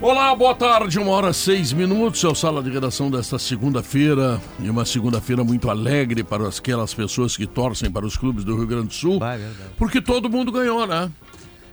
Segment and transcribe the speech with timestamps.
[0.00, 4.70] Olá, boa tarde, uma hora seis minutos, é o Sala de Redação desta segunda-feira, e
[4.70, 8.88] uma segunda-feira muito alegre para aquelas pessoas que torcem para os clubes do Rio Grande
[8.88, 9.70] do Sul, Vai, verdade.
[9.76, 11.10] porque todo mundo ganhou, né?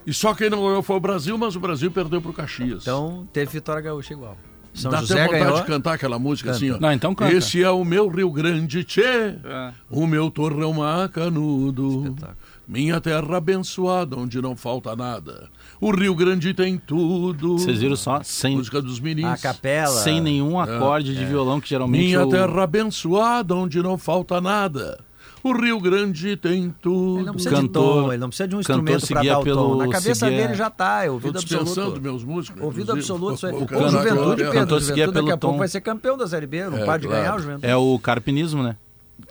[0.08, 2.82] E só quem não ganhou foi o Brasil, mas o Brasil perdeu pro Caxias.
[2.82, 4.36] Então teve Vitória Gaúcha igual.
[4.74, 5.60] São Dá José até vontade ganhou.
[5.62, 6.58] de cantar aquela música Canta.
[6.66, 6.80] assim, ó.
[6.80, 7.34] Não, então canta.
[7.34, 9.72] Esse é o meu Rio Grande, tchê, É.
[9.90, 12.04] o meu torrão macanudo.
[12.08, 12.38] Espetáculo.
[12.68, 15.50] Minha terra abençoada, onde não falta nada.
[15.80, 17.58] O Rio Grande tem tudo.
[17.58, 18.22] Vocês viram só?
[18.24, 19.26] Sem, Música dos mirins.
[19.26, 19.88] A capela.
[19.88, 25.00] sem nenhum acorde de violão que geralmente Minha o- terra abençoada, onde não falta nada.
[25.44, 27.18] O Rio Grande tem tudo.
[27.20, 29.38] Ele não precisa de cantor- tom, ele não precisa de um instrumento para dar o
[29.40, 29.44] tom.
[29.44, 32.02] pelo- Na cabeça seguia- dele já tá, é ouvido absoluto.
[32.02, 32.64] meus músicos.
[32.64, 33.54] Ouvido absoluto, isso aí.
[33.54, 35.60] O O cantor- Juventude, é, Pedro, cantor o seguia Juventude daqui a pouco tom.
[35.60, 37.22] vai ser campeão da Série B, não É, para de claro.
[37.22, 37.68] ganhar o Juventude.
[37.68, 38.76] É o carpinismo, né?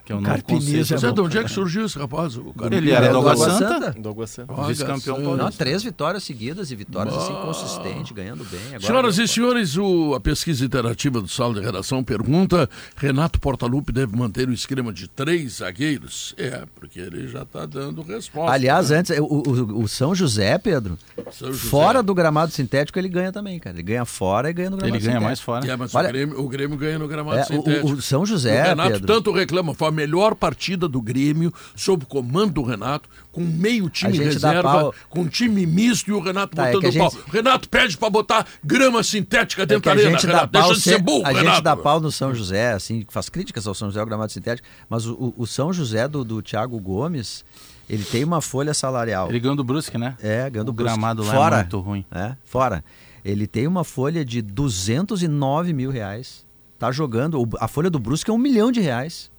[0.05, 1.07] Que é o Carpinismo conceito.
[1.07, 2.37] é de onde é que surgiu esse rapaz?
[2.37, 4.47] O cara Ele era É, do Água Santa, Santa.
[4.47, 5.29] Água vice-campeão Santa.
[5.31, 5.65] Não, paulista.
[5.65, 8.61] três vitórias seguidas e vitórias assim consistentes, ganhando bem.
[8.69, 13.93] Agora, Senhoras e senhores, o- a pesquisa interativa do Sala de Redação pergunta: Renato Portaluppi
[13.93, 16.35] deve manter o esquema de três zagueiros?
[16.37, 18.53] É, porque ele já está dando resposta.
[18.53, 18.99] Aliás, né?
[18.99, 20.99] antes, o, o- o São José, Pedro,
[21.33, 21.69] São José.
[21.71, 23.75] fora do gramado sintético, ele ganha também, cara.
[23.75, 25.25] Ele ganha fora e ganha no gramado Ele ganha sintético.
[25.25, 25.67] mais fora.
[25.67, 27.87] É, mas Olha- o, Grêmio, o Grêmio ganha no gramado É, sintético.
[27.89, 29.07] o, o São José, o Renato Pedro.
[29.07, 33.89] tanto reclama, foi a melhor partida do Grêmio, sob o comando do Renato, com meio
[33.89, 36.93] time A gente dá reserva, pau- com time misto e o Renato Tá, é botando
[36.99, 37.11] pau.
[37.11, 40.49] gente- O Renato pede pra botar grama sintética É dentro que da a arena, Renato.
[40.49, 41.47] pau, Deixa de ser se- burro, a Renato.
[41.57, 44.67] gente dá pau no São José, assim, faz críticas ao São José, ao gramado sintético,
[44.91, 47.45] mas o, o- o São José do, do Thiago Gomes,
[47.89, 49.29] ele tem uma folha salarial.
[49.29, 50.17] Ele ganhou do Brusque, né?
[50.23, 50.93] É, ganhando o Brusque.
[50.97, 52.05] gramado lá fora, é muito ruim.
[52.11, 52.85] É, fora.
[53.25, 56.45] Ele tem uma folha de 209 mil reais.
[56.79, 57.41] Tá jogando.
[57.41, 59.31] o- A folha do Brusque é um milhão de reais.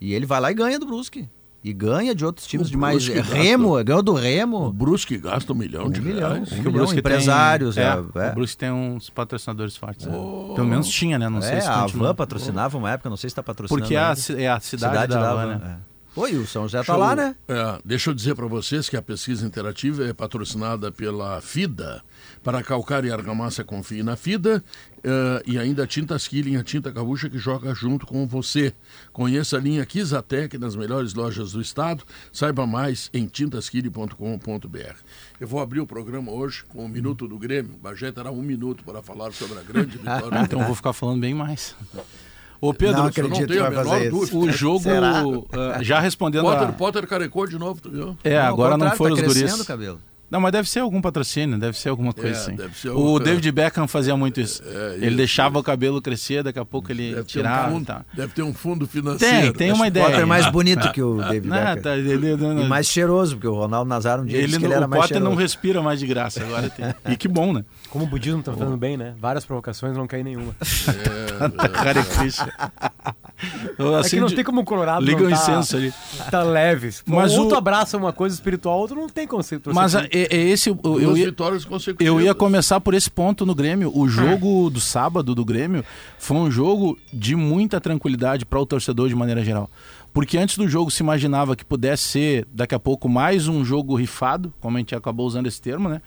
[0.00, 1.28] E ele vai lá e ganha do Brusque.
[1.64, 3.08] E ganha de outros times O de mais.
[3.08, 4.72] Gasta- Remo, ganhou do O Remo.
[4.72, 6.28] Brusque gasta um milhão de Um milhão.
[6.34, 6.42] reais.
[6.42, 7.74] Um Que o milhão, Brusque empresários.
[7.74, 8.30] Tem, é, é, é.
[8.30, 10.06] O Brusque tem uns patrocinadores fortes.
[10.06, 10.12] né?
[10.12, 11.28] Pelo menos tinha, né?
[11.28, 12.08] Não sei É, se a continua.
[12.08, 13.82] Van patrocinava uma época, não sei se está patrocinando.
[13.82, 15.78] Porque é a, é a cidade, da, Van, né?
[15.82, 15.96] é.
[16.14, 17.34] Pô, e o São José Deixa tá lá, né?
[17.48, 22.00] é, deixa eu dizer para vocês que a pesquisa interativa é patrocinada pela FIDA.
[22.46, 24.62] Para calcário e argamassa, confie na FIDA.
[25.02, 28.72] eh, e ainda a Tintas Killing, a tinta gaúcha que joga junto com você.
[29.12, 32.04] Conheça a linha Kizatec nas melhores lojas do estado.
[32.32, 34.94] Saiba mais em tintaskilling.com.br.
[35.40, 37.74] Eu vou abrir o programa hoje com o Minuto do Grêmio.
[37.74, 40.38] O Bagé terá um minuto para falar sobre a grande vitória.
[40.46, 41.74] Então eu vou ficar falando bem mais.
[42.60, 44.36] Ô Pedro, Não eu não acredito tenho a que vai menor fazer dúvida.
[44.36, 45.48] o jogo.
[45.52, 46.72] Ah, já respondendo Potter, a...
[46.72, 48.16] Potter carecou de novo, tu viu?
[48.22, 49.60] É, ao agora não foram tá os crescendo guris.
[49.62, 50.00] o cabelo.
[50.30, 52.56] Não, mas deve ser algum patrocínio, deve ser alguma coisa É, assim.
[52.56, 54.60] deve ser o David Beckham fazia muito isso.
[54.66, 57.70] É, ele isso, deixava o cabelo crescer, daqui a pouco ele Deve ter, tirava um
[57.70, 58.02] e fundo, tal.
[58.12, 59.52] deve ter um fundo financeiro.
[59.52, 60.06] Tem, tem uma ideia.
[60.06, 61.82] Potter é mais bonito que o David Não, Beckham.
[61.82, 64.64] tá, ele, ele- E mais cheiroso, porque o Ronaldo Nazário um dia ele disse que
[64.64, 65.30] não- ele era o mais Potter cheiroso.
[65.30, 66.68] não respira mais de graça agora.
[66.70, 66.86] Tem.
[67.12, 67.64] E que bom, né?
[67.88, 69.14] Como o budismo tá fazendo bem, né?
[69.20, 70.54] Várias provocações, não cai nenhuma.
[71.74, 72.00] Hare
[73.76, 74.00] Krishna.
[74.00, 75.92] é que não tem como o Colorado Liga não o tá, incenso ali.
[76.30, 77.02] tá leves.
[77.06, 79.72] Mas um o- outro abraça uma coisa espiritual, outro não tem conceito.
[79.74, 80.70] Mas é, é esse.
[80.70, 82.06] o- Eu, Duas ia, vitórias consecutivas.
[82.06, 83.92] eu ia começar por esse ponto no Grêmio.
[83.94, 85.84] O jogo do sábado do Grêmio
[86.18, 89.70] foi um jogo de muita tranquilidade para o torcedor de maneira geral.
[90.12, 93.94] Porque antes do jogo se imaginava que pudesse ser, daqui a pouco, mais um jogo
[93.94, 96.00] rifado, como a gente acabou usando esse termo, né?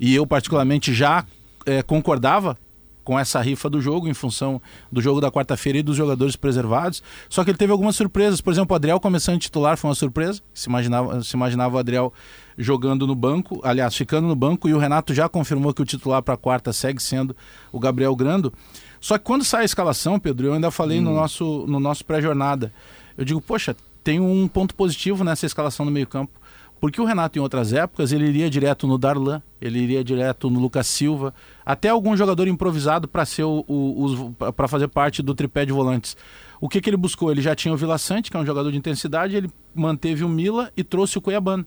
[0.00, 1.24] E eu, particularmente, já
[1.64, 2.56] eh, concordava
[3.04, 7.02] com essa rifa do jogo, em função do jogo da quarta-feira e dos jogadores preservados.
[7.28, 8.40] Só que ele teve algumas surpresas.
[8.40, 10.40] Por exemplo, o Adriel começando titular foi uma surpresa.
[10.54, 12.12] Se imaginava, se imaginava o Adriel
[12.56, 16.22] jogando no banco, aliás, ficando no banco, e o Renato já confirmou que o titular
[16.22, 17.34] para a quarta segue sendo
[17.70, 18.52] o Gabriel Grando.
[19.00, 22.72] Só que quando sai a escalação, Pedro, eu ainda falei no nosso, no nosso pré-jornada.
[23.16, 23.74] Eu digo, poxa,
[24.04, 26.40] tem um ponto positivo nessa escalação no meio-campo.
[26.80, 30.58] Porque o Renato, em outras épocas, ele iria direto no Darlan, ele iria direto no
[30.58, 31.32] Lucas Silva,
[31.64, 36.16] até algum jogador improvisado para ser o, o, para fazer parte do tripé de volantes.
[36.60, 37.30] O que, que ele buscou?
[37.30, 40.28] Ele já tinha o Vila Sante, que é um jogador de intensidade, ele manteve o
[40.28, 41.66] Mila e trouxe o Cuiabano.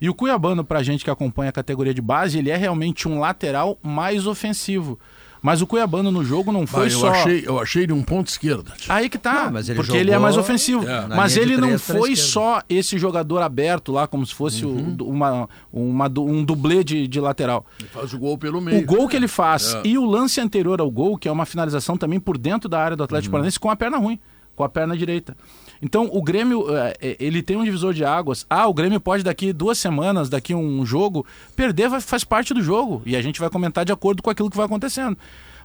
[0.00, 3.18] E o Cuiabano, pra gente que acompanha a categoria de base, ele é realmente um
[3.18, 4.98] lateral mais ofensivo.
[5.42, 7.08] Mas o Cuiabano no jogo não foi Bah, eu, só.
[7.10, 8.74] achei, eu achei ele um ponto esquerda.
[8.88, 10.86] Aí que tá, Não, mas ele porque ele é jogou mais ofensivo.
[10.86, 11.06] É.
[11.08, 14.96] Mas ele não três pra foi só esse jogador aberto lá, como se fosse o-
[15.02, 17.64] uma, uma um dublê de, de lateral.
[17.78, 18.82] Ele faz o gol pelo meio.
[18.82, 19.82] O gol que ele faz É.
[19.86, 22.96] e o lance anterior ao gol, que é uma finalização também por dentro da área
[22.96, 24.18] do Atlético Paranaense com a perna ruim,
[24.54, 25.34] com a perna direita.
[25.82, 28.44] Então o Grêmio, eh, eh, ele tem um divisor de águas.
[28.48, 31.24] Ah, o Grêmio pode daqui duas semanas, daqui um jogo,
[31.56, 33.02] perder faz parte do jogo.
[33.06, 35.16] E a gente vai comentar de acordo com aquilo que vai acontecendo.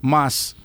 [0.02, 0.56] Mas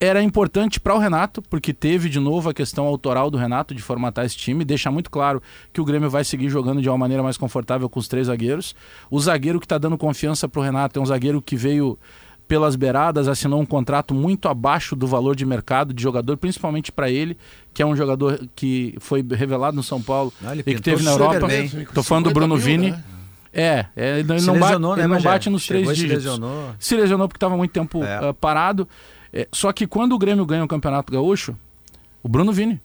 [0.00, 3.82] era importante para o Renato, porque teve de novo a questão autoral do Renato de
[3.82, 5.42] formatar esse time, deixar muito claro
[5.72, 8.74] que o Grêmio vai seguir jogando de uma maneira mais confortável com os três zagueiros.
[9.10, 11.98] O zagueiro que está dando confiança para o Renato é um zagueiro que veio
[12.46, 17.10] pelas beiradas, assinou um contrato muito abaixo do valor de mercado de jogador, principalmente para
[17.10, 17.36] ele,
[17.72, 21.12] que é um jogador que foi revelado no São Paulo Ah, e que teve na
[21.12, 21.40] Europa.
[21.94, 22.90] Tô falando do 50 Bruno mil, Vini.
[22.90, 23.04] né?
[23.56, 26.00] É, é, ele Se não, bate, lesionou, né, ele não bate nos Chegou três e
[26.00, 26.74] se dígitos lesionou.
[26.78, 28.28] se lesionou porque estava muito tempo É.
[28.28, 28.88] ah, parado.
[29.32, 31.56] É, só que quando o Grêmio ganha o Campeonato Gaúcho,
[32.22, 32.80] o Bruno Vini,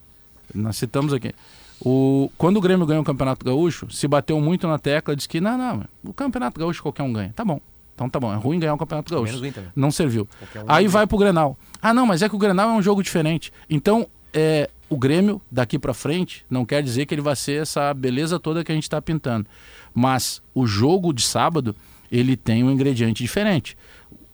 [0.53, 1.33] nós citamos aqui,
[1.81, 5.41] o, quando o Grêmio ganha o Campeonato Gaúcho, se bateu muito na tecla, disse que
[5.41, 7.31] não, não, o Campeonato Gaúcho qualquer um ganha.
[7.35, 7.59] Tá bom.
[7.99, 9.25] Então tá bom, é ruim ganhar o Campeonato Gaúcho.
[9.25, 9.63] Menos o Inter.
[9.75, 10.25] Não serviu.
[10.39, 11.57] Qualquer um Aí vai pro Grenal.
[11.81, 13.51] Ah, não, mas é que o Grenal é um jogo diferente.
[13.69, 17.93] Então, é, o Grêmio, daqui pra frente, não quer dizer que ele vai ser essa
[17.93, 19.45] beleza toda que a gente tá pintando.
[19.93, 21.75] Mas o jogo de sábado,
[22.09, 23.75] ele tem um ingrediente diferente.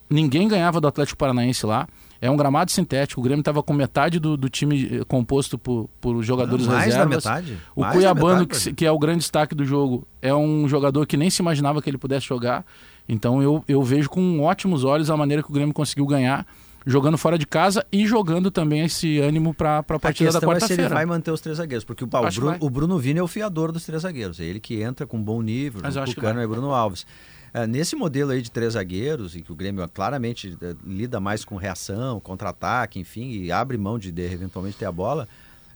[0.08, 1.88] Ninguém ganhava do Atlético Paranaense lá.
[2.22, 3.20] É um gramado sintético.
[3.20, 7.04] O Grêmio estava com metade do, do time eh, composto por, por jogadores mais da
[7.04, 7.26] reservas.
[7.26, 7.58] metade.
[7.76, 10.68] O Mais da Cuiabano, metade, que, que é o grande destaque do jogo, é um
[10.68, 12.64] jogador que nem se imaginava que ele pudesse jogar.
[13.07, 16.46] Então eu, eu vejo com ótimos olhos a maneira que o Grêmio conseguiu ganhar,
[16.86, 20.46] jogando fora de casa e jogando também esse ânimo para a partida da é se
[20.46, 20.90] ele quarta-feira.
[20.90, 23.28] vai manter os três zagueiros, porque o, pá, o Bruno, o Bruno Vini é o
[23.28, 26.48] fiador dos três zagueiros, é ele que entra com bom nível, Mas o Tucano é
[26.48, 27.06] Bruno Alves.
[27.54, 31.46] É, nesse modelo aí de três zagueiros, e que o Grêmio claramente é, lida mais
[31.46, 35.28] com reação, contra-ataque, enfim, e abre mão de, de eventualmente ter a bola,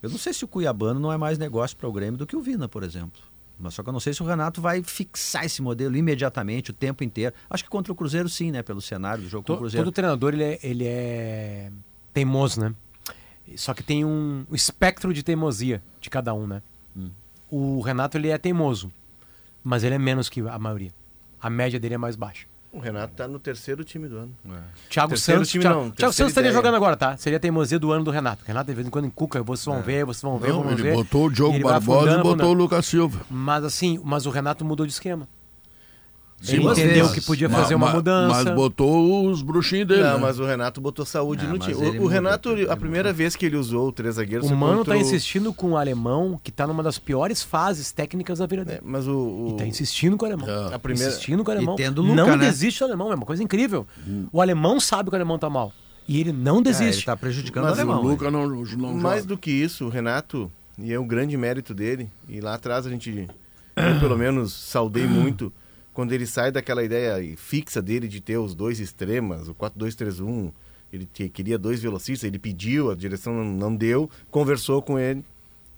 [0.03, 2.35] eu não sei se o Cuiabano não é mais negócio para o Grêmio do que
[2.35, 3.21] o Vina, por exemplo.
[3.59, 6.73] Mas só que eu não sei se o Renato vai fixar esse modelo imediatamente, o
[6.73, 7.35] tempo inteiro.
[7.49, 8.63] Acho que contra o Cruzeiro sim, né?
[8.63, 9.83] Pelo cenário do jogo com o Cruzeiro.
[9.83, 11.71] Todo treinador ele é, ele é
[12.13, 12.73] teimoso, né?
[13.57, 16.61] Só que tem um, um espectro de teimosia de cada um, né?
[16.95, 17.09] Hum.
[17.49, 18.91] O Renato ele é teimoso,
[19.63, 20.93] mas ele é menos que a maioria.
[21.41, 22.45] A média dele é mais baixa.
[22.71, 24.35] O Renato tá no terceiro time do ano.
[24.89, 26.53] Thiago Terceiro Santos, time Thiago, não, Thiago Santos estaria ideia.
[26.53, 27.17] jogando agora, tá?
[27.17, 28.43] Seria a teimosia do ano do Renato.
[28.45, 30.83] Renato de vez em quando encuca, vocês vão ver, vocês vão ver, Não, vamos ele
[30.83, 30.93] ver.
[30.93, 32.53] botou o Diogo Barbosa e botou o afundando.
[32.53, 33.21] Lucas Silva.
[33.29, 35.27] Mas assim, mas o Renato mudou de esquema.
[36.41, 38.43] Sim, ele entendeu mas- que podia mas- fazer uma mas- mudança.
[38.45, 40.03] Mas botou os bruxinhos dele.
[40.03, 40.19] Não, né?
[40.21, 41.73] mas o Renato botou saúde Ah, no time.
[41.75, 44.93] O, o Renato, a primeira vez que ele usou o três zagueiros O Mano tá
[44.93, 48.77] o- insistindo com o alemão, que tá numa das piores fases técnicas da vida dele.
[48.77, 50.47] É, mas o, o- E tá insistindo com o alemão.
[50.47, 50.73] É.
[50.75, 51.75] A primeira- Insistindo com o alemão.
[51.75, 52.45] tendo o Luca, não né?
[52.45, 53.85] desiste do alemão, é uma coisa incrível.
[54.31, 55.73] O alemão sabe que o alemão tá mal.
[56.07, 56.99] E ele não É, ele desiste.
[57.01, 57.99] está prejudicando Mas o alemão.
[58.03, 59.27] o Luca não, não mais joga.
[59.27, 60.51] do que isso, o Renato,
[60.81, 63.27] e é um grande mérito dele, e lá atrás a gente,
[63.75, 65.53] eu pelo menos, saudei muito,
[65.93, 70.51] quando ele sai daquela ideia fixa dele de ter os dois extremas, o 4-2-3-1,
[70.91, 75.23] ele queria dois velocistas, ele pediu, a direção não, não deu, conversou com ele,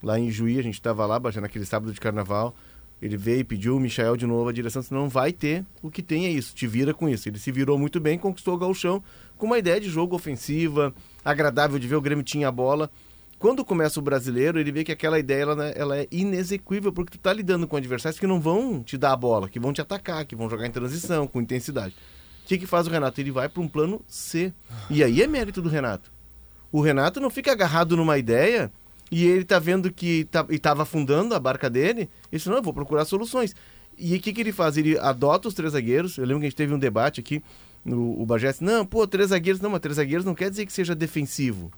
[0.01, 2.55] lá em Juí, a gente estava lá, baixando aquele sábado de carnaval,
[3.01, 5.89] ele veio e pediu o Michael de novo, a direção disse, não vai ter, o
[5.89, 7.27] que tem é isso, te vira com isso.
[7.27, 9.03] Ele se virou muito bem, conquistou o gauchão,
[9.37, 10.93] com uma ideia de jogo ofensiva,
[11.25, 12.91] agradável de ver, o Grêmio tinha a bola.
[13.41, 17.19] Quando começa o brasileiro, ele vê que aquela ideia ela, ela é inexequível, porque tu
[17.19, 20.23] tá lidando com adversários que não vão te dar a bola, que vão te atacar,
[20.25, 21.95] que vão jogar em transição, com intensidade.
[22.43, 23.19] O que, que faz o Renato?
[23.19, 24.53] Ele vai para um plano C.
[24.91, 26.11] E aí é mérito do Renato.
[26.71, 28.71] O Renato não fica agarrado numa ideia
[29.09, 32.01] e ele tá vendo que tá, e tava afundando a barca dele.
[32.01, 33.55] Ele disse, não, eu vou procurar soluções.
[33.97, 34.77] E o que, que ele faz?
[34.77, 36.15] Ele adota os três zagueiros.
[36.15, 37.41] Eu lembro que a gente teve um debate aqui,
[37.83, 40.67] no, o Bagé disse, não, pô, três zagueiros, não, mas três zagueiros não quer dizer
[40.67, 41.71] que seja defensivo.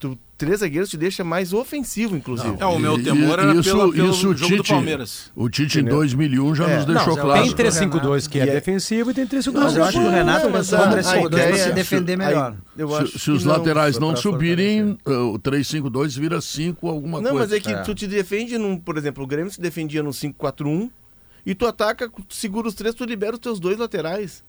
[0.00, 2.56] Tu, três zagueiros te deixa mais ofensivo, inclusive.
[2.58, 4.72] É, o meu E- temor e- era isso, pela- pelo isso o jogo do Tite,
[4.72, 5.30] Palmeiras.
[5.36, 5.98] O Tite em Entendeu?
[5.98, 6.76] 2001 já É.
[6.76, 7.42] nos deixou Não, claro.
[7.42, 10.46] Tem 3-5-2 que é, é- defensivo e tem 3-5-2 Mas eu acho que o Renato
[10.46, 12.56] Não, mas a- a 3-5-2 para ideia- se defender melhor.
[13.12, 13.52] Se, se os que não.
[13.58, 17.44] laterais não pra subirem, uh, o 3-5-2 vira 5 alguma Não, coisa.
[17.46, 17.82] mas é que É.
[17.82, 20.90] tu te defende num, por exemplo, o Grêmio se defendia no 5-4-1
[21.44, 24.42] e tu ataca, tu segura os três, tu libera os teus dois laterais.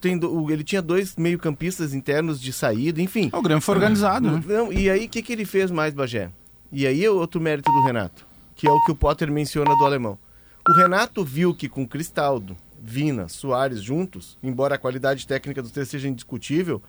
[0.00, 3.30] Tem do- ele tinha dois meio-campistas internos de saída, enfim.
[3.32, 4.42] O Grêmio foi organizado, né?
[4.46, 6.30] Não, e aí, o que, que ele fez mais, Bagé?
[6.70, 9.84] E aí é outro mérito do Renato, que é o que o Potter menciona do
[9.84, 10.18] alemão.
[10.68, 15.88] O Renato viu que com Cristaldo, Vina, Soares juntos, embora a qualidade técnica dos três
[15.88, 16.80] seja indiscutível,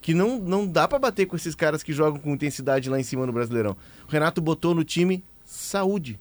[0.00, 3.02] que não, não dá pra bater com esses caras que jogam com intensidade lá em
[3.02, 3.74] cima no Brasileirão.
[4.06, 6.20] O Renato botou no time saúde.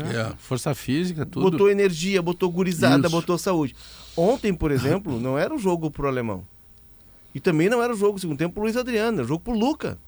[0.00, 0.32] É.
[0.38, 1.50] Força física, tudo.
[1.50, 3.10] Botou energia, botou gurizada, Isso.
[3.16, 3.74] botou saúde.
[4.16, 6.44] Ontem, por exemplo, não era um jogo pro alemão.
[7.34, 9.52] E também não era o jogo, segundo tempo, pro Luiz Adriano, era o jogo pro
[9.52, 9.98] Luca.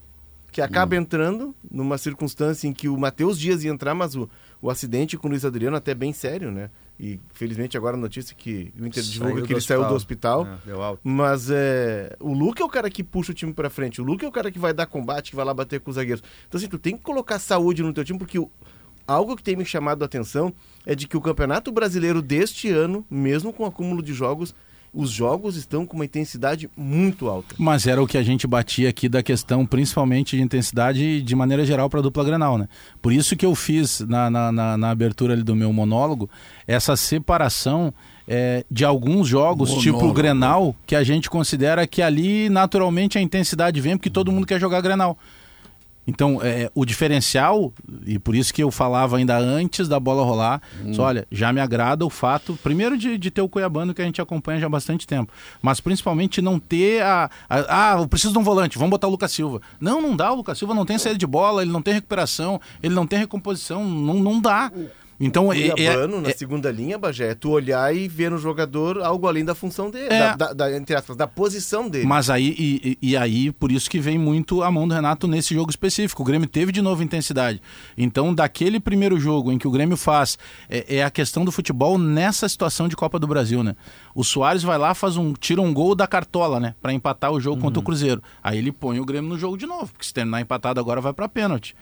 [0.49, 0.99] Que acaba Hum.
[0.99, 4.29] entrando numa circunstância em que o Matheus Dias ia entrar, mas o,
[4.61, 6.69] o acidente com o Luiz Adriano até bem sério, né?
[6.99, 10.41] E felizmente agora a notícia que o Inter divulga que ele saiu do hospital.
[10.41, 10.59] hospital.
[10.63, 11.01] É, deu alta.
[11.03, 14.01] Mas é, o Luca é o cara que puxa o time pra frente.
[14.01, 15.95] O Luca é o cara que vai dar combate, que vai lá bater com os
[15.95, 16.23] zagueiros.
[16.47, 18.49] Então, assim, tu tem que colocar saúde no teu time, porque o-
[19.07, 20.53] algo que tem me chamado a atenção
[20.85, 24.53] é de que o Campeonato Brasileiro deste ano, mesmo com o acúmulo de jogos,
[24.93, 27.53] os jogos estão com uma intensidade muito alta.
[27.59, 31.65] Mas era o que a gente batia aqui da questão, principalmente de intensidade de maneira
[31.65, 32.67] geral para a dupla Grenal, né?
[33.01, 36.29] Por isso que eu fiz na, na, na- na abertura ali do meu monólogo
[36.65, 37.93] essa separação
[38.27, 39.97] é, de alguns jogos, Monólogo.
[39.97, 44.31] tipo o Grenal, que a gente considera que ali naturalmente a intensidade vem porque todo
[44.31, 45.17] mundo quer jogar Grenal.
[46.07, 47.73] Então, é, o diferencial,
[48.05, 50.61] e por isso que eu falava ainda antes da bola rolar,
[50.93, 54.05] só, olha, já me agrada o fato, primeiro de, de ter o Cuiabano que a
[54.05, 58.31] gente acompanha já há bastante tempo, mas principalmente não ter a, a- Ah, eu preciso
[58.31, 59.61] de um volante, vamos botar o Lucas Silva.
[59.81, 62.59] Não, não dá, o Lucas Silva não tem saída de bola, ele não tem recuperação,
[62.81, 64.71] ele não tem recomposição, não, não dá.
[65.19, 68.29] Então, O é, é- Cuiabano, na é- segunda linha, Bagé, é tu olhar e ver
[68.29, 70.35] no jogador algo além da função dele, É.
[70.37, 72.05] da, da- entre aspas, da posição dele.
[72.05, 75.55] Mas aí, e, e- aí, por isso que vem muito a mão do Renato nesse
[75.55, 76.21] jogo específico.
[76.21, 77.59] O Grêmio teve de novo intensidade.
[77.97, 80.37] Então, daquele primeiro jogo em que o Grêmio faz,
[80.69, 83.75] é, é a questão do futebol nessa situação de Copa do Brasil, né?
[84.13, 86.75] O Soares vai lá, faz um, tira um gol da cartola, né?
[86.81, 88.21] Pra empatar o jogo contra o Cruzeiro.
[88.43, 91.13] Aí ele põe o Grêmio no jogo de novo, porque se terminar empatado agora vai
[91.13, 91.75] pra pênalti.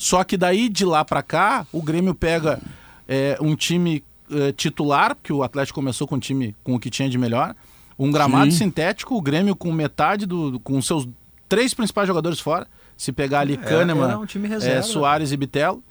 [0.00, 2.58] Só que daí de lá pra cá, o Grêmio pega
[3.06, 6.88] é, um time é, titular, porque o Atlético começou com um time com o que
[6.88, 7.54] tinha de melhor,
[7.98, 8.56] um gramado Sim.
[8.56, 11.06] sintético, o Grêmio com metade do, com seus
[11.46, 12.66] três principais jogadores fora,
[12.96, 14.80] se pegar ali Kahneman, era um time é.
[14.80, 15.84] Soares e Bitelo.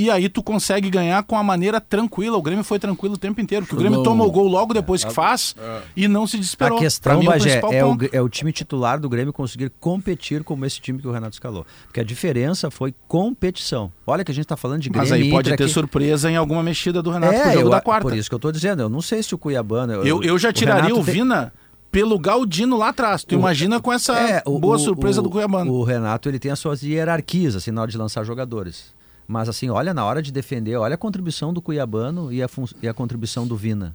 [0.00, 2.36] E aí tu consegue ganhar com a maneira tranquila.
[2.38, 5.04] O Grêmio foi tranquilo o tempo inteiro, porque o Grêmio toma o gol logo depois
[5.04, 5.54] que faz
[5.96, 6.78] e não se desesperou.
[6.78, 8.08] A questão, mim, Bagé, principal é o, ponto.
[8.12, 11.66] é o time titular do Grêmio conseguir competir como esse time que o Renato escalou.
[11.86, 13.92] Porque a diferença foi competição.
[14.06, 15.72] Olha que a gente está falando de Grêmio Mas aí pode ter aqui.
[15.72, 18.02] surpresa em alguma mexida do Renato é, pro jogo eu- da quarta.
[18.08, 19.92] Por isso que eu tô dizendo, eu não sei se o Cuiabano...
[20.04, 21.52] Eu, eu já tiraria o tem- Vina
[21.92, 23.24] pelo Galdino lá atrás.
[23.24, 25.72] Tu O- imagina com essa É, o- boa o- surpresa o- do Cuiabano.
[25.72, 28.98] O Renato ele tem as suas hierarquias assim na hora de lançar jogadores.
[29.30, 32.48] Mas assim, olha na hora de defender, olha a contribuição do Cuiabano e a,
[32.82, 33.94] e a contribuição do Vina.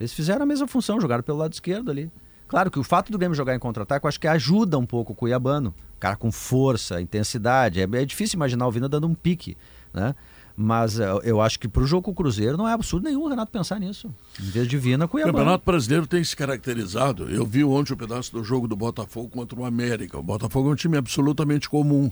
[0.00, 2.10] Eles fizeram a mesma função, jogaram pelo lado esquerdo ali.
[2.48, 5.14] Claro que o fato do Grêmio jogar em contra-ataque, acho que ajuda um pouco o
[5.14, 5.74] Cuiabano.
[6.00, 7.82] Cara com força, intensidade.
[7.82, 9.58] É, é difícil imaginar o Vina dando um pique,
[9.92, 10.14] né?
[10.56, 13.28] Mas eh, eu acho que pro jogo com o Cruzeiro não é absurdo nenhum o
[13.28, 14.10] Renato pensar nisso.
[14.40, 15.36] Em vez de Vina, O Cuiabano.
[15.36, 17.28] Campeonato Brasileiro tem se caracterizado.
[17.28, 20.18] Eu vi ontem um pedaço do jogo do Botafogo contra o América.
[20.18, 22.10] O Botafogo é um time absolutamente comum.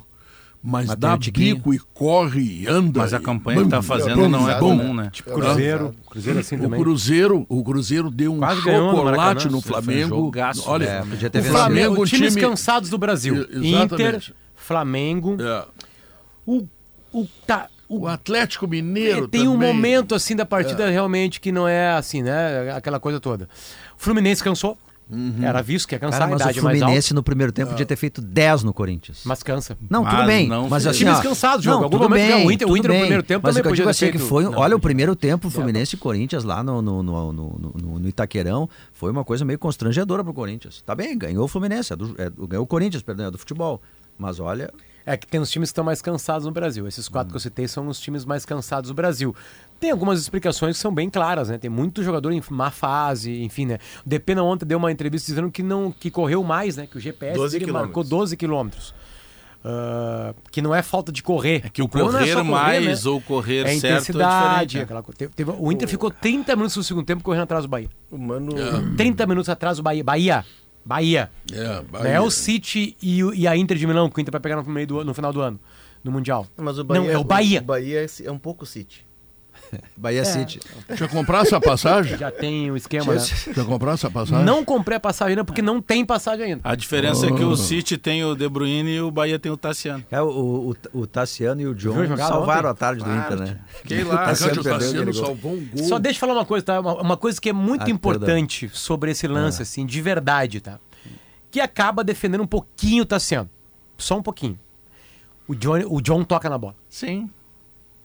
[0.63, 3.01] Mas, Mas dá o bico e corre e anda.
[3.01, 5.09] Mas a e- campanha que tá Bum, fazendo bum, não é comum, né?
[5.11, 6.81] Tipo, Cruzeiro, Cruzeiro assim O também.
[6.83, 10.09] Cruzeiro, o Cruzeiro deu um Quase no chocolate no um Flamengo.
[10.09, 10.63] jogaço.
[10.69, 11.45] Olha, É, podia ter o.
[11.45, 12.47] Flamengo, um times time...
[12.47, 13.37] cansados do Brasil.
[13.51, 13.95] E- exatamente.
[13.95, 15.37] Inter, Flamengo.
[15.41, 15.65] É,
[16.47, 16.67] O,
[17.11, 19.73] o, tá, o, o Atlético Mineiro É, tem um também.
[19.75, 22.71] momento assim da partida realmente que não é assim, né?
[22.73, 23.45] Aquela coisa toda.
[23.99, 24.77] O Fluminense cansou.
[25.43, 26.85] Era visto que ia cansar, Cara, a mas o idade é mais alta.
[26.87, 29.23] Fluminense no primeiro tempo podia ter feito 10 no Corinthians.
[29.25, 29.77] Mas cansa.
[29.89, 30.49] Não, Mas tudo bem.
[30.49, 30.95] não mas fez.
[30.97, 31.77] assim, Times ó, cansados, jogo.
[31.79, 33.01] Não, Algum tudo momento, bem, o Inter- o tudo Inter no bem.
[33.03, 34.45] primeiro tempo Mas o também que eu podia digo ter assim é que feito- foi,
[34.45, 34.53] Não.
[34.59, 38.09] olha o primeiro tempo, o Fluminense e Corinthians lá no, no, no, no, no- no
[38.09, 40.83] Itaquerão, foi uma coisa meio constrangedora pro Corinthians.
[40.87, 43.39] Tá bem, ganhou o Fluminense, é do- é do- ganhou o Corinthians, perdão, é do
[43.39, 43.81] futebol.
[44.19, 44.71] Mas olha,
[45.07, 46.87] É que tem os times que estão mais cansados no Brasil.
[46.87, 49.35] Esses quatro que eu citei são os times mais cansados do Brasil.
[49.79, 51.59] Tem algumas explicações que são bem claras, né?
[51.59, 53.79] Tem muito jogador em má fase, enfim, né?
[54.05, 56.87] O Depena ontem deu uma entrevista dizendo que não que correu mais, né?
[56.87, 57.89] Que o GPS 12 dele quilômetros.
[57.89, 58.95] marcou 12 quilômetros.
[59.63, 61.63] Ah, que não é falta de correr.
[61.65, 63.11] É que o problema não é correr mais né?
[63.11, 64.67] ou correr é certo é intensidade.
[64.69, 64.77] diferente.
[64.77, 64.83] né?
[64.85, 67.89] aquela teve- teve- o Inter ficou 30 minutos no segundo tempo correndo atrás do Bahia.
[68.11, 68.53] O Mano...
[68.97, 70.03] 30 minutos atrás do Bahia.
[70.03, 70.45] Bahia.
[70.85, 71.31] Bahia.
[71.53, 72.09] É, Não Bahia.
[72.09, 74.65] é o City e, e a Inter de Milão que o Inter vai pegar no,
[74.65, 75.61] meio do, no final do ano,
[76.03, 76.47] no Mundial.
[76.57, 77.61] Mas o Não, é o Bahia.
[77.61, 79.07] O Bahia é, é um pouco City.
[79.97, 80.61] Bahia City.
[80.91, 82.17] Já comprasse a passagem?
[82.19, 83.21] Já tem o esquema, né?
[83.55, 84.45] Já comprasse a passagem?
[84.45, 86.61] Não comprei a passagem ainda porque não tem passagem ainda.
[86.65, 89.57] A diferença é que o City tem o De Bruyne e o Bahia tem o
[89.57, 90.05] Tassiano.
[90.11, 92.71] É, o, o, o Tassiano e o John salvaram ontem?
[92.71, 93.59] a tarde do Inter, né?
[93.83, 94.15] Fiquei O lá.
[94.23, 95.85] atacante Tassiano o Tassiano salvou um gol.
[95.85, 96.81] Só deixa eu falar uma coisa, tá?
[96.81, 97.95] Uma, uma coisa que é muito Ah, perdão.
[97.95, 100.79] importante sobre esse lance, assim, de verdade, tá?
[101.51, 103.51] Que acaba defendendo um pouquinho o Tassiano.
[103.99, 104.59] Só um pouquinho.
[105.49, 106.77] O John, o John toca na bola.
[106.89, 107.29] Sim.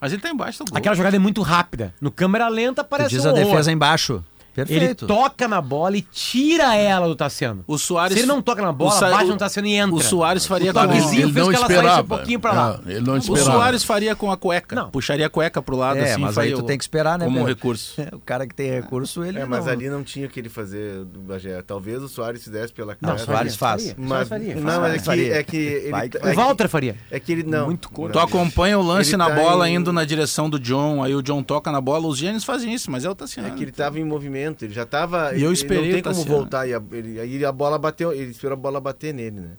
[0.06, 0.78] Mas ele tá embaixo do gol.
[0.78, 1.92] Aquela jogada é muito rápida.
[2.00, 3.44] No câmera lenta Tu parece diz um a horror.
[3.46, 4.24] defesa embaixo.
[4.56, 5.06] Perfeito.
[5.06, 7.64] Ele toca na bola e tira ela do Tassiano.
[7.68, 8.14] O Soares.
[8.14, 9.96] Se ele não toca na bola, o Sa- bate o- no Tassiano e entra.
[9.96, 12.02] O Soares faria O com toquezinho ele fez não que ela saísse esperava.
[12.02, 12.80] um pouquinho pra lá.
[12.88, 13.52] É, ele não O esperava.
[13.52, 14.76] Soares faria com a cueca.
[14.76, 14.90] Não.
[14.90, 16.22] Puxaria a cueca pro lado É, assim.
[16.22, 17.26] mas aí faria tu o- tem que esperar, né?
[17.26, 17.96] Como um recurso.
[18.16, 19.72] O cara que tem recurso, ele É, mas não...
[19.74, 21.62] ali não tinha o que ele fazer, Bagé.
[21.62, 23.20] Talvez o Soares fizesse pela Não, cara.
[23.20, 23.82] Soares faz.
[23.84, 24.56] faria, Mas, Soares faria.
[24.56, 25.34] não, mas é que, Faria.
[25.36, 26.96] é que ele, Vai- é O Walter faria.
[27.12, 27.66] É que ele não.
[27.66, 28.14] Muito curto.
[28.14, 31.14] Tu acompanha o lance Ele na tá bola em- indo na direção do John, aí
[31.14, 33.50] o John toca na bola, os gênios fazem isso, mas é o Tassiano.
[33.50, 35.34] É que ele tava em movimento, ele já tava.
[35.36, 36.68] E eu ele esperei não o tem como voltar.
[36.68, 39.52] E a, ele, aí a bola bateu, ele esperou a bola bater nele, né?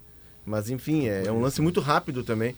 [0.45, 2.55] Mas enfim, é, é um lance muito rápido também.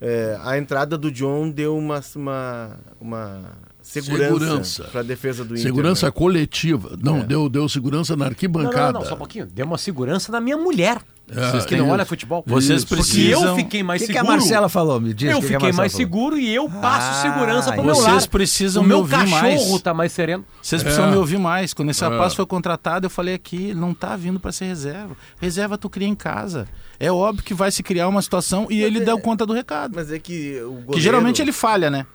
[0.00, 5.62] É, a entrada do John deu uma, uma, uma segurança, para a defesa do Inter.
[5.62, 6.12] Segurança né?
[6.12, 6.98] coletiva.
[7.02, 8.92] Não, deu, deu segurança na Não, arquibancada.
[8.92, 9.46] não, não, só um pouquinho.
[9.46, 11.00] Deu uma segurança na minha mulher.
[11.28, 12.44] É, Vocês que não olham futebol.
[12.46, 14.38] Vocês Porque precisam- eu fiquei O mais que, que a seguro.
[14.38, 15.00] Marcela falou?
[15.00, 15.28] Me diz.
[15.28, 16.06] eu o que que fiquei Marcela mais falou.
[16.06, 19.70] seguro e eu passo Ah, segurança pro meu vocês precisam o me meu ouvir cachorro
[19.70, 19.82] mais.
[19.82, 20.44] tá mais sereno.
[20.62, 20.84] Vocês É.
[20.84, 21.74] precisam me ouvir mais.
[21.74, 22.08] Quando esse É.
[22.08, 25.16] rapaz foi contratado, eu falei aqui, ele não tá vindo para ser reserva.
[25.40, 26.68] Reserva tu cria em casa.
[27.00, 29.94] É óbvio que vai se criar uma situação e ele deu conta do recado.
[29.96, 30.92] Mas é que o goleiro...
[30.92, 32.06] Que geralmente ele falha, né?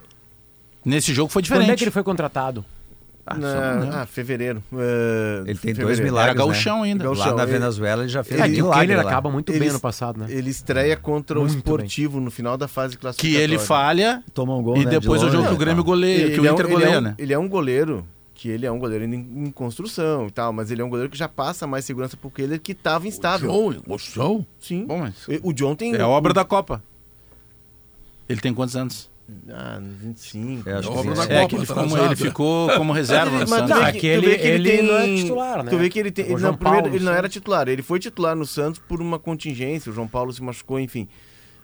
[0.86, 1.66] Nesse jogo foi diferente.
[1.66, 2.64] Quando é que ele foi contratado?
[3.26, 4.64] Ah, Na- ah, fevereiro.
[4.74, 6.04] É, Ele tem dois fevereiro.
[6.04, 6.90] milagres, Era gauchão né?
[6.90, 7.04] ainda.
[7.04, 7.26] Gauchão.
[7.28, 9.62] Lá na Ele- Venezuela ele já fez É um que o milagre acaba muito bem
[9.62, 10.26] Eles- no passado, né?
[10.30, 13.44] Ele estreia contra o Esportivo no final da fase Que classificatória.
[13.44, 15.60] ele falha Toma um gol, e né, de depois é o jogo que o né?
[15.60, 17.16] Grêmio goleia, Ele que o é um- Inter ele é goleia, um- né?
[17.18, 20.52] Ele é um goleiro que ele é um goleiro ainda em, em construção e tal,
[20.52, 23.52] mas ele é um goleiro que já passa mais segurança porque ele que estava instável.
[23.52, 24.44] John, em construção?
[24.60, 24.86] Sim.
[24.88, 25.14] Bom, mas
[25.44, 26.82] O John tem é a obra da Copa.
[28.28, 29.11] Ele tem quantos anos?
[29.50, 30.70] Ah, 25.
[30.70, 31.10] É, acho que sim.
[31.30, 32.06] É, que ele ficou, atrasada.
[32.06, 34.88] ele ficou como reserva no Mas que, que tu ele- vê que ele, ele tem...
[34.88, 35.70] não é titular, né?
[35.72, 36.26] Tu vê que ele tem...
[36.26, 37.68] Ele, não, primeiro, Paulo, ele não era titular.
[37.70, 39.90] Ele foi titular no Santos por uma contingência.
[39.92, 41.08] O João Paulo se machucou, enfim.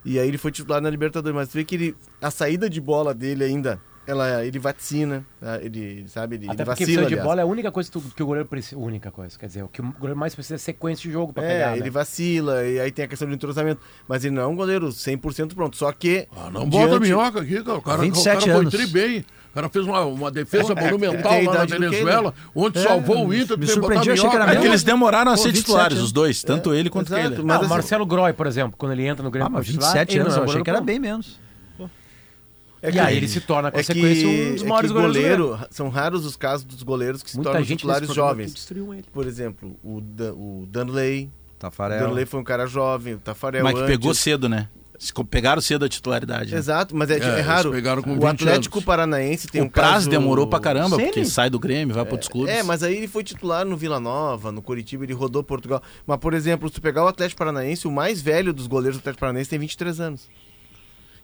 [0.05, 1.35] E aí ele foi titular na Libertadores.
[1.35, 1.95] Mas tu vê que ele...
[2.21, 3.81] A saída de bola dele ainda...
[4.07, 5.59] Ela, ele vaticina, tá?
[5.61, 7.23] ele, sabe, ele, Até ele porque vacila, de aliás.
[7.27, 8.79] bola é a única coisa que, tu- que o goleiro precisa.
[8.79, 11.43] Única coisa, quer dizer, o que o goleiro mais precisa é sequência de jogo pra
[11.43, 11.71] É, pegar.
[11.75, 11.89] ele né?
[11.89, 13.81] vacila, e aí tem a questão do entrosamento.
[14.07, 15.75] Mas ele não é um goleiro 100% pronto.
[15.75, 16.25] Só que.
[16.35, 17.77] Ah, não bota diante- minhoca aqui, cara.
[17.77, 18.73] O cara, 27 o cara anos.
[18.73, 19.25] foi tri bem.
[19.51, 23.27] O cara fez uma, uma defesa É, monumental tem a lá na Venezuela, onde salvou
[23.27, 23.57] o Inter.
[23.57, 24.67] me surpreendi, achei que era É que mesmo.
[24.67, 27.43] eles demoraram a ser 27 titulares, os dois, tanto ele quanto exato, ele.
[27.43, 29.65] mas Ah, o assim- Marcelo Groy, por exemplo, quando ele entra no Grêmio Ah, mas
[29.65, 31.39] como titular, 27 ele não anos, é eu achei que era bem menos.
[32.81, 34.97] É E aí ele se torna, com é que, sequência, um dos é maiores que
[34.97, 35.45] goleiros do Grêmio.
[35.47, 38.71] goleiro, são raros os casos dos goleiros que se Muita tornam gente titulares que jovens.
[39.11, 41.31] Por exemplo, o, Dan, o Danley.
[41.55, 42.07] O Tafarel.
[42.07, 43.91] Danley foi um cara jovem, o Tafarel Mas que antes.
[43.91, 44.69] pegou cedo, né?
[44.99, 46.51] Se Pegaram cedo a titularidade.
[46.51, 46.57] né?
[46.57, 47.71] Exato, mas é, É, é raro.
[47.71, 48.85] pegaram com o 20 Atlético anos.
[48.85, 50.09] Paranaense tem o um Praz caso...
[50.09, 51.03] demorou pra caramba, Ceni?
[51.09, 52.51] porque sai do Grêmio, vai para outros clubes.
[52.51, 55.83] É, mas aí ele foi titular no Vila Nova, no Curitiba, ele rodou Portugal.
[56.05, 59.01] Mas, por exemplo, se tu pegar o Atlético Paranaense, o mais velho dos goleiros do
[59.01, 60.27] Atlético Paranaense tem 23 anos.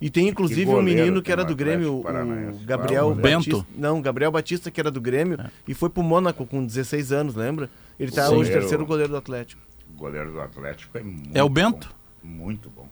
[0.01, 2.63] E tem inclusive um menino que era do Grêmio, Paranaense?
[2.63, 3.15] o Gabriel.
[3.15, 3.65] Bento?
[3.75, 7.69] Não, Gabriel Batista, que era do Grêmio, e foi pro Mônaco com 16 anos, lembra?
[7.99, 8.35] Ele tá Sim.
[8.35, 9.61] hoje terceiro goleiro do Atlético.
[9.93, 11.93] O goleiro do Atlético é muito É o Bento?
[12.21, 12.87] bom, muito bom.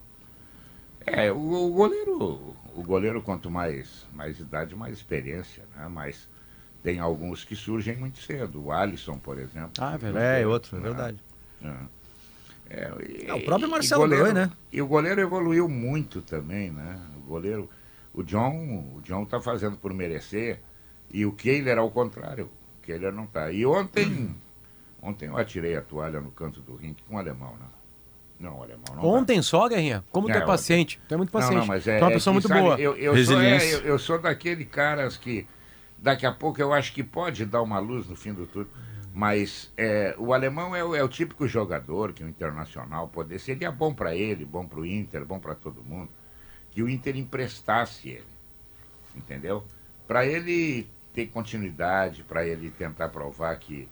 [1.06, 5.88] É, o, o goleiro, o goleiro quanto mais, mais idade, mais experiência, né?
[5.92, 6.28] Mas
[6.84, 8.64] tem alguns que surgem muito cedo.
[8.66, 9.72] O Alisson, por exemplo.
[9.80, 10.42] Ah, é verdade.
[10.42, 10.86] É, outro, é né?
[10.88, 11.18] verdade.
[11.64, 11.74] É,
[13.08, 14.50] e- É, o próprio Marcelo goleiro- né?
[14.72, 17.00] E o goleiro evoluiu muito também, né?
[17.18, 17.70] O goleiro,
[18.14, 20.60] o John, o John tá fazendo por merecer
[21.14, 22.50] e o Kehler ao contrário.
[22.80, 23.52] O Kehler não tá.
[23.52, 24.34] E ontem,
[25.02, 27.66] ontem eu atirei a toalha no canto do ringue com o alemão, né?
[28.40, 29.02] Não, o alemão não.
[29.04, 29.08] dá.
[29.08, 31.00] Ontem só, Guerrinha, como tu É, é paciente.
[31.08, 31.54] Tu é muito paciente.
[31.54, 32.80] Não, não, mas é, tu é uma é pessoa que, muito sabe, boa.
[32.80, 33.76] Eu, eu, sou, é, Resiliência.
[33.76, 35.46] eu, eu sou daquele caras que
[35.98, 38.68] daqui a pouco eu acho que pode dar uma luz no fim do tudo.
[39.14, 43.72] Mas é, o alemão é, o- é o típico jogador que o Internacional poder seria
[43.72, 46.10] bom para ele, bom para o Inter, bom para todo mundo,
[46.72, 48.28] que o Inter emprestasse ele,
[49.16, 49.66] entendeu?
[50.08, 53.90] Para ele ter continuidade, para ele tentar provar que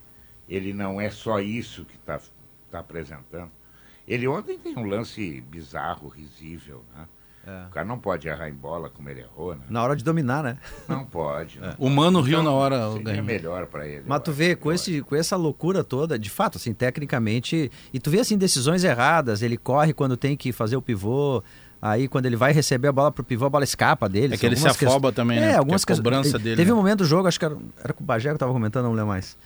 [0.48, 2.20] ele não é só isso que está
[2.72, 3.52] tá apresentando.
[4.08, 7.08] Ele ontem tem um lance bizarro, risível, né?
[7.50, 7.68] É.
[7.68, 9.62] O cara não pode errar em bola como ele errou, né?
[9.70, 10.58] Na hora de dominar, né?
[10.88, 11.58] Não pode.
[11.64, 11.68] É.
[11.68, 13.24] não O Mano riu Então, na hora, o Seria Guerrinha.
[13.24, 14.04] melhor para ele.
[14.06, 17.72] Mas tu vê, com, esse, com essa loucura toda, de fato, assim, tecnicamente.
[17.94, 19.42] E tu vê, assim, decisões erradas.
[19.42, 21.42] Ele corre quando tem que fazer o pivô.
[21.82, 24.36] Aí, quando ele vai receber a bola pro pivô, a bola escapa dele.
[24.36, 25.44] É que ele se afoba quest- também, né?
[25.44, 26.74] É, Porque algumas a quest- cobrança dele, Teve né?
[26.74, 28.84] um momento do jogo, acho que era, era com o Bagé que eu tava comentando,
[28.84, 29.38] não lembro mais.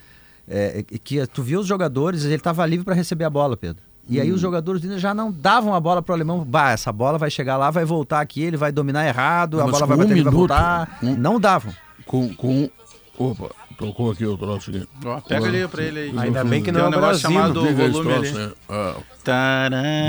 [0.48, 3.84] É, e que tu viu os jogadores, ele tava livre para receber a bola, Pedro.
[4.10, 6.44] E aí os jogadores do Inter já não davam a bola pro alemão.
[6.44, 9.72] Bah, essa bola vai chegar lá, vai voltar aqui, ele vai dominar errado, a Mas
[9.72, 11.00] bola vai um bater, ele vai voltar.
[11.02, 11.74] um- Não davam.
[12.06, 12.70] Com, com...
[13.18, 14.88] Opa, tocou aqui o troço aqui.
[15.06, 16.14] Ó, pega ali pra ele aí.
[16.18, 18.32] Ainda bem que não um é o negócio chamado volume troço, ali.
[18.32, 18.52] né?
[18.70, 18.96] Ah,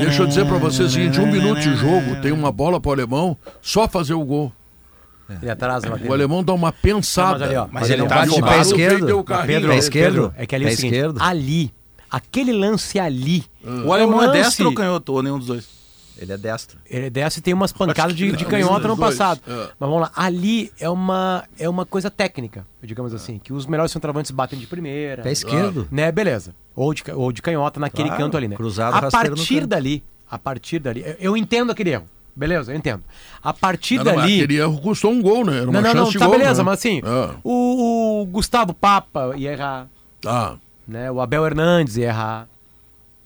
[0.02, 2.90] Deixa eu dizer pra você o seguinte, um minuto de jogo, tem uma bola pro
[2.90, 4.52] alemão, só fazer o gol.
[5.40, 6.10] Ele atrás da lateral.
[6.10, 7.38] O alemão dá uma pensada.
[7.38, 9.24] Mas ali, ó, mas ele não tá bate de pé esquerdo.
[9.46, 10.14] Pedro, Pé esquerdo?
[10.30, 11.18] Pedro, é que ali é o seguinte, esquerdo?
[11.22, 11.72] ali,
[12.16, 13.44] aquele lance ali.
[13.84, 15.12] O alemão é destro ou canhoto?
[15.12, 15.68] Ou nenhum dos dois?
[16.16, 16.78] Ele é destro.
[16.88, 19.40] Ele desce e tem umas pancadas de, que de canhota no passado.
[19.48, 19.52] É.
[19.52, 23.90] Mas vamos lá, ali é uma, é uma coisa técnica, digamos assim, que os melhores
[23.90, 25.22] centroavantes batem de primeira.
[25.24, 25.88] Pé esquerdo.
[25.90, 26.54] Né, beleza.
[26.76, 28.54] Ou de, ou de canhota naquele Claro, canto ali, né?
[28.54, 32.08] cruzado, a partir dali, a partir dali, eu, eu entendo aquele erro.
[32.36, 33.02] Beleza, eu entendo.
[33.42, 34.38] A partir Não, dali.
[34.42, 35.58] Aquele erro custou um gol, né?
[35.60, 36.66] Era uma Não, não, chance não, de tá gol, beleza, né?
[36.66, 39.88] mas assim, Ah, o, o Gustavo Papa ia errar,
[40.20, 40.56] tá.
[40.86, 41.10] Né?
[41.10, 42.48] O Abel Hernandes ia errar.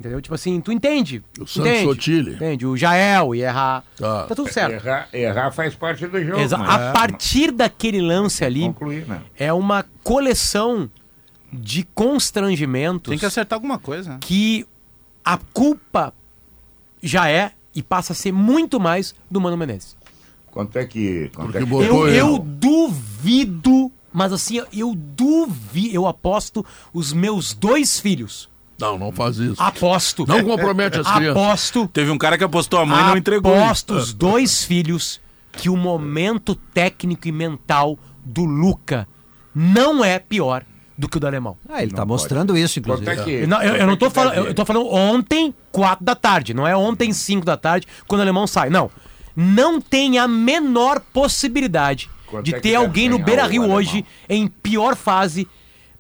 [0.01, 0.21] Entendeu?
[0.23, 1.25] Tipo assim, tu entende.
[1.41, 2.35] O Santos Sotile.
[2.35, 2.65] Entende?
[2.65, 3.83] O Jael ia errar.
[3.97, 4.27] Tá.
[4.27, 4.75] Tá tudo certo.
[4.75, 6.39] Errar, errar faz parte do jogo.
[6.41, 9.23] Exa- mas- A partir daquele lance ali, Concluir, né?
[9.37, 10.89] é uma coleção
[11.53, 14.11] de constrangimentos Tem que acertar alguma coisa.
[14.11, 14.19] né?
[14.21, 14.65] que
[15.25, 16.15] a culpa
[17.03, 19.97] já é e passa a ser muito mais do Mano Menezes.
[20.53, 21.29] Quanto é que.
[21.35, 27.55] Quanto é que botou Eu, eu duvido, mas assim, eu duvido, eu aposto os meus
[27.55, 28.49] dois filhos.
[28.77, 29.63] Não, não faz isso.
[29.63, 30.27] Aposto.
[30.27, 31.43] Não compromete as crianças.
[31.43, 31.89] Aposto.
[31.93, 33.55] Teve um cara que apostou a mãe e não entregou.
[33.55, 35.21] Aposto os dois filhos
[35.53, 39.07] que o momento técnico e mental do Luca
[39.55, 40.65] não é pior
[40.97, 41.57] do que o do alemão.
[41.69, 42.09] Ah, ele Não tá pode.
[42.09, 43.09] mostrando isso, inclusive.
[43.43, 46.67] é não, eu, eu não tô falando, eu tô falando ontem, quatro da tarde, não
[46.67, 48.69] é ontem, cinco da tarde, quando o alemão sai.
[48.69, 48.91] Não.
[49.37, 53.77] Não tem a menor possibilidade Quanto de é ter alguém no Beira Rio alemão?
[53.79, 55.47] hoje em pior fase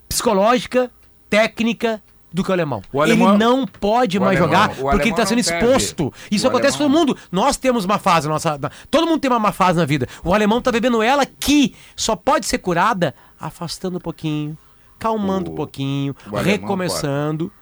[0.09, 0.91] psicológica,
[1.29, 2.83] técnica do que o alemão.
[2.93, 6.12] O alemão- Ele não pode mais alemão- jogar porque ele alemão tá sendo não exposto.
[6.31, 7.19] Isso O acontece com todo alemão- mundo.
[7.33, 8.59] Nós temos uma fase, nossa,
[8.91, 10.07] todo mundo tem uma má fase na vida.
[10.23, 14.57] O alemão tá vivendo ela que só pode ser curada afastando um pouquinho,
[14.99, 17.53] calmando O- um pouquinho, o alemão recomeçando.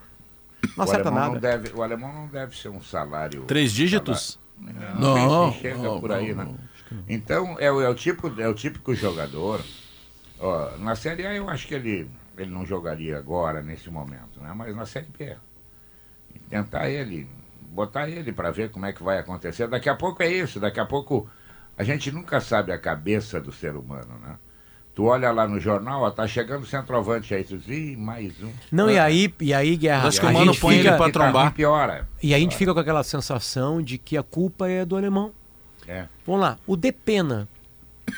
[0.77, 1.35] Não o acerta alemão nada.
[1.35, 3.43] Não deve, o alemão não deve ser um salário.
[3.43, 4.37] Três dígitos?
[4.59, 5.01] Salário.
[5.01, 6.55] Não, se chega não, por aí, não, né?
[7.09, 9.61] Então, é, o- é, o tipo, é o típico jogador.
[10.39, 14.53] Ó, na Série A eu acho que ele, ele não jogaria agora, nesse momento, né?
[14.55, 15.37] Mas na Série B.
[16.49, 17.27] Tentar ele,
[17.71, 19.67] botar ele para ver como é que vai acontecer.
[19.67, 21.29] Daqui a pouco é isso, daqui a pouco
[21.77, 24.37] a gente nunca sabe a cabeça do ser humano, né?
[24.95, 28.43] Tu olha lá no jornal, ó, tá chegando o centroavante aí, tu diz, Ih, mais
[28.43, 28.51] um.
[28.73, 31.13] Não, e aí, e aí, Guerra, Acho que o Mano põe ele fica, pra Que
[31.13, 31.43] tá trombar.
[31.45, 32.09] ruim, piora.
[32.23, 35.33] e a gente fica com aquela sensação de que a culpa é do alemão.
[35.89, 37.49] É, Vamos lá, o Depena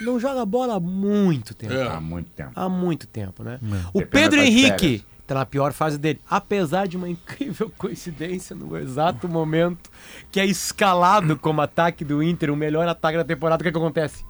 [0.01, 1.73] não joga bola há muito tempo.
[1.73, 1.87] É.
[1.89, 2.51] há muito tempo.
[2.55, 3.59] Há muito tempo, né?
[3.93, 5.03] O Depena Pedro tá Henrique férias.
[5.27, 6.21] tá na pior fase dele.
[6.29, 9.91] Apesar de uma incrível coincidência no exato momento
[10.31, 13.79] que é escalado como ataque do Inter, o melhor ataque da temporada, o que, que
[13.79, 14.25] acontece?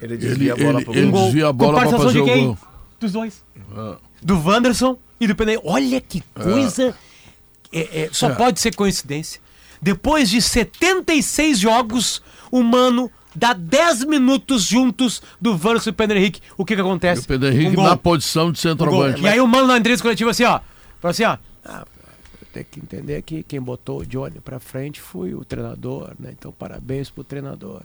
[0.00, 1.24] Ele Ele, desvia a bola ele, pro ele gol.
[1.24, 2.46] desvia a bola pra participação fazer de o quem?
[2.48, 2.58] gol.
[3.00, 3.44] Dos dois.
[3.76, 3.96] Ah.
[4.22, 5.68] Do Wanderson e do Pedro Henrique.
[5.68, 6.94] Olha que coisa.
[7.72, 8.34] É, é, só É.
[8.34, 9.40] pode ser coincidência.
[9.80, 16.16] Depois de 76 jogos, o Mano dá 10 minutos juntos do Wanderson e do Pedro
[16.18, 16.40] Henrique.
[16.56, 17.22] O que que acontece?
[17.22, 19.22] E o Pedro Henrique Um na posição de Um centroavante.
[19.22, 20.60] E aí o Mano na entrevista coletiva assim, ó.
[21.00, 21.36] Falou assim, ó.
[21.64, 21.84] Ah,
[22.52, 26.30] tem que entender que quem botou o Johnny pra frente foi o treinador, né?
[26.38, 27.82] Então parabéns pro treinador.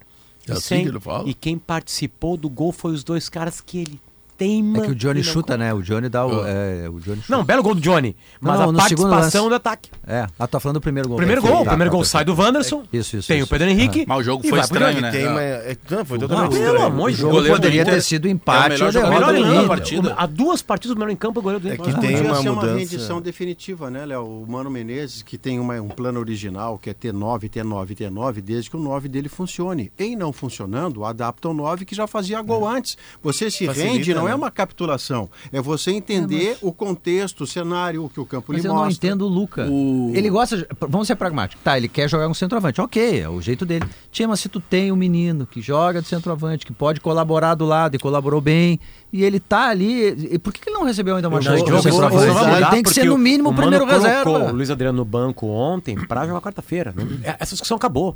[0.48, 1.28] É E assim sem- que ele fala?
[1.30, 4.00] E quem participou do gol foi os dois caras que ele
[4.42, 4.80] teima.
[4.80, 5.72] É que o Johnny não chuta, né?
[5.72, 6.46] O Johnny dá o.
[6.46, 7.38] É, o Johnny chuta.
[7.38, 8.16] Não, belo gol do Johnny.
[8.40, 9.92] Mas Não, a no segundo participação do ataque.
[10.08, 10.28] É.
[10.40, 11.18] Ah, tá falando do primeiro gol.
[11.18, 12.84] Primeiro É, gol, o tá, primeiro tá, gol tá, sai do Wanderson.
[12.92, 13.70] Isso, isso, Tem isso, o Pedro.
[13.70, 14.06] Henrique.
[14.08, 15.12] Mas o jogo foi estranho, né?
[15.12, 16.74] Tem uma, é, não, foi totalmente Não, estranho.
[16.74, 17.18] pelo amor de O Deus.
[17.20, 19.54] jogo goleiro poderia ter sido é o empate melhor mundo.
[19.54, 19.68] Inter.
[19.68, 20.16] partida.
[20.18, 22.22] Há duas partidas o melhor em campo é o goleiro do É que tem Podia
[22.24, 24.24] uma ser uma rendição definitiva, né, Léo?
[24.26, 28.10] O Mano Menezes, que tem um plano original, que é ter 9, ter 9, ter
[28.10, 29.92] 9, desde que o 9 dele funcione.
[30.00, 32.98] Em não funcionando, adapta o 9 que já fazia gol antes.
[33.22, 34.31] Você se rende, não né?
[34.32, 35.30] É uma capitulação.
[35.52, 38.84] É você entender o contexto, o cenário, o que o campo Mas lhe eu não
[38.84, 39.08] mostra.
[39.08, 39.68] entendo o Luca.
[39.70, 40.58] O- Ele gosta.
[40.58, 41.64] de- Vamos ser pragmáticos.
[41.64, 42.82] Tá, ele quer jogar com centroavante.
[42.82, 43.86] Ok, é o jeito dele.
[44.12, 47.66] Tinha, mas se tu tem um menino que joga de centroavante, que pode colaborar do
[47.66, 48.80] lado e colaborou bem,
[49.14, 50.08] e ele tá ali.
[50.34, 52.56] e Por que ele não recebeu ainda uma chance de um centroavante?
[52.58, 54.52] Ele tem que ser no mínimo o primeiro colocou reserva.
[54.52, 56.94] o Luiz Adriano no banco ontem pra jogar quarta-feira.
[57.24, 58.16] É- Essa discussão acabou.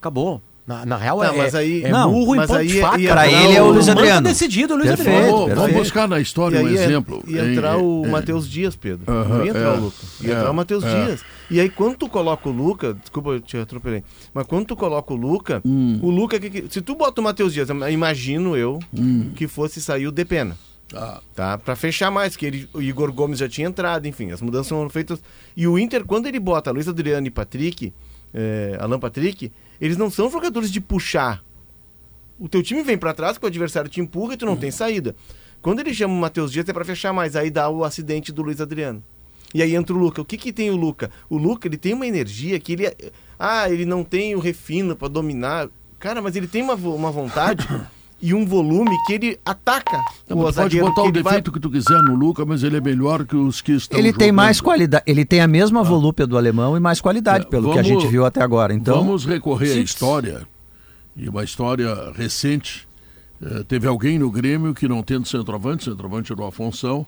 [0.00, 0.40] Acabou.
[0.66, 2.82] Na, na real Tá, é, mas aí- é Não, murro mas ponto aí de ia-
[2.82, 2.98] faca.
[2.98, 4.26] Pra ele é o Luiz Adriano.
[4.26, 5.30] decidido, o Luiz Perfeito, Adriano.
[5.32, 5.78] Vamos, vamos perfeito.
[5.84, 7.22] buscar na história E um aí ia- exemplo.
[7.28, 9.04] ia Em- entrar o em- Matheus Dias, Pedro.
[9.06, 10.20] Aham, não ia entrar é, o Lucas.
[10.20, 11.04] Ia é, entrar o Matheus é.
[11.06, 11.24] Dias.
[11.48, 14.02] E aí, quando tu coloca o Luca, desculpa, eu te atropelei.
[14.34, 16.00] Mas quando tu coloca o Luca, Hum.
[16.02, 19.30] o Luca, que- que- se tu bota o Matheus Dias, imagino eu Hum.
[19.36, 20.56] que fosse sair o Depena.
[20.94, 21.58] Ah, Tá?
[21.58, 24.88] Pra fechar mais, que ele, o Igor Gomes já tinha entrado, enfim, as mudanças foram
[24.88, 25.20] feitas.
[25.56, 27.92] E o Inter, quando ele bota Luiz Adriano e Patrick,
[28.36, 31.42] eh, Alan Patrick, eles não são jogadores de puxar.
[32.38, 34.70] O teu time vem pra trás, que o adversário te empurra e tu não tem
[34.70, 35.16] saída.
[35.62, 38.42] Quando ele chama o Matheus Dias é pra fechar mais, aí dá o acidente do
[38.42, 39.02] Luiz Adriano.
[39.54, 40.20] E aí entra o Luca.
[40.20, 41.10] O que que tem o Luca?
[41.30, 42.86] O Luca, ele tem uma energia que ele...
[42.86, 42.96] é-
[43.38, 45.68] Ah, ele não tem o refino pra dominar.
[45.98, 47.66] Cara, mas ele tem uma, uma vontade
[48.20, 51.60] e um volume que ele ataca Não, o pode botar o ele vai- defeito que
[51.60, 54.36] tu quiser no Luca, mas ele é melhor que os que estão Ele tem jogando.
[54.36, 57.78] mais qualidade, ele tem a mesma volúpia do alemão e mais qualidade, É, pelo que
[57.78, 58.72] a vamos- gente viu até agora.
[58.72, 59.82] Então, Vamos recorrer à Sim.
[59.82, 60.46] história,
[61.16, 62.86] e uma história recente.
[63.42, 67.06] Eh, teve alguém no Grêmio que não tendo centroavante, centroavante do Afonso,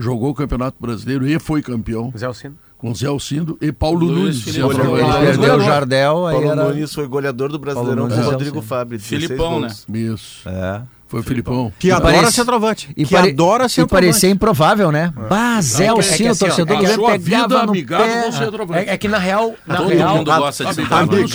[0.00, 2.56] jogou o Campeonato Brasileiro e foi campeão Zé Alcino.
[2.78, 4.56] com Zé Alcindo e Paulo Luiz Nunes.
[4.56, 4.62] Ele
[5.02, 5.60] Ah, perdeu o.
[5.60, 6.64] Jardel, aí Paulo era...
[6.64, 8.62] Nunes foi goleador do Brasileirão Paulo com o Nunes, Rodrigo.
[8.62, 8.98] Fábio.
[8.98, 9.86] 16 Filipão, gols.
[9.92, 10.48] Isso.
[10.48, 10.82] É.
[11.10, 11.72] Foi o Filipão.
[11.76, 12.88] Que E adora parece- centroavante.
[12.96, 14.06] E, que pare- adora e centroavante.
[14.06, 15.12] parecia improvável, né?
[15.28, 17.18] Bah, Zé É que- é que Alcino, assim, torcedor é do que a Grêmio sua
[17.18, 18.22] vida pé.
[18.22, 18.88] com centroavante.
[18.88, 19.54] É, é que na real.
[19.66, 21.32] Na Todo real mundo gosta de centroavante.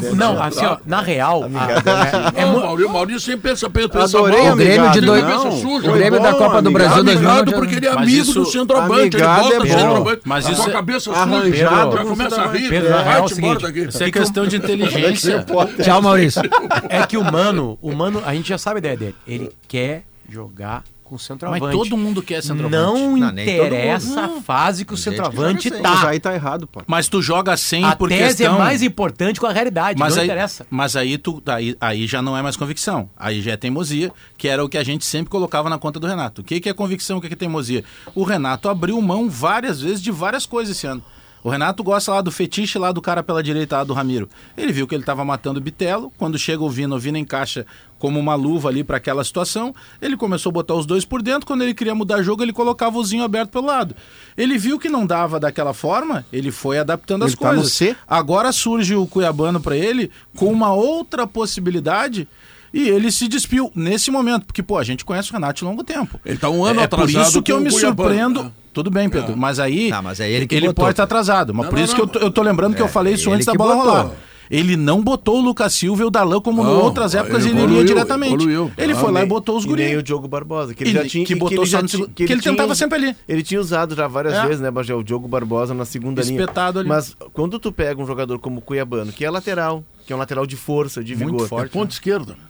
[0.00, 0.16] do.
[0.16, 1.44] Não, assim, ó, na real.
[1.44, 4.50] a- é, é Maurício, Maurício sempre pensa, pensa, pensa Adorei.
[4.50, 5.24] O Grêmio de dois-.
[5.24, 6.72] O Grêmio da Copa do amigado.
[6.72, 9.66] Brasil Amigado 2000 porque ele é amigo do centroavante, ele é no bom.
[9.66, 10.20] centroavante.
[10.24, 11.16] Mas com isso a é cabeça suja.
[11.20, 12.68] arranjado Já com começa a rir.
[12.68, 13.64] Pedro, na real é o seguinte.
[13.88, 15.46] Isso é questão de inteligência.
[15.84, 16.42] Tchau, Maurício.
[16.88, 19.14] é que o Mano, o Mano, a gente já sabe a ideia dele.
[19.26, 21.72] Ele quer jogar com Mas centroavante.
[21.76, 22.76] todo mundo quer centroavante.
[22.76, 25.80] Não Não, interessa a fase que o que centroavante sem.
[25.80, 26.08] Mas tá.
[26.08, 26.82] aí tá errado, pô.
[26.86, 28.56] Mas tu joga sem A por tese questão...
[28.56, 30.66] é mais importante com a realidade, Mas não aí, interessa.
[30.68, 33.08] mas aí, tu, aí, aí já não é mais convicção.
[33.16, 36.06] Aí já é teimosia, que era o que a gente sempre colocava na conta do
[36.06, 36.42] Renato.
[36.42, 37.82] O que, que é convicção, o que, que é teimosia?
[38.14, 41.02] O Renato abriu mão várias vezes de várias coisas esse ano.
[41.42, 44.28] O Renato gosta lá do fetiche lá do cara pela direita, lá do Ramiro.
[44.56, 46.12] Ele viu que ele estava matando o Bitelo.
[46.18, 47.64] Quando chega o Vina, o Vina encaixa
[47.98, 49.74] como uma luva ali para aquela situação.
[50.00, 51.46] Ele começou a botar os dois por dentro.
[51.46, 53.94] Quando ele queria mudar jogo, ele colocava o Zinho aberto pelo lado.
[54.36, 57.72] Ele viu que não dava daquela forma, ele foi adaptando as Ele tá no coisas.
[57.72, 57.96] C?
[58.06, 62.28] Agora surge o Cuiabano para ele com uma outra possibilidade
[62.72, 65.82] e ele se despiu nesse momento, porque pô, a gente conhece o Renato de longo
[65.82, 66.20] tempo.
[66.24, 68.54] Ele tá um ano é por atrasado isso que eu me Cuiabano, surpreendo.
[68.68, 68.72] Né?
[68.72, 70.74] Tudo bem, Pedro, mas aí Tá, mas é ele que botou.
[70.74, 72.06] pode estar atrasado, mas Não, por não, isso não.
[72.06, 73.74] que eu tô, eu tô lembrando que eu falei isso ele antes da que bola
[73.76, 73.90] botou.
[73.90, 74.10] rolar.
[74.50, 77.60] Ele não botou o Lucas Silva e o Darlan como em Não, outras épocas ele
[77.60, 78.32] ele, iria diretamente.
[78.32, 78.72] evoluiu.
[78.78, 79.98] Ele Ah, foi lá e botou os E nem guris.
[79.98, 81.26] o Diogo Barbosa, que ele, E já que tinha.
[81.28, 83.16] e botou ele no ti- segundo- que ele tinha tentava sempre ali.
[83.28, 84.46] Ele tinha usado já várias É.
[84.46, 84.94] vezes, né, Bagé?
[84.94, 86.88] O Diogo Barbosa na segunda Espetado ali.
[86.88, 86.96] linha.
[86.96, 90.18] Mas quando tu pega um jogador como o Cuiabano, que é lateral, que é um
[90.18, 91.46] lateral de força, de Muito vigor.
[91.48, 91.66] forte.
[91.66, 92.32] É ponta esquerda.
[92.32, 92.47] hum,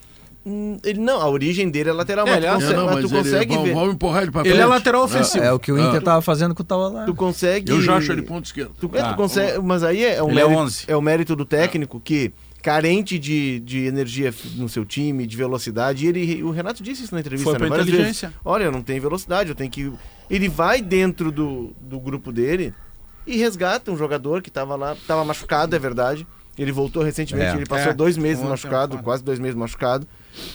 [0.84, 2.84] Ele não, a origem dele é lateral, É, mas ele tu é- consegue, É, não,
[2.86, 3.74] mas tu ele- consegue vamos, ver.
[3.74, 4.62] vamos empurrar ele pra Ele frente.
[4.62, 5.44] é lateral ofensivo.
[5.44, 6.00] É o que o Inter Ah.
[6.00, 7.70] tava fazendo com o Tauan Tu consegue.
[7.72, 8.72] Eu já acho ele ponta esquerda.
[8.80, 9.14] Tu, é, tu Ah.
[9.14, 10.84] consegue, mas aí é, um Ele é mérito, 11.
[10.88, 12.32] é o mérito do técnico que
[12.62, 17.14] carente de, de energia no seu time, de velocidade, e ele, o Renato disse isso
[17.14, 18.28] na entrevista, Foi né, várias inteligência.
[18.28, 18.40] vezes.
[18.44, 19.92] Olha, eu não tenho velocidade, eu tenho que
[20.28, 22.74] ele vai dentro do, do grupo dele
[23.26, 26.26] e resgata um jogador que estava lá, estava machucado, é verdade.
[26.58, 27.56] Ele voltou recentemente, É.
[27.56, 27.94] ele passou É.
[27.94, 30.06] dois meses Ontem, machucado, quase dois meses machucado.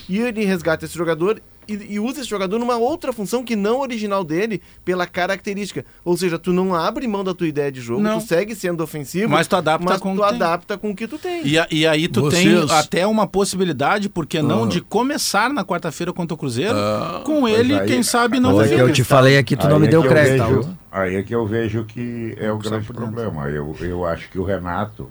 [0.09, 3.79] E ele resgata esse jogador e, e usa esse jogador numa outra função que não
[3.79, 5.85] original dele, pela característica.
[6.03, 8.19] Ou seja, tu não abre mão da tua ideia de jogo, Não.
[8.19, 11.07] tu segue sendo ofensivo, Mas tu adapta mas com o tu adapta com o que
[11.07, 11.47] tu tem.
[11.47, 14.67] E, a- e aí tu Vocês- tem até uma possibilidade, por que não, Ah.
[14.67, 16.75] de começar na quarta-feira contra o Cruzeiro,
[17.23, 19.75] com ele, aí- quem sabe não o aí que eu te falei aqui, tu não
[19.75, 20.43] Aí me é deu crédito.
[20.45, 20.77] vejo- viu?
[20.91, 23.47] Aí é que eu vejo que é o grande problema.
[23.49, 25.09] Eu, eu acho que o Renato,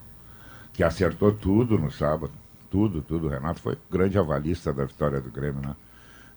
[0.75, 2.31] que acertou tudo no sábado,
[2.73, 3.27] tudo, tudo.
[3.27, 5.75] O Renato foi grande avalista da vitória do Grêmio, né?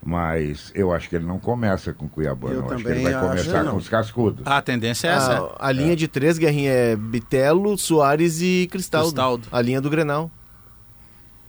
[0.06, 2.50] Mas eu acho que ele não começa com o Cuiabá.
[2.50, 3.72] Eu Eu, acho que ele vai começar não.
[3.72, 4.46] com os cascudos.
[4.46, 5.50] A tendência é essa.
[5.58, 9.08] A, a linha de três, Guerrinha, é Bitelo, Soares e Cristaldo.
[9.08, 9.48] Cristaldo.
[9.52, 10.30] A linha do Grenal.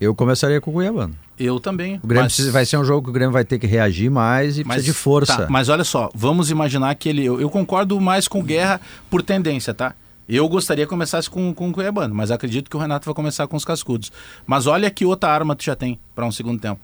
[0.01, 1.15] Eu começaria com o Cuiabano.
[1.39, 1.97] Eu também.
[2.03, 4.11] O Grêmio mas- precisa- vai ser um jogo que o Grêmio vai ter que reagir
[4.11, 5.37] mais e precisa de força.
[5.37, 7.25] tá, mas olha só, vamos imaginar que ele.
[7.25, 9.95] Eu, eu concordo mais com o Guerra por tendência, tá?
[10.29, 13.47] Eu gostaria que começasse com, com o Cuiabano, mas acredito que o Renato vai começar
[13.47, 14.11] com os cascudos.
[14.47, 16.81] Mas olha que outra arma tu já tem para um segundo tempo.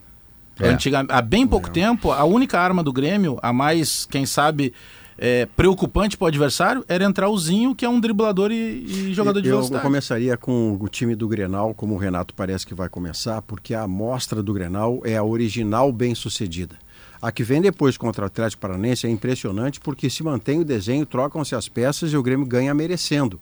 [0.61, 0.69] É.
[0.69, 4.73] Antiga, há bem pouco tempo, a única arma do Grêmio, a mais, quem sabe,
[5.19, 9.15] é, preocupante para o adversário, era entrar o Zinho, que é um driblador e, e
[9.15, 9.83] jogador de eu velocidade.
[9.83, 13.83] começaria com o time do Grenal, como o Renato parece que vai começar, porque a
[13.83, 16.77] amostra do Grenal é a original bem-sucedida.
[17.23, 21.07] A que vem depois contra o Atlético Paranense é impressionante porque se mantém o desenho,
[21.07, 23.41] trocam-se as peças e o Grêmio ganha merecendo.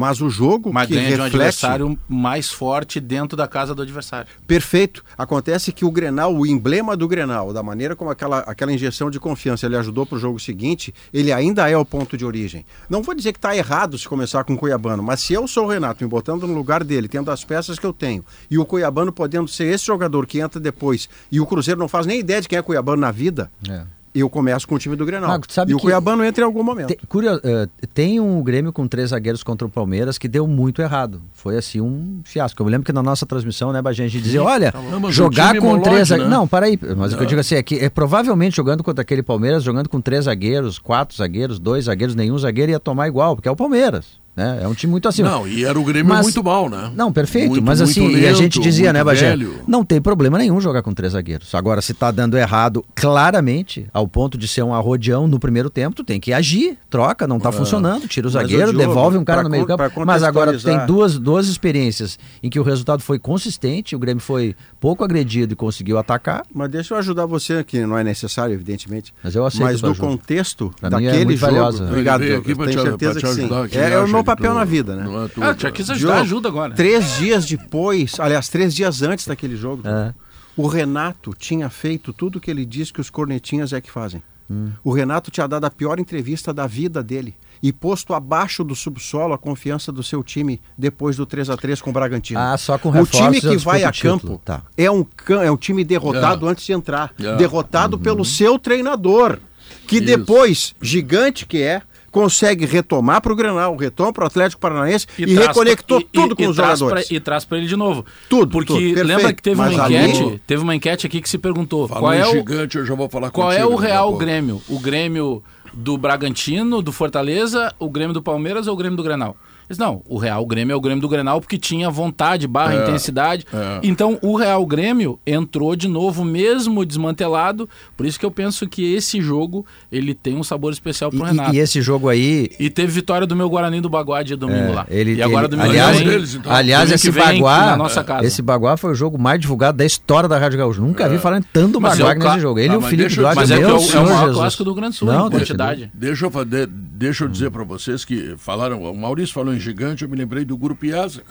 [0.00, 1.36] Mas o jogo Mas que ganha de um reflete...
[1.36, 4.26] adversário mais forte dentro da casa do adversário.
[4.46, 5.04] Perfeito.
[5.18, 9.20] Acontece que o Grenal, o emblema do Grenal, da maneira como aquela, aquela injeção de
[9.20, 12.64] confiança ele ajudou para o jogo seguinte, ele ainda é o ponto de origem.
[12.88, 15.66] Não vou dizer que está errado se começar com o Cuiabano, mas se eu sou
[15.66, 18.64] o Renato, me botando no lugar dele, tendo as peças que eu tenho, e o
[18.64, 22.40] Cuiabano podendo ser esse jogador que entra depois, e o Cruzeiro não faz nem ideia
[22.40, 23.99] de quem é Cuiabano na vida, É.
[24.14, 25.40] eu começo com o time do Grenal.
[25.48, 26.88] Sabe e o que- Cuiabano entra em algum momento.
[26.88, 30.82] Tem, curio- eh, tem um Grêmio com três zagueiros contra o Palmeiras que deu muito
[30.82, 31.20] errado.
[31.32, 32.60] Foi assim um fiasco.
[32.60, 35.10] Eu me lembro que na nossa transmissão, né, Bagé, a gente dizia, olha, Não, mas
[35.10, 36.30] o jogar com molode, três zagueiros.
[36.30, 36.36] né?
[36.36, 36.78] Não, para aí.
[36.96, 39.88] Mas o que eu digo assim é que é, provavelmente jogando contra aquele Palmeiras, jogando
[39.88, 43.56] com três zagueiros, quatro zagueiros, dois zagueiros, nenhum zagueiro ia tomar igual, porque é o
[43.56, 44.19] Palmeiras.
[44.36, 44.60] Né?
[44.62, 45.28] É um time muito acima.
[45.28, 46.90] Não, e era o Grêmio Mas- muito mal, né?
[46.94, 47.48] Não, perfeito.
[47.50, 49.30] Muito, mas muito assim, e a gente lento, dizia, né, Bagé?
[49.30, 49.54] velho.
[49.66, 51.54] Não tem problema nenhum jogar com três zagueiros.
[51.54, 55.96] Agora, se tá dando errado claramente, ao ponto de ser um arrodeão no primeiro tempo,
[55.96, 59.42] tu tem que agir, troca, não tá funcionando, tira o zagueiro, Diogo, devolve um cara
[59.42, 59.82] no meio campo.
[60.06, 64.22] Mas agora tu tem duas, duas experiências em que o resultado foi consistente, o Grêmio
[64.22, 66.44] foi pouco agredido e conseguiu atacar.
[66.54, 69.12] Mas deixa eu ajudar você, que não é necessário, eventemente.
[69.22, 71.52] Mas eu aceito Mas no contexto Pra é daquele muito jogo.
[71.52, 71.84] valiosa.
[71.84, 73.78] Obrigado, pra Tenho te- certeza pra te que sim.
[73.78, 75.04] É, ele é o acha meu que papel na vida, né?
[75.04, 75.72] não é tu, Ah, já cara.
[75.72, 76.74] quis ajudar, Diogo, ajuda agora.
[76.74, 80.14] Três dias depois, aliás, três dias antes daquele jogo, É.
[80.56, 84.22] o Renato tinha feito tudo o que ele diz que os cornetinhas é que fazem.
[84.50, 84.70] Hum.
[84.82, 89.32] O Renato tinha dado a pior entrevista da vida dele e posto abaixo do subsolo
[89.32, 92.40] a confiança do seu time depois do 3 a 3 com o Bragantino.
[92.40, 94.18] Ah, só com o time que vai a título.
[94.18, 94.62] campo Tá.
[94.76, 95.06] é, um,
[95.40, 96.50] é um time derrotado É.
[96.50, 97.12] antes de entrar.
[97.20, 97.36] É.
[97.36, 99.38] Derrotado pelo seu treinador.
[99.86, 100.04] Que Isso.
[100.06, 105.26] depois, gigante que é, consegue retomar para o Grenal, retoma para o Atlético Paranaense e,
[105.34, 107.06] traz reconectou pra- e- tudo e- com e os jogadores.
[107.08, 108.04] pra- e traz para ele de novo.
[108.28, 111.28] Tudo, Porque tudo, lembra que teve Mas uma ali- enquete, teve uma enquete aqui que
[111.28, 113.80] se perguntou Falou qual é o gigante, eu já vou falar qual é contigo o
[113.80, 114.16] daqui a real.
[114.16, 114.62] Grêmio?
[114.68, 115.42] O Grêmio
[115.72, 119.36] do Bragantino, do Fortaleza, o Grêmio do Palmeiras ou o Grêmio do Grenal?
[119.78, 123.46] Não, o Real Grêmio é o Grêmio do Grenal porque tinha vontade, barra É, intensidade.
[123.52, 123.80] é.
[123.82, 127.68] Então o Real Grêmio entrou de novo, mesmo desmantelado.
[127.96, 131.28] Por isso que eu penso que esse jogo ele tem um sabor especial pro E-
[131.30, 131.54] Renato.
[131.54, 134.74] E, esse jogo aí, E teve vitória do meu Guarani do Baguá de domingo É,
[134.74, 134.86] lá.
[134.88, 136.52] ele, e agora ele- do meu aliás, Guarani, deles, então.
[136.52, 138.26] aliás domingo esse que vem Baguá, na nossa casa.
[138.26, 140.80] esse Baguá foi o jogo mais divulgado da história da Rádio Gaúcho.
[140.80, 142.58] Nunca vi falando tanto Mas Baguá é o nesse jogo.
[142.58, 144.04] Ele Ah, e o Felipe deixa eu- Duarte, Mas é é meu o, é o
[144.04, 145.90] maior clássico do Grande Sul Não, deixa quantidade.
[145.94, 146.30] Deixa eu,
[146.66, 150.44] deixa eu dizer para vocês que falaram, o Maurício falou em gigante, eu me lembrei
[150.44, 151.22] do Grupo Piazza.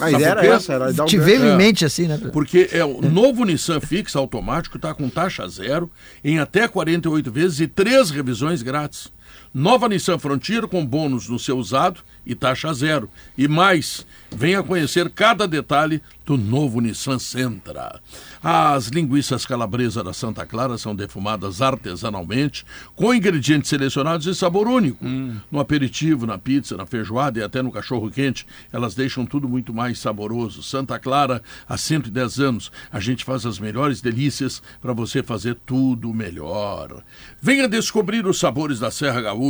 [0.00, 0.46] A ideia por quê?
[0.46, 1.52] era essa, era dar um Te veio É.
[1.52, 2.18] em mente assim, né?
[2.32, 5.90] Porque é o novo Nissan Fix automático está com taxa zero
[6.24, 9.12] em até 48 vezes e três revisões grátis.
[9.58, 13.10] Nova Nissan Frontier com bônus no seu usado e taxa zero.
[13.36, 18.00] E mais, venha conhecer cada detalhe do novo Nissan Sentra.
[18.40, 25.04] As linguiças calabresa da Santa Clara são defumadas artesanalmente, com ingredientes selecionados e sabor único.
[25.50, 29.74] No aperitivo, na pizza, na feijoada e até no cachorro quente, elas deixam tudo muito
[29.74, 30.62] mais saboroso.
[30.62, 36.14] Santa Clara, há 110 anos, a gente faz as melhores delícias para você fazer tudo
[36.14, 37.02] melhor.
[37.42, 39.47] Venha descobrir os sabores da Serra Gaúcha.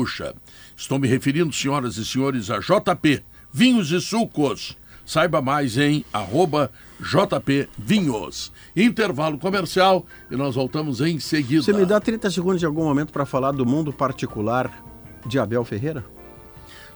[0.77, 4.77] Estou me referindo, senhoras e senhores, a JP, Vinhos e Sucos.
[5.05, 8.53] Saiba mais em arroba JP Vinhos.
[8.77, 11.63] Intervalo comercial e nós voltamos em seguida.
[11.63, 14.71] Você me dá 30 segundos de algum momento para falar do mundo particular
[15.27, 16.05] de Abel Ferreira?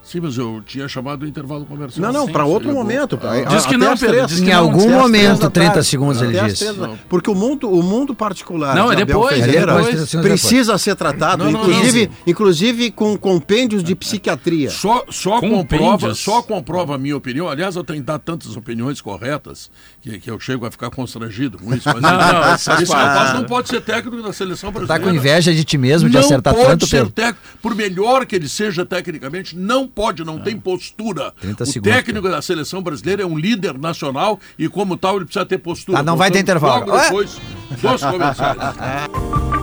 [0.04, 2.12] Sim, mas eu tinha chamado o intervalo comercial.
[2.12, 3.16] Não, não, para outro momento.
[3.16, 4.40] pra- Diz que não, Pedro, três.
[4.40, 5.86] que Em não, algum momento, da 30 tarde.
[5.88, 6.66] segundos ele disse.
[7.08, 10.10] Porque o mundo, o mundo particular Não, de é Abel depois, é Ferreira depois.
[10.16, 12.14] precisa ser tratado, Não, não, inclusive, não.
[12.26, 14.70] inclusive com compêndios de psiquiatria.
[14.70, 17.48] Só, só, comprova, só comprova a minha opinião.
[17.48, 21.72] Aliás, eu tenho dado tantas opiniões corretas que, que eu chego a ficar constrangido com
[21.74, 21.88] isso.
[21.88, 25.04] Mas Não, não, esse rapaz não pode ser técnico da seleção Tá brasileira.
[25.04, 27.12] com inveja de ti mesmo de não acertar pode tanto, ser Pedro.
[27.12, 27.38] técnico.
[27.62, 31.32] Por melhor que ele seja tecnicamente, não pode, não tem postura.
[31.40, 35.46] 30 o técnico da seleção brasileira é um líder nacional e, como tal, ele precisa
[35.46, 35.98] ter postura.
[35.98, 36.86] Ah, não vai ter intervalo.
[36.86, 37.04] Logo Ué?
[37.04, 38.58] depois comerciais.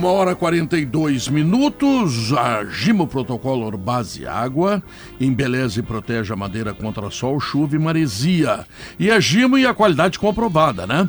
[0.00, 2.32] Uma hora e 42 minutos.
[2.32, 4.82] A Gimo Protocolo Base Água
[5.20, 8.66] embeleza e protege a madeira contra sol, chuva e maresia.
[8.98, 11.06] E a Gimo e a qualidade comprovada, né?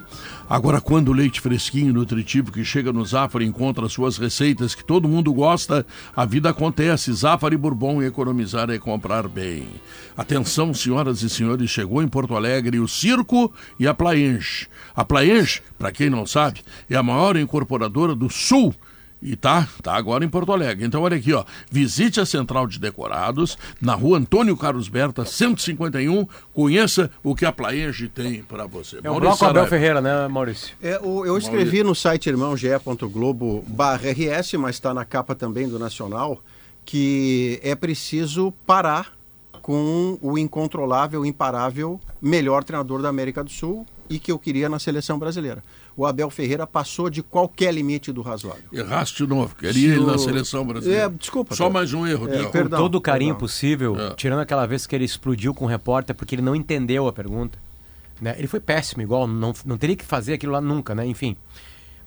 [0.51, 4.83] Agora, quando o leite fresquinho e nutritivo que chega no Zafari encontra suas receitas que
[4.83, 7.13] todo mundo gosta, a vida acontece.
[7.13, 9.65] Zafari Bourbon, economizar é comprar bem.
[10.17, 14.67] Atenção, senhoras e senhores, chegou em Porto Alegre o Circo e a Plaenge.
[14.93, 16.59] A Plaenge, para quem não sabe,
[16.89, 18.75] é a maior incorporadora do Sul
[19.21, 20.85] e tá, tá agora em Porto Alegre.
[20.85, 21.43] Então olha aqui, ó.
[21.69, 26.27] Visite a Central de Decorados, na rua Antônio Carlos Berta, 151.
[26.53, 28.97] Conheça o que a Plaenge tem para você.
[28.97, 29.67] É o Maurício bloco Abel.
[29.67, 30.75] Ferreira, né, Maurício?
[30.81, 35.67] É, o- eu escrevi no site irmão ge.globo barra RS, mas está na capa também
[35.69, 36.41] do Nacional,
[36.85, 39.13] que é preciso parar
[39.61, 44.79] com o incontrolável, imparável, melhor treinador da América do Sul e que eu queria na
[44.79, 45.63] seleção brasileira.
[45.95, 48.63] O Abel Ferreira passou de qualquer limite do razoável.
[48.71, 49.53] Erraste de novo.
[49.55, 51.03] Queria ele na seleção brasileira.
[51.05, 52.79] É, desculpa, Só mais um erro, É, perdão.
[52.79, 53.39] Todo o carinho perdão.
[53.47, 54.13] possível, É.
[54.15, 57.57] tirando aquela vez que ele explodiu com o repórter porque ele não entendeu a pergunta.
[58.21, 58.35] Né?
[58.37, 61.05] Ele foi péssimo, igual, não, não teria que fazer aquilo lá nunca, né?
[61.05, 61.35] Enfim.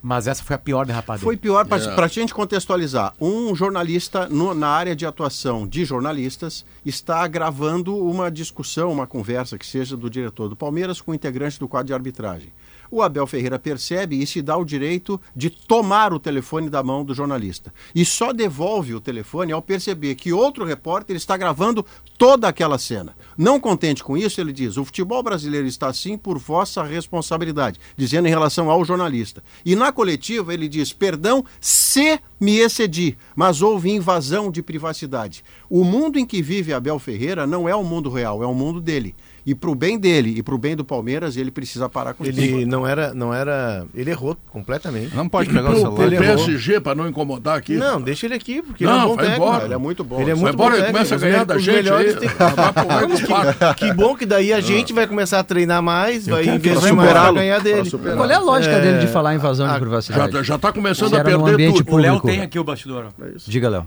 [0.01, 2.03] Mas essa foi a pior derrapada Foi pior, para É.
[2.03, 3.13] a gente contextualizar.
[3.19, 9.57] Um jornalista no- na área de atuação de jornalistas está gravando uma discussão, uma conversa
[9.57, 12.49] que seja do diretor do Palmeiras com o integrante do quadro de arbitragem.
[12.89, 17.03] O Abel Ferreira percebe e se dá o direito de tomar o telefone da mão
[17.03, 17.73] do jornalista.
[17.93, 21.85] E só devolve o telefone ao perceber que outro repórter está gravando
[22.17, 23.15] toda aquela cena.
[23.37, 28.27] Não contente com isso, ele diz: o futebol brasileiro está assim por vossa responsabilidade, dizendo
[28.27, 29.43] em relação ao jornalista.
[29.65, 35.43] E na coletiva ele diz: perdão se me excedi, mas houve invasão de privacidade.
[35.69, 38.81] O mundo em que vive Abel Ferreira não é o mundo real, é o mundo
[38.81, 39.15] dele.
[39.47, 42.25] E para o bem dele e para o bem do Palmeiras, ele precisa parar com
[42.25, 42.39] isso.
[42.39, 43.85] Ele não era, não era.
[43.93, 45.15] Ele errou completamente.
[45.15, 45.93] Não pode pegar o celular.
[45.93, 46.17] pro ele.
[46.17, 47.75] PSG, para não incomodar aqui.
[47.77, 49.45] Não, deixa ele aqui, porque Não, ele é um bom vai técnico.
[49.47, 49.65] embora.
[49.65, 50.15] Ele é muito bom.
[50.19, 51.75] Ele é Vai muito embora, bom ele começa a ganhar da gente aí.
[51.83, 53.75] melhores Vai dos quatro.
[53.75, 57.11] Que bom que daí a gente vai começar a treinar mais, vai quero investir mais
[57.11, 57.91] pra ganhar dele.
[57.91, 60.33] Qual é a lógica É, dele de falar em invasão a- de privacidade?
[60.33, 61.93] Já, já tá começando a perder tudo.
[61.93, 62.27] O Léo público.
[62.27, 63.09] tem aqui o bastidor.
[63.19, 63.25] ó.
[63.45, 63.85] Diga, Léo.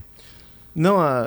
[0.73, 1.27] Não, a,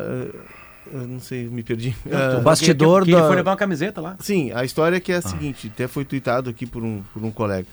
[0.92, 1.96] eu não sei, me perdi.
[2.12, 4.16] Ah, O bastidor que, que ele da- foi levar uma camiseta lá.
[4.20, 7.24] Sim, a história é que é a seguinte, até foi tweetado aqui por um, por
[7.24, 7.68] um colega.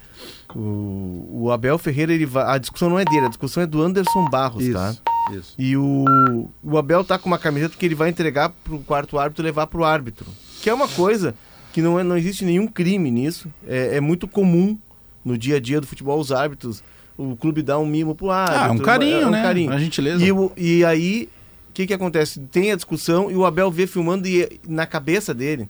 [0.54, 3.82] O, o Abel Ferreira, ele vai, a discussão não é dele, a discussão é do
[3.82, 4.94] Anderson Barros, tá?
[5.32, 5.54] isso.
[5.58, 6.04] E o,
[6.62, 9.66] o Abel tá com uma camiseta que ele vai entregar pro quarto árbitro e levar
[9.66, 10.26] pro árbitro.
[10.62, 11.34] Que é uma coisa
[11.72, 13.48] que não, é, não existe nenhum crime nisso.
[13.66, 14.76] É, é muito comum
[15.24, 16.82] no dia a dia do futebol os árbitros.
[17.16, 18.62] O clube dá um mimo pro árbitro.
[18.64, 19.42] Ah, um carinho, é um né?
[19.42, 19.70] carinho.
[19.70, 20.24] Uma gentileza.
[20.24, 20.30] E,
[20.78, 21.28] e aí,
[21.82, 22.40] que que acontece?
[22.50, 25.68] Tem a discussão e o Abel vê filmando e na cabeça dele,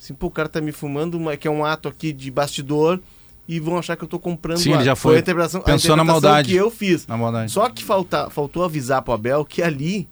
[0.00, 3.00] assim, pô, o cara tá me filmando, uma- que é um ato aqui de bastidor
[3.46, 5.16] e vão achar que eu tô comprando Sim, ele já foi.
[5.16, 6.48] a interpretação, a Pensou na interpretação maldade.
[6.48, 7.06] que eu fiz.
[7.06, 7.52] Na maldade.
[7.52, 10.08] Só que falta, faltou avisar pro Abel que ali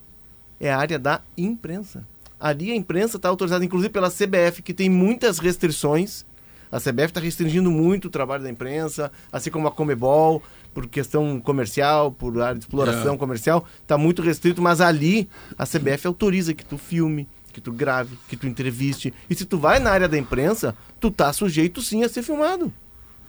[0.59, 2.05] é a área da imprensa.
[2.39, 6.25] Ali a imprensa está autorizada, inclusive pela CBF, que tem muitas restrições.
[6.71, 10.43] A CBF está restringindo muito o trabalho da imprensa, assim como a Comebol,
[10.73, 16.07] por questão comercial, por área de exploração comercial, está muito restrito, mas ali a CBF
[16.07, 19.13] autoriza que tu filme, que tu grave, que tu entreviste.
[19.29, 22.73] E se tu vai na área da imprensa, tu tá sujeito sim a ser filmado.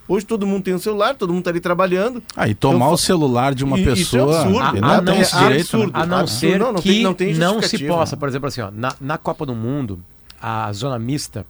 [0.06, 2.22] Hoje todo mundo tem um celular, todo mundo tá ali trabalhando.
[2.36, 4.40] Ah, e tomar Então, o celular de uma E- isso é pessoa.
[4.42, 4.76] absurdo.
[4.76, 5.54] ele A- a não tem não esse ser- direito.
[5.54, 5.60] né?
[5.84, 5.90] absurdo.
[5.94, 6.40] A não Absurdo.
[6.52, 8.94] ser Não, não que tem- não tem não se possa, por exemplo, assim, ó, na,
[9.00, 9.98] na Copa do Mundo,
[10.42, 11.46] a zona mista,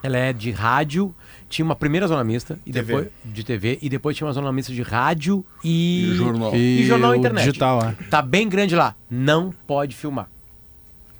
[0.00, 1.12] ela é de rádio,
[1.48, 2.86] tinha uma primeira zona mista e TV.
[2.94, 6.54] depois de TV e depois tinha uma zona mista de rádio e, E jornal.
[6.54, 7.44] e E jornal e internet.
[7.46, 7.94] digital, é.
[8.10, 10.28] Tá bem grande lá, não pode filmar.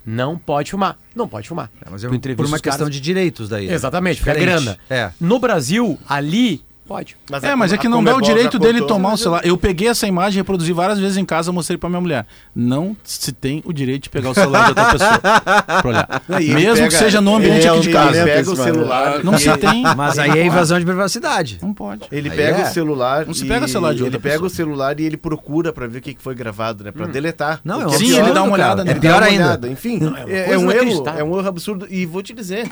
[0.05, 0.97] Não pode filmar.
[1.15, 1.69] Não pode filmar.
[1.85, 3.67] É, mas é Tu por uma os caras- questão de direitos daí.
[3.67, 3.73] né?
[3.73, 4.77] Exatamente, porque é grana.
[4.89, 5.11] É.
[5.19, 7.15] No Brasil, ali, pode.
[7.43, 9.45] É, mas é que não dá o direito dele tomar o celular.
[9.45, 12.25] Eu peguei essa imagem, reproduzi várias vezes em casa, mostrei pra minha mulher.
[12.55, 16.21] Não se tem o direito de pegar o celular de outra pessoa pra olhar.
[16.41, 18.09] Ele Mesmo pega- que seja no ambiente ele é aqui de Ele casa.
[18.11, 18.25] talento.
[18.25, 19.23] pega o celular.
[19.23, 19.83] Não se ele- tem.
[19.95, 21.59] Mas aí é invasão de privacidade.
[21.61, 22.01] Não pode.
[22.11, 22.63] Ele Aí pega é.
[22.69, 23.25] o celular.
[23.27, 24.47] Não se pega o celular de outra Ele pega pessoa.
[24.47, 26.91] o celular e ele procura pra ver o que foi gravado, né?
[26.91, 27.59] Pra deletar.
[27.63, 28.99] Não, é Sim, absurdo, ele dá uma olhada É nele.
[28.99, 29.59] pior ainda.
[29.69, 31.85] Enfim, é é, é um erro, é um erro absurdo.
[31.89, 32.67] E vou te dizer,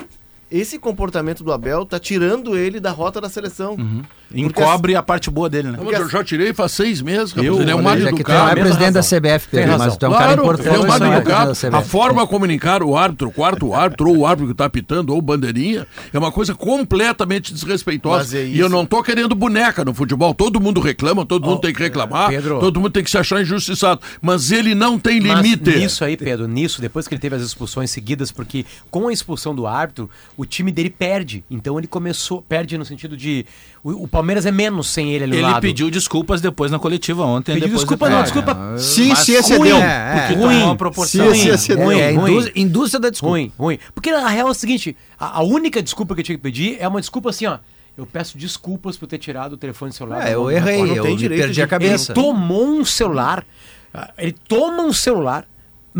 [0.50, 3.74] esse comportamento do Abel tá tirando ele da rota da seleção.
[3.74, 4.02] Uhum.
[4.34, 5.78] Encobre a parte boa dele, né?
[5.78, 7.34] Não, mas eu já tirei faz seis meses.
[7.34, 8.50] Eu, ele é um mal é tu não educado.
[8.58, 9.00] é presidente da.
[9.02, 9.96] CBF, Tem Pedro, mas razão.
[9.98, 10.68] tu é um cara Claro, importante.
[10.68, 11.52] ele é um mal não é educado.
[11.70, 14.66] da A forma a comunicar o árbitro, o quarto árbitro ou o árbitro que está
[14.66, 18.38] apitando ou bandeirinha é uma coisa completamente desrespeitosa.
[18.38, 18.74] é E eu isso.
[18.76, 20.34] não tô querendo boneca no futebol.
[20.34, 22.60] Todo mundo reclama, todo mundo tem que reclamar, Pedro.
[22.60, 24.00] todo mundo tem que se achar injustiçado.
[24.20, 25.70] Mas ele não tem Mas limite.
[25.78, 29.54] nisso aí, Pedro, nisso, depois que ele teve as expulsões seguidas, porque com a expulsão
[29.54, 31.44] do árbitro, o time dele perde.
[31.50, 33.44] Então ele começou, perde no sentido de.
[33.84, 35.60] O, o Palmeiras é menos sem ele ali no Ele lado.
[35.60, 37.54] pediu desculpas depois na coletiva ontem.
[37.54, 38.32] Pediu desculpa, do não, pênalti.
[38.32, 38.78] desculpa.
[38.78, 39.76] Se Mas se excedeu.
[39.76, 40.20] É, é.
[40.20, 40.54] Porque Ruim.
[40.54, 41.34] tomou uma proporção.
[41.34, 41.84] Se excedeu.
[41.84, 42.36] ruim, É, ruim.
[42.38, 43.32] indú- indústria da desculpa.
[43.32, 43.78] Ruim, ruim.
[43.92, 46.76] Porque na real é o seguinte: a, a única desculpa que eu tinha que pedir
[46.80, 47.58] é uma desculpa assim, ó.
[47.96, 50.24] Eu peço desculpas por ter tirado o telefone celular.
[50.24, 52.14] É, eu do errei, eu direito perdi de- a Ele cabeça.
[52.14, 53.44] tomou um celular,
[53.92, 55.44] ah, ele toma um celular,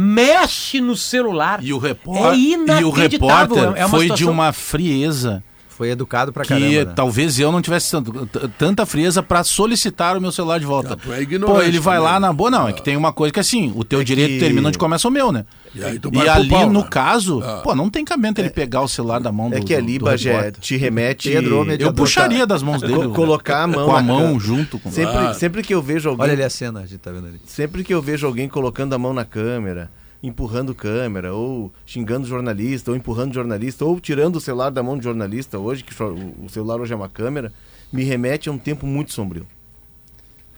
[0.01, 1.59] mexe no celular.
[1.61, 5.43] E o É repórter, e o inacreditável, repórter é foi de uma frieza
[5.79, 6.85] Foi educado pra que caramba.
[6.87, 6.93] né?
[6.97, 10.95] talvez eu não tivesse tanto- tanta frieza pra solicitar o meu celular de volta.
[10.95, 12.13] Ah, tu é ignorante Pô, ele vai também.
[12.13, 14.39] lá na boa, não, é que tem uma coisa que assim, o teu direito que-
[14.41, 15.45] termina onde começa o meu, né?
[15.73, 16.87] E aí tu E vai ali, pau, no né?
[16.91, 17.61] caso, Ah.
[17.63, 20.51] pô, não tem cabimento ele pegar o celular da mão do É que ali, Bagé,
[20.51, 21.31] te remete...
[21.31, 22.95] Pedro, Eu puxaria das mãos dele.
[22.95, 25.39] Co- colocar a mão com a na mão junto com Sempre, Claro.
[25.39, 26.25] sempre que eu vejo alguém...
[26.25, 27.41] Olha ali a cena, a gente tá vendo ali.
[27.47, 29.91] Sempre que eu vejo alguém colocando a mão na câmera,
[30.23, 35.05] empurrando câmera, ou xingando jornalista, ou empurrando jornalista, ou tirando o celular da mão de
[35.05, 37.53] jornalista hoje, que o celular hoje é uma câmera,
[37.93, 39.47] me remete a um tempo muito sombrio.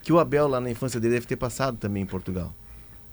[0.03, 2.55] Que o Abel lá na infância dele deve ter passado também em Portugal.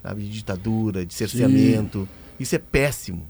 [0.02, 2.08] Sabe, de ditadura, de cerceamento.
[2.39, 3.26] Isso é péssimo.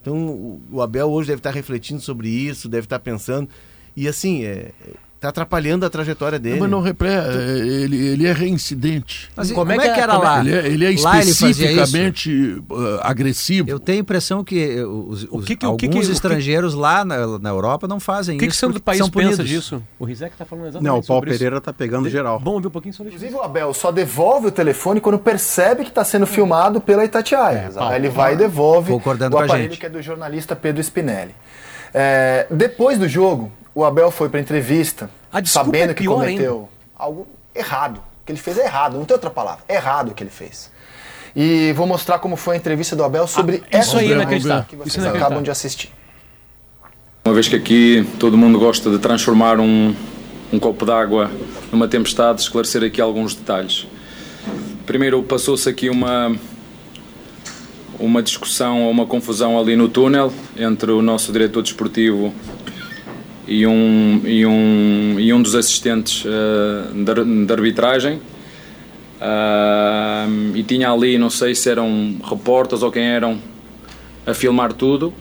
[0.00, 3.48] Então o- o Abel hoje deve estar refletindo sobre isso, deve estar pensando.
[3.94, 4.72] E assim, é,
[5.22, 6.58] Tá atrapalhando a trajetória dele.
[6.58, 7.08] Mas não repre...
[7.08, 9.30] é, ele, ele é reincidente.
[9.36, 10.40] Mas Como como, é é que que é- era é- lá?
[10.40, 11.46] Ele é, ele é Lá ele isso?
[11.46, 13.70] especificamente uh, agressivo.
[13.70, 16.06] Eu tenho a impressão que eh, os, os- que que- o que alguns que- o
[16.08, 18.58] que- estrangeiros lá na, na Europa não fazem O que, que o isso.
[18.58, 19.48] centro do país são pensa punidos.
[19.48, 19.80] disso?
[19.96, 21.38] O Rizek tá falando exatamente Não, o Paulo sobre isso.
[21.38, 22.38] Pereira tá pegando geral.
[22.40, 23.24] Vamos ouvir um pouquinho sobre isso.
[23.24, 27.70] Inclusive o Abel só devolve o telefone quando percebe que está sendo filmado pela Itatiaia.
[27.72, 29.78] Paulo, Aí ele vai e devolve Concordando o com a aparelho gente.
[29.78, 31.32] que é do jornalista Pedro Spinelli.
[31.94, 36.68] É, depois do jogo, o Abel foi para entrevista A desculpa sabendo é que cometeu
[36.94, 37.98] algo errado.
[37.98, 39.64] O que ele fez é errado, não tem outra palavra.
[39.68, 40.70] É errado o que ele fez.
[41.34, 44.14] E vou mostrar como foi a entrevista do Abel sobre Ah, isso aí é essa
[44.14, 44.64] inacreditável.
[44.68, 45.26] que vocês é inacreditável.
[45.26, 45.90] acabam de assistir.
[47.24, 49.94] Uma vez que aqui todo mundo gosta de transformar um,
[50.52, 51.30] um copo d'água
[51.70, 53.86] numa tempestade, esclarecer aqui alguns detalhes.
[54.84, 56.36] Primeiro, passou-se aqui uma,
[57.98, 62.34] uma discussão ou uma confusão ali no túnel entre o nosso diretor desportivo
[63.46, 68.20] e um, e um, e um dos assistentes eh, de, ar- de arbitragem.
[69.20, 73.38] Ah, e tinha ali, não sei se eram repórteres ou quem eram,
[74.26, 75.12] a filmar tudo.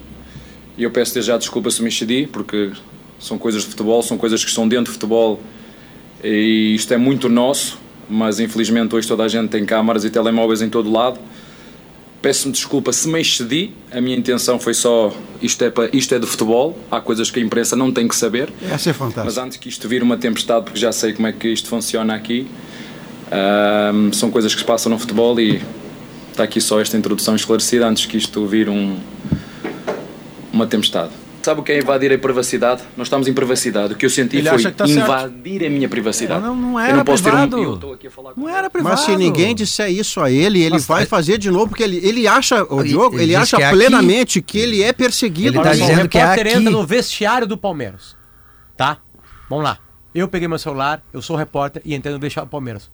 [0.77, 2.71] E eu peço desde já desculpa se me excedi, porque
[3.19, 5.39] são coisas de futebol, são coisas que estão dentro de futebol
[6.23, 10.61] e isto é muito nosso, mas infelizmente hoje toda a gente tem câmaras e telemóveis
[10.61, 11.19] em todo lado.
[12.21, 15.11] Peço-me desculpa se me excedi, a minha intenção foi só
[15.41, 18.15] isto é, para, isto é de futebol, há coisas que a imprensa não tem que
[18.15, 18.53] saber.
[18.69, 18.93] Essa é
[19.25, 22.13] Mas antes que isto vire uma tempestade, porque já sei como é que isto funciona
[22.13, 22.47] aqui,
[24.13, 25.61] são coisas que se passam no futebol e
[26.29, 28.99] está aqui só esta introdução esclarecida antes que isto vire um,
[30.53, 31.20] uma tempestade.
[31.43, 32.83] Sabe o que é invadir a privacidade?
[32.95, 33.93] Nós estamos em privacidade.
[33.93, 34.99] O que eu senti Ele foi tá certo.
[34.99, 36.41] invadir a minha privacidade.
[36.43, 37.55] Não, não eu era não posso privado.
[37.57, 37.79] ter um.
[37.81, 38.95] Eu aqui a falar com Não era privado.
[38.95, 41.97] Mas se ninguém disser isso a ele, ele Mas- vai fazer de novo, porque ele,
[42.03, 45.57] ele acha, o Diogo, ele ele, acha que é plenamente que ele é perseguido.
[45.57, 46.41] Ele tá só, dizendo o que é aqui.
[46.49, 48.15] entra no vestiário do Palmeiras.
[48.77, 48.97] Tá?
[49.49, 49.77] Vamos lá.
[50.13, 52.91] Eu peguei meu celular, eu sou repórter e entrei no vestiário do Palmeiras.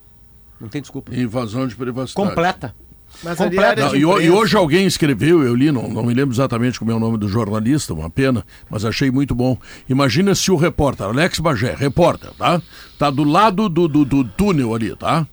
[0.60, 1.14] Não tem desculpa.
[1.16, 2.14] Invasão de privacidade.
[2.28, 2.76] Completa.
[3.24, 6.34] Mas é área Não, e, e hoje alguém escreveu, eu li, não, não me lembro
[6.34, 9.58] exatamente como é o nome do jornalista, uma pena, mas achei muito bom.
[9.90, 12.62] Imagina se o repórter, Alex Bagé, repórter, tá?
[12.98, 15.26] Tá do lado do, do, do túnel ali, tá?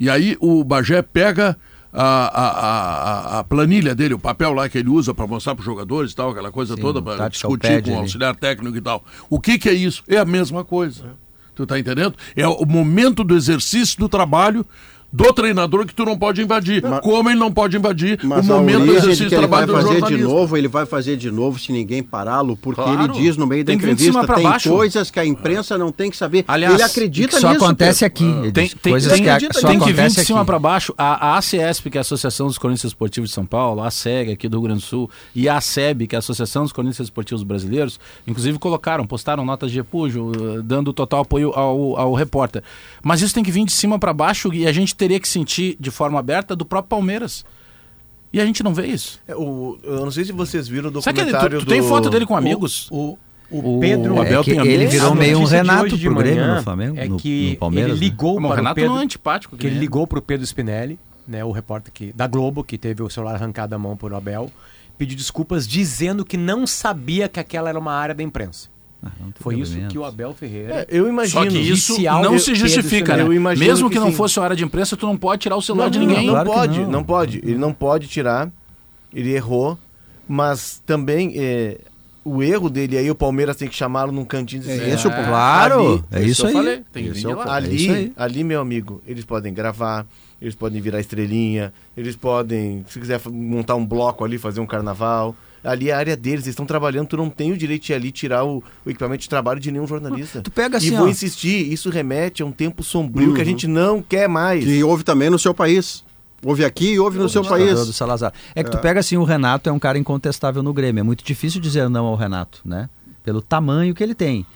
[0.00, 1.56] E aí o Bagé pega
[1.92, 5.60] a, a, a, a planilha dele, o papel lá que ele usa para mostrar para
[5.60, 8.02] os jogadores e tal, aquela coisa Sim, toda, para tactical discutir com o ali.
[8.02, 9.04] auxiliar técnico e tal.
[9.30, 10.02] O que, que é isso?
[10.08, 11.16] É a mesma coisa.
[11.54, 12.14] Tu tá entendendo?
[12.36, 14.64] É o momento do exercício do trabalho
[15.10, 16.82] do treinador que tu não pode invadir.
[17.02, 19.46] Como ele não pode invadir Mas o momento do origem de exercício que do ele
[19.46, 20.28] vai trabalho fazer de jornalista.
[20.34, 23.04] novo, ele vai fazer de novo se ninguém pará-lo, porque Claro.
[23.04, 24.68] ele diz no meio da Tem entrevista tem baixo.
[24.68, 26.44] coisas que a imprensa não tem que saber.
[26.46, 27.64] Aliás, ele acredita que só nisso.
[27.64, 28.24] acontece aqui.
[28.24, 30.92] Ele Tem, coisas tem, que a- tem que vir acontece de cima para baixo.
[30.98, 34.32] A, a ACESP, que é a Associação dos Cronistas Esportivos de São Paulo, a SEG
[34.32, 37.06] aqui do Rio Grande do Sul, e a SEB, que é a Associação dos Cronistas
[37.06, 42.62] Esportivos Brasileiros, inclusive colocaram, postaram notas de repúdio, eh, dando total apoio ao, ao repórter.
[43.02, 45.76] Mas isso tem que vir de cima para baixo e a gente teria que sentir
[45.80, 47.44] de forma aberta do próprio Palmeiras.
[48.30, 49.18] E a gente não vê isso.
[49.26, 51.68] É, o- eu não sei se vocês viram o Sabe que ele- documentário tu, tu
[51.70, 52.86] tem do- foto dele com amigos?
[52.90, 53.16] O,
[53.50, 56.16] O Pedro o Abel É tem ele virou meio um de Renato hoje de pro
[56.16, 58.04] Grêmio manhã no Flamengo, É que no Palmeiras, ele né?
[58.06, 59.56] ligou o para o Renato Pedro, não é antipático.
[59.56, 59.80] que ele nem é.
[59.80, 63.36] ligou para o Pedro Spinelli, né, o repórter que, da Globo, que teve o celular
[63.36, 64.52] arrancado da mão por Abel,
[64.98, 68.68] pediu desculpas dizendo que não sabia que aquela era uma área da imprensa.
[69.02, 70.80] Ah, não Foi isso que o Abel Ferreira.
[70.80, 71.44] É, eu imagino.
[71.44, 73.22] Só que isso não se justifica, né?
[73.22, 73.26] Spinelli.
[73.26, 74.16] Eu imagino Mesmo que, que não sim.
[74.16, 76.26] fosse hora de imprensa, tu não pode tirar o celular Não, de não, ninguém.
[76.26, 76.90] Não, Claro que pode, não.
[76.90, 77.04] não.
[77.04, 77.38] pode.
[77.38, 78.50] Ele não pode tirar.
[79.14, 79.78] Ele errou.
[80.26, 81.78] Mas também é,
[82.24, 85.06] o erro dele aí, o Palmeiras tem que chamá-lo num cantinho e dizer, É esse
[85.06, 85.28] o "Ah, ponto.
[85.28, 86.52] Claro, ali- é isso aí.
[86.52, 88.12] falei, vídeo é é isso Ali, aí.
[88.16, 90.04] ali, meu amigo, eles podem gravar,
[90.42, 95.34] eles podem virar estrelinha, eles podem, se quiser montar um bloco ali, fazer um carnaval.
[95.62, 97.94] Ali é a área deles, eles estão trabalhando, tu não tem o direito de ir
[97.94, 100.40] ali tirar o, o equipamento de trabalho de nenhum jornalista.
[100.40, 101.08] Tu pega assim, e vou ó.
[101.08, 104.64] insistir, isso remete a um tempo sombrio que a gente não quer mais.
[104.64, 106.04] Que houve também no seu país.
[106.44, 107.86] Houve aqui e houve no seu país.
[107.86, 108.32] do Salazar.
[108.54, 111.00] É que tu pega assim, o Renato é um cara incontestável no Grêmio.
[111.00, 112.88] É muito difícil dizer não ao Renato, né?
[113.24, 114.46] Pelo tamanho que ele tem.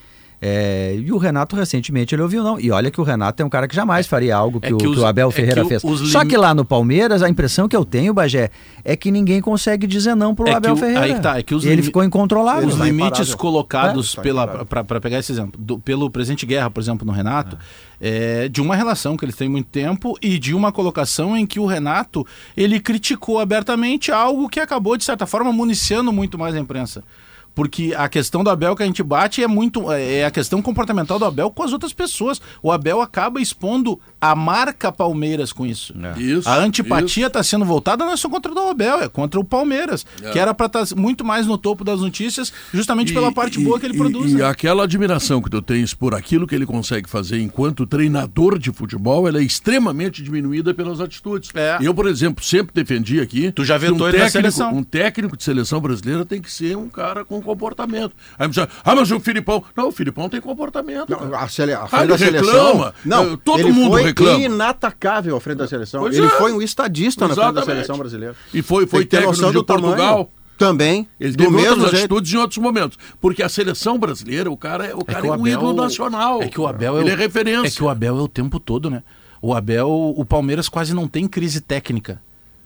[0.44, 2.58] É, e o Renato recentemente ele ouviu não.
[2.58, 4.76] E olha que o Renato é um cara que jamais faria algo que, É o,
[4.76, 5.84] que que os- o Abel é que Ferreira o- fez.
[5.84, 8.50] os Só lim- que lá no Palmeiras, a impressão que eu tenho, Bagé,
[8.84, 11.00] é que ninguém consegue dizer não pro É que Abel o- Ferreira.
[11.04, 12.68] aí que tá, é que os ele limi- ficou incontrolável.
[12.68, 14.66] Os Tá limites colocados É, tá pela imparável.
[14.84, 17.56] para pegar esse exemplo, do- pelo presidente Guerra, por exemplo, no Renato,
[18.00, 21.60] é, de uma relação que eles têm muito tempo e de uma colocação em que
[21.60, 22.26] o Renato
[22.56, 27.04] ele criticou abertamente algo que acabou de certa forma municiando muito mais a imprensa.
[27.54, 29.90] Porque a questão do Abel que a gente bate é muito.
[29.92, 32.40] É a questão comportamental do Abel com as outras pessoas.
[32.62, 35.94] O Abel acaba expondo a marca Palmeiras com isso.
[36.16, 39.44] Isso, a antipatia está sendo voltada não é só contra o Abel, é contra o
[39.44, 43.78] Palmeiras, que era para estar muito mais no topo das notícias, justamente pela parte boa
[43.78, 44.32] que ele e- produz.
[44.32, 44.44] E né?
[44.44, 49.26] aquela admiração que tu tens por aquilo que ele consegue fazer enquanto treinador de futebol,
[49.26, 51.50] ela é extremamente diminuída pelas atitudes.
[51.54, 51.78] É.
[51.80, 53.50] Eu, por exemplo, sempre defendi aqui.
[53.52, 54.74] Tu já que vetou um ele na técnico, seleção.
[54.74, 58.14] Um técnico de seleção brasileira tem que ser um cara com comportamento.
[58.38, 59.62] Aí me diz, ah, mas o Filipão.
[59.76, 61.08] Não, o Filipão tem comportamento.
[61.16, 61.38] cara.
[61.38, 61.72] A, sele...
[61.74, 62.66] a Ah, frente ele da seleção.
[62.66, 62.94] reclama.
[63.04, 64.38] Não, todo ele mundo foi reclama.
[64.38, 66.00] inatacável à frente da seleção.
[66.02, 66.30] Pois ele é.
[66.30, 67.74] foi um estadista na frente da Exatamente.
[67.76, 68.36] seleção brasileira.
[68.54, 69.86] E foi, foi técnico de do tamanho.
[69.96, 70.30] Portugal.
[70.58, 71.08] Também.
[71.18, 72.04] Ele do teve mesmo outras jeito.
[72.04, 72.96] atitudes em outros momentos.
[73.20, 75.72] Porque a seleção brasileira, o cara é, o cara que é, o um Abel- ídolo
[75.72, 76.42] nacional.
[76.42, 77.66] É que o Abel Ele é, é o- referência.
[77.68, 79.02] É que o Abel é o tempo todo, né?
[79.40, 82.22] O Abel, o Palmeiras quase não tem crise técnica.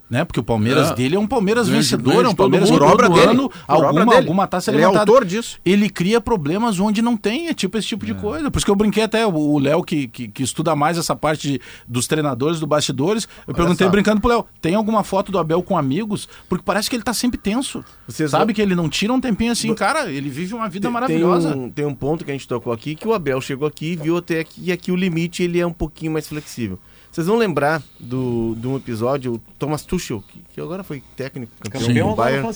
[0.09, 0.23] Né?
[0.23, 0.95] Porque o Palmeiras É.
[0.95, 3.21] dele é um Palmeiras vencedor, é um Palmeiras Por obra dele.
[3.31, 4.17] ano Por obra alguma, dele.
[4.17, 5.11] alguma taça Ele é levantada.
[5.11, 5.59] autor disso.
[5.65, 8.49] Ele cria problemas onde não tem, é tipo esse tipo de coisa.
[8.49, 11.51] Por isso que eu brinquei até, o- Léo que, que, que estuda mais essa parte
[11.51, 13.91] de- dos treinadores, do bastidores, eu perguntei só.
[13.91, 16.29] brincando pro Léo, tem alguma foto do Abel com amigos?
[16.47, 17.83] Porque parece que ele tá sempre tenso.
[18.07, 20.87] Vocês Sabe vão- que ele não tira um tempinho assim, cara, ele vive uma vida
[20.87, 21.51] Tem- maravilhosa.
[21.51, 23.91] Tem um, tem um ponto que a gente tocou aqui que o Abel chegou aqui
[23.91, 26.79] e viu até aqui, e aqui o limite ele é um pouquinho mais flexível.
[27.17, 31.51] Vocês vão lembrar do, de um episódio, o Thomas Tuchel, que, que agora foi técnico,
[31.59, 32.47] campeão Campeão do Bayern,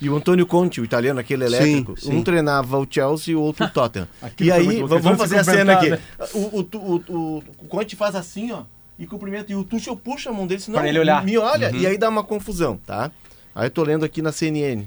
[0.00, 1.98] e o Antônio Conte, o italiano, aquele elétrico.
[1.98, 2.14] sim.
[2.14, 4.06] Um treinava o Chelsea e o outro o Tottenham.
[4.22, 5.90] Aquilo e aí, vamos fazer a cena aqui.
[5.90, 8.62] cumprimentar, O, o, o, o, o Conte faz assim, ó,
[8.96, 11.24] e cumprimenta, e o Tuchel puxa a mão dele, senão Pra ele olhar.
[11.24, 13.10] me olha, e aí dá uma confusão, tá?
[13.52, 14.84] Aí eu tô lendo aqui na CNN.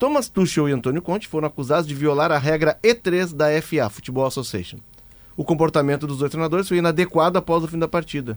[0.00, 4.26] Thomas Tuchel e Antônio Conte foram acusados de violar a regra E3 da FA, Football
[4.26, 4.78] Association.
[5.38, 8.36] O comportamento dos dois treinadores foi inadequado após o fim da partida.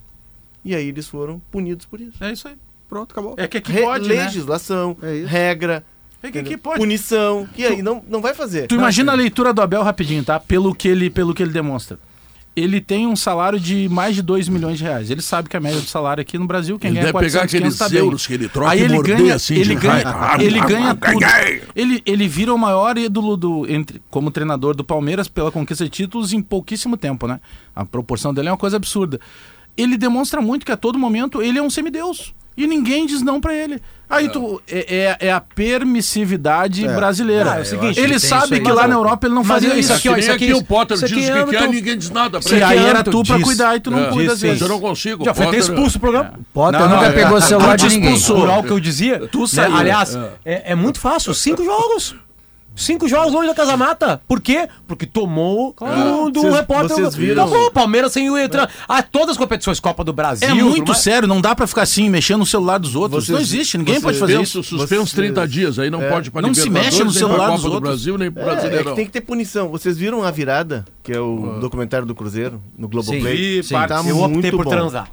[0.64, 2.24] E aí eles foram punidos por isso.
[2.24, 2.54] É isso aí.
[2.88, 3.34] Pronto, acabou.
[3.38, 4.24] É que aqui Re- pode, né?
[4.26, 5.28] legislação, É isso.
[5.28, 5.84] regra,
[6.22, 6.78] É que aqui pode.
[6.80, 8.68] punição, que aí não, não vai fazer.
[8.68, 10.40] Tu imagina a leitura do Abel rapidinho, tá?
[10.40, 11.98] Pelo que ele, pelo que ele demonstra.
[12.54, 15.10] Ele tem um salário de mais de 2 milhões de reais.
[15.10, 17.34] Ele sabe que a média do salário aqui no Brasil, quem Ele ganha deve 400,
[17.34, 19.76] pegar aqueles 500 tá euros que ele troca Aí e ele morder ganha, assim ele
[19.76, 20.04] ganha,
[20.40, 21.26] ele ganha tudo.
[21.74, 25.90] Ele, ele vira o maior ídolo do, entre, como treinador do Palmeiras pela conquista de
[25.90, 27.40] títulos em pouquíssimo tempo, né?
[27.74, 29.20] A proporção dele é uma coisa absurda.
[29.78, 32.34] Ele demonstra muito que a todo momento ele é um semideus.
[32.58, 33.82] E ninguém diz não pra ele.
[34.10, 37.54] Aí tu, é, é, é a permissividade brasileira.
[37.54, 39.94] Ah, é o seguinte, ele sabe que lá na Europa ele não fazia isso isso.
[39.94, 41.98] aqui, ó, Que isso aqui- aqui o Potter isso diz o é que quer, ninguém
[41.98, 42.64] diz nada pra E ele.
[42.64, 44.10] aí era tu pra cuidar e tu não É.
[44.10, 44.62] cuida às vezes.
[44.62, 45.24] Eu não consigo.
[45.24, 46.34] Já foi até expulso do programa.
[46.54, 47.40] Potter Não, nunca não, pegou é.
[47.40, 48.14] o celular de ninguém.
[48.16, 48.64] expulsou.
[48.64, 49.28] Que eu dizia.
[49.32, 49.48] Tu né?
[49.48, 49.76] saiu.
[49.76, 50.30] Aliás, É.
[50.46, 51.34] é, é muito fácil.
[51.34, 52.16] Cinco jogos.
[52.82, 54.22] Cinco jogos longe da Casa Mata.
[54.28, 54.68] Por quê?
[54.88, 56.96] Porque tomou do, do Vocês- repórter.
[56.98, 58.68] vocês viram- Acabou, Palmeiras sem o Etra.
[58.88, 60.50] Ah, todas as competições, Copa do Brasil.
[60.50, 60.98] É muito mais.
[61.04, 63.26] sério, não dá pra ficar assim, mexendo no celular dos outros.
[63.26, 64.64] Vocês- não existe, ninguém pode fazer isso.
[64.64, 66.10] suspenso Vocês- 30 dias, aí não É.
[66.10, 67.90] pode Não se mexe no celular dos Copa do outros.
[67.92, 68.96] Brasil, nem pro É, é Brasileirão.
[68.96, 69.70] tem que ter punição.
[69.70, 71.60] Vocês viram A Virada, que é o Ah.
[71.60, 73.62] documentário do Cruzeiro, no Globoplay?
[73.64, 73.90] Sim, parte.
[73.90, 74.72] tá Eu optei muito por bom.
[74.72, 75.08] transar.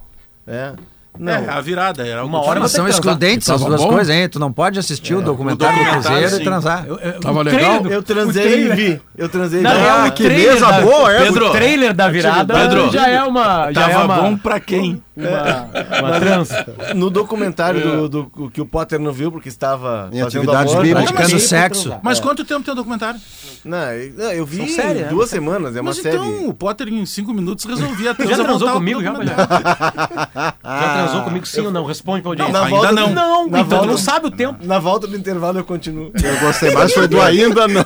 [0.46, 0.72] É.
[1.18, 2.06] Não, É, a virada.
[2.06, 3.88] Era Uma hora você são excludentes as duas bom?
[3.88, 4.28] coisas, hein?
[4.28, 6.40] Tu não pode assistir o documentário do Cruzeiro sim.
[6.40, 6.84] e transar.
[6.86, 7.86] Eu- eu- Tava legal?
[7.86, 9.00] eu transei e vi.
[9.16, 9.80] Eu transei e Na vi.
[9.80, 11.24] real, Ah, o que trailer mesa da- boa, é?
[11.24, 13.72] Pedro, o trailer da virada Pedro, já é uma.
[13.72, 15.02] Já Tava é uma, bom pra quem?
[15.16, 16.66] uma, uma trança.
[16.94, 21.10] No documentário do, do- que o Potter não viu porque estava Em atividades bíblicas.
[21.10, 21.96] praticando sexo.
[22.00, 23.18] Mas quanto tempo tem o documentário?
[23.64, 23.92] Não,
[24.32, 25.08] eu, vi séries, né?
[25.08, 26.16] duas semanas, é uma Mas série.
[26.16, 29.12] então, o Potter em cinco minutos resolvia a Já transou comigo, já.
[30.62, 31.84] Já transou comigo sim ou não?
[31.84, 32.52] Responde pra audiência.
[32.52, 33.08] na Ainda volta não.
[33.08, 34.58] do- Não, na então volta- não sabe o tempo.
[34.66, 36.10] Na volta do intervalo eu continuo.
[36.22, 37.84] Eu gostei mais, foi do ainda não.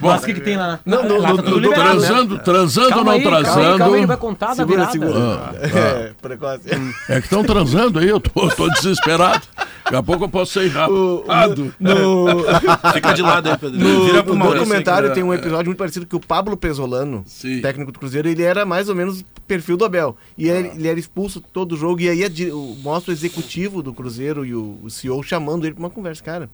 [0.00, 0.80] Mas o que, que tem lá?
[0.84, 1.74] Não, no- lá no- tá no- tudo no- né?
[1.76, 3.78] Transando, transando ou não aí, calma aí, transando.
[3.78, 4.92] calma aí, ele vai contar da Segura, virada.
[4.92, 5.78] segura.
[5.80, 6.62] É, precoce.
[7.08, 9.42] É que estão transando aí, eu tô, tô desesperado.
[9.84, 11.74] Daqui a pouco eu posso ser rapado.
[11.78, 12.26] No,
[12.94, 13.78] Fica de lado aí, Pedro.
[13.78, 17.60] no, Vira pro no documentário tem um episódio muito parecido que o Pablo Pesolano, Sim.
[17.60, 20.16] técnico do Cruzeiro, ele era mais ou menos perfil do Abel.
[20.38, 22.00] E ele, ele era expulso todo jogo.
[22.00, 25.74] E aí a o- mostra o executivo do Cruzeiro e o, o CEO chamando ele
[25.74, 26.22] pra uma conversa.
[26.22, 26.48] Cara,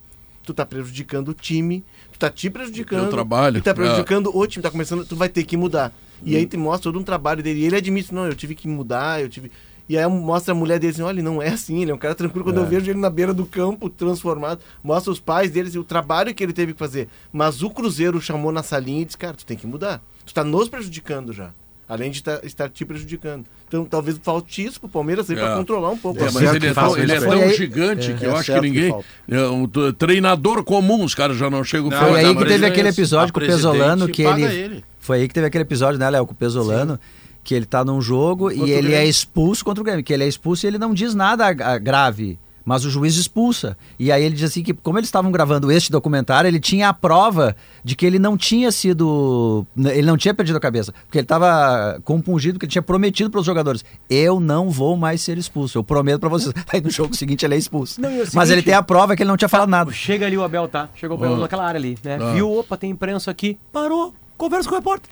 [0.45, 1.85] tu tá prejudicando o time,
[2.21, 3.03] tá te prejudicando.
[3.03, 3.75] Teu trabalho, Tu tá é.
[3.75, 5.93] prejudicando o time, tá começando, tu vai ter que mudar.
[6.23, 7.61] E aí te mostra todo um trabalho dele.
[7.61, 9.51] E ele admite, não, eu tive que mudar, eu tive.
[9.89, 12.15] E aí mostra a mulher dele assim, olha, não é assim, ele é um cara
[12.15, 12.45] tranquilo.
[12.45, 15.85] Quando eu vejo ele na beira do campo, transformado, mostra os pais deles e o
[15.85, 17.09] trabalho que ele teve que fazer.
[17.33, 20.01] Mas o Cruzeiro o chamou na salinha e disse, cara, tu tem que mudar.
[20.25, 21.51] Tu tá nos prejudicando já.
[21.91, 23.45] Além de tá- estar te prejudicando.
[23.67, 25.57] Então talvez falte isso pro Palmeiras aí pra É.
[25.57, 26.21] controlar um pouco.
[26.21, 28.53] É, mas ele é que tão, ele é tão aí- gigante que é eu acho
[28.53, 28.91] que que ninguém.
[28.91, 29.05] falta.
[29.29, 31.99] é, um treinador comum, os caras já não chegam Não.
[31.99, 34.85] Foi aí que teve aquele episódio com o Pesolano que ele, ele.
[35.01, 36.99] Foi aí que teve aquele episódio, né, Léo, com o Pesolano,
[37.43, 40.13] que ele tá num jogo e Contra o ele é expulso contra o Grêmio, que
[40.13, 42.39] ele é expulso e ele não diz nada grave.
[42.71, 43.77] Mas o juiz expulsa.
[43.99, 46.95] E aí ele diz assim que, como eles estavam gravando este documentário, ele tinha a
[46.95, 49.67] prova de que ele não tinha sido.
[49.77, 50.93] Ele não tinha perdido a cabeça.
[51.07, 55.21] Porque ele estava compungido, que ele tinha prometido para os jogadores: eu não vou mais
[55.21, 56.55] ser expulso, eu prometo para vocês.
[56.73, 58.01] Aí no jogo seguinte ele é expulso.
[58.01, 59.91] Não, e o mas seguinte- ele tem a prova que ele não tinha falado nada.
[59.91, 60.89] Chega ali o Abel, tá?
[60.95, 61.41] Chegou o Abel Ah.
[61.41, 62.19] naquela área ali, né?
[62.21, 62.33] Ah.
[62.33, 63.59] Viu, opa, tem imprensa aqui.
[63.73, 65.11] Parou, conversa com o repórter.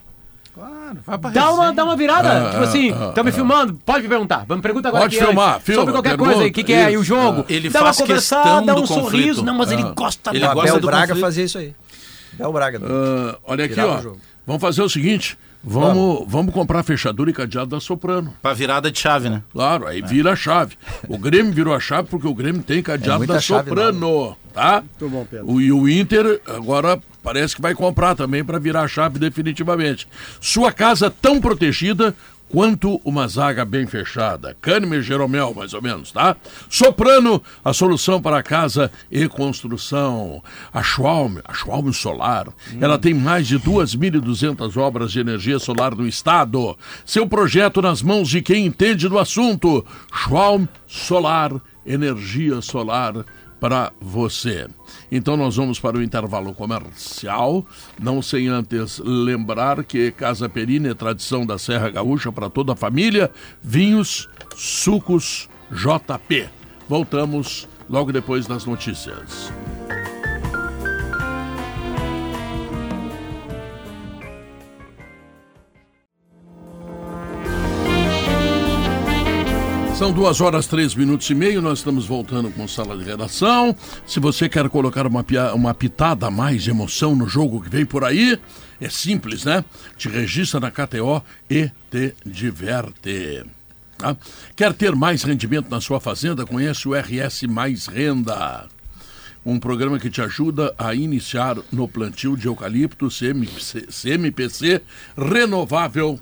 [0.58, 2.48] Claro, vai pra Dá uma, dá uma virada.
[2.48, 3.32] Ah, tipo assim, ah, estão me ah.
[3.32, 3.74] filmando?
[3.86, 4.44] Pode me perguntar.
[4.48, 5.04] Vamos perguntar agora.
[5.04, 6.50] Pode filmar, filma, Sobre qualquer pergunta, coisa aí.
[6.50, 6.92] O que, que é?
[6.92, 7.42] E o jogo?
[7.42, 7.52] Ah.
[7.52, 9.04] Ele dá faz uma conversada, questão dá do um sorriso.
[9.04, 9.42] conflito.
[9.44, 9.92] Não, mas ele Ah.
[9.94, 11.20] gosta Ele da- o gosta Abel do Braga conflito.
[11.24, 11.74] fazia isso aí.
[12.34, 12.80] Abel Braga.
[12.84, 14.00] Ah, olha aqui, ó.
[14.46, 18.34] Vamos fazer o seguinte: vamos, vamos comprar fechadura e cadeado da Soprano.
[18.42, 19.42] Pra virada de chave, né?
[19.52, 20.76] Claro, aí vira a chave.
[21.08, 24.82] O Grêmio virou a chave porque o Grêmio tem cadeado muita da chave Soprano, tá?
[25.00, 25.52] Muito bom, Pedro.
[25.52, 30.08] O, e o Inter agora parece que vai comprar também para virar a chave definitivamente.
[30.40, 32.14] Sua casa tão protegida
[32.48, 34.56] quanto uma zaga bem fechada.
[34.60, 36.36] Kahneman e Jeromel, mais ou menos, tá?
[36.68, 40.42] Soprano, a solução para casa e construção.
[40.72, 42.48] A Schwalm, a Schwalm Solar,
[42.80, 46.76] ela tem mais de 2.200 obras de energia solar no estado.
[47.04, 49.84] Seu projeto nas mãos de quem entende do assunto.
[50.12, 51.52] Schwalm Solar,
[51.84, 53.24] energia solar
[53.60, 54.66] para você.
[55.10, 57.66] Então nós vamos para o intervalo comercial,
[58.00, 62.76] não sem antes lembrar que Casa Perina é tradição da Serra Gaúcha para toda a
[62.76, 63.30] família,
[63.62, 66.48] vinhos, sucos, JP.
[66.88, 69.52] Voltamos logo depois das notícias.
[79.98, 81.60] São duas horas, três minutos e meio.
[81.60, 83.74] Nós estamos voltando com sala de redação.
[84.06, 87.84] Se você quer colocar uma, uma pitada a mais de emoção no jogo que vem
[87.84, 88.38] por aí,
[88.80, 89.64] é simples, né?
[89.96, 91.20] Te registra na KTO
[91.50, 93.44] e te diverte.
[93.98, 94.16] tá?
[94.54, 96.46] Quer ter mais rendimento na sua fazenda?
[96.46, 98.68] Conhece o RS Mais Renda.
[99.44, 104.80] Um programa que te ajuda a iniciar no plantio de eucalipto CMPC, CMPC
[105.16, 106.20] renovável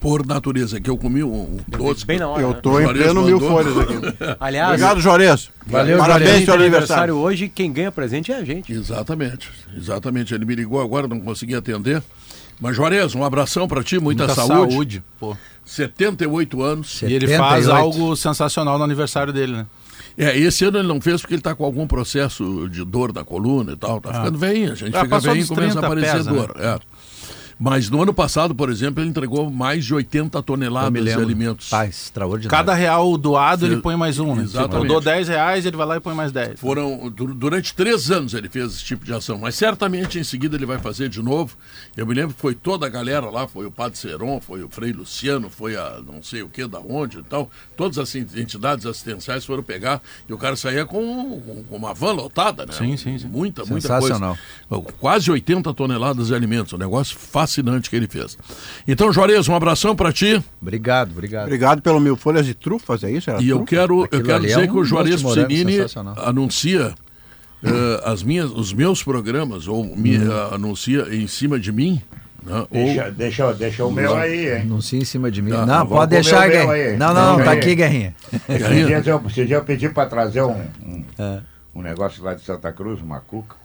[0.00, 0.80] por natureza.
[0.80, 2.04] Que eu comi um, doce.
[2.06, 2.42] Bem na hora.
[2.42, 2.58] Eu né?
[2.62, 3.94] tô Juarez em pleno mil folhas aqui.
[4.40, 5.50] Aliás, Obrigado, Juarez.
[5.66, 7.14] Valeu, Parabéns pelo aniversário aniversário.
[7.16, 8.72] hoje, quem ganha presente é a gente.
[8.72, 10.34] Exatamente, exatamente.
[10.34, 12.02] Ele me ligou agora, não consegui atender.
[12.60, 14.72] Mas, Juarez, um abração para ti, muita, Muita saúde.
[14.72, 15.02] saúde.
[15.20, 15.36] Pô.
[15.64, 17.02] 78 anos.
[17.02, 17.70] E ele faz 78.
[17.70, 19.66] algo sensacional no aniversário dele, né?
[20.18, 23.22] É, esse ano ele não fez porque ele está com algum processo de dor na
[23.22, 24.00] coluna e tal.
[24.00, 26.56] Tá ficando velhinho, a gente Ah, fica velhinho e começa a 30 aparecer pesa, dor.
[26.58, 26.78] É.
[27.58, 31.70] Mas no ano passado, por exemplo, ele entregou mais de 80 Eu toneladas de alimentos.
[31.70, 32.50] Tá, extraordinário.
[32.50, 34.42] Cada real doado, ele põe mais um, né?
[34.42, 34.72] exatamente.
[34.74, 36.60] Tipo, eu dou 10 reais, ele vai lá e põe mais 10.
[36.60, 40.54] Foram du- durante três anos ele fez esse tipo de ação, mas certamente em seguida
[40.54, 41.56] ele vai fazer de novo.
[41.96, 44.68] Eu me lembro que foi toda a galera lá, foi o Padre Seron, foi o
[44.68, 49.46] Frei Luciano, foi a não sei o que da onde, então todas as entidades assistenciais
[49.46, 52.72] foram pegar e o cara saía com, com- uma van lotada, né?
[52.72, 53.26] Sim, sim, sim.
[53.28, 54.36] Muita, muita Sensacional.
[54.68, 54.92] coisa.
[55.00, 57.16] Quase 80 toneladas de alimentos, um negócio
[57.46, 58.36] fascinante que ele fez.
[58.86, 60.42] Então, Juarez, um abração para ti.
[60.60, 61.44] Obrigado, obrigado.
[61.44, 63.30] Obrigado pelo mil folhas de trufas, é isso?
[63.30, 63.70] Era E eu trufa?
[63.70, 65.76] quero, eu quero é dizer um que o Juarez Piscinini
[66.16, 66.94] anuncia
[67.62, 70.20] eh, as minhas, os meus programas, ou me, eh,
[70.52, 72.00] anuncia em cima de mim.
[72.42, 74.62] né, Deixa, deixa, deixa o meu aí, hein?
[74.62, 75.50] Anuncia em cima de mim.
[75.50, 76.72] Não, Não, vamos pode deixar, Guerrinha.
[76.72, 76.96] aí.
[76.96, 77.58] Não, não, Deixa tá aí.
[77.58, 78.14] aqui, Guerrinha.
[78.48, 80.52] Esses dias eu, esses dias eu pedi para trazer um,
[80.84, 81.40] um, É.
[81.74, 83.56] um negócio lá de Santa Cruz, uma cuca.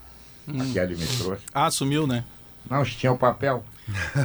[0.48, 0.60] Hum.
[0.60, 1.44] A Kelly me trouxe.
[1.54, 2.24] Ah, sumiu, né?
[2.72, 3.64] Não, tinha o papel.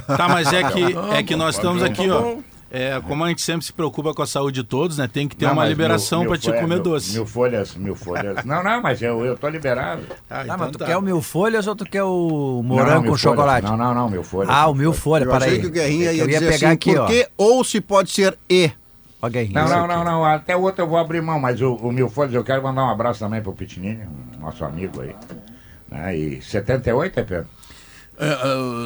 [0.06, 0.82] Tá, mas é que,
[1.12, 2.36] é que nós estamos aqui, tá ó.
[2.68, 5.08] É, como a gente sempre se preocupa com a saúde de todos, né?
[5.10, 7.12] Tem que ter Não, uma liberação mil te folha- comer mil- doce.
[7.12, 8.44] Mil folhas, mil folhas.
[8.44, 10.02] Não, não, mas eu, eu tô liberado.
[10.28, 10.84] Ah, Ah, mas tu tá.
[10.86, 13.20] quer o mil folhas ou tu quer o morango não, com folhas.
[13.20, 13.66] chocolate?
[13.66, 14.50] Não, não, não, mil folhas.
[14.50, 15.60] Ah, o mil folha, Eu para achei aí.
[15.60, 17.08] que o Guerrinha É que ia eu ia dizer pegar assim, aqui, por ó.
[17.38, 18.70] ou se pode ser e.
[19.22, 19.62] Ó, Guerrinha.
[19.62, 20.24] Não, não, não, não.
[20.24, 22.84] Até o outro eu vou abrir mão, mas o, o Mil Folhas eu quero mandar
[22.84, 24.00] um abraço também pro Pitinini,
[24.40, 25.14] nosso amigo aí.
[25.88, 26.16] Né?
[26.16, 27.46] E 78, é Pedro?
[28.18, 28.26] É,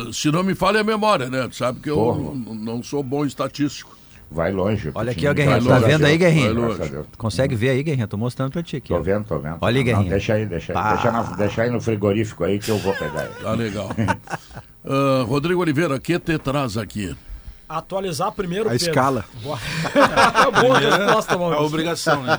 [0.09, 1.47] eh, se não me falha a memória, né?
[1.49, 2.55] Tu sabe que eu Porra.
[2.55, 3.97] não sou bom estatístico.
[4.33, 4.93] Vai longe.
[4.95, 6.51] Olha aqui, ó, Guerrinha, tá a vendo aí, Guerrinha?
[6.53, 7.16] a.
[7.16, 8.07] Consegue ver aí, Guerrinha?
[8.07, 8.89] Tô mostrando pra ti aqui.
[8.89, 9.01] Tô ó.
[9.03, 9.57] vendo, tô vendo.
[9.61, 10.11] Olha aí, Não, Guerrinha.
[10.11, 10.93] deixa aí, deixa aí.
[10.95, 13.35] Deixa, na- deixa aí no frigorífico aí que eu vou pegar ele.
[13.43, 13.89] Tá legal.
[14.83, 17.14] Ah, Rodrigo Oliveira, o que te traz aqui?
[17.68, 18.87] Atualizar primeiro, A Pedro.
[18.89, 19.24] escala.
[19.43, 19.59] Boa
[20.78, 21.64] resposta, É a Maurício.
[21.66, 22.39] obrigação, né?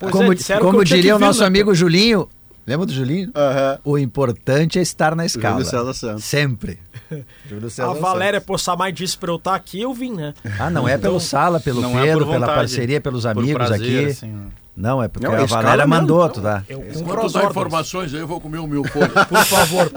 [0.00, 2.28] Pois Como, é, como diria o vir, nosso né, amigo Julinho,
[2.66, 3.30] lembra do Julinho?
[3.34, 3.78] Aham.
[3.84, 5.56] O importante é estar na escala.
[5.62, 6.24] Júlio César Santos.
[6.24, 6.78] Sempre.
[7.48, 8.46] Júlio A César Valéria Santos.
[8.46, 10.34] Possamay disse pra eu estar aqui, eu vim, né?
[10.58, 14.10] Ah, não é pelo Sala, pelo Não é pela parceria, pelos amigos prazer, aqui.
[14.10, 14.46] assim, né?
[14.76, 16.02] Não, é porque Não, a Valéria mesmo.
[16.02, 16.62] mandou, tu tá?
[16.68, 17.50] Eu cumpro Enquanto as dá ordens.
[17.56, 19.10] informações aí, eu vou comer o mil folhas.
[19.26, 19.90] Por favor.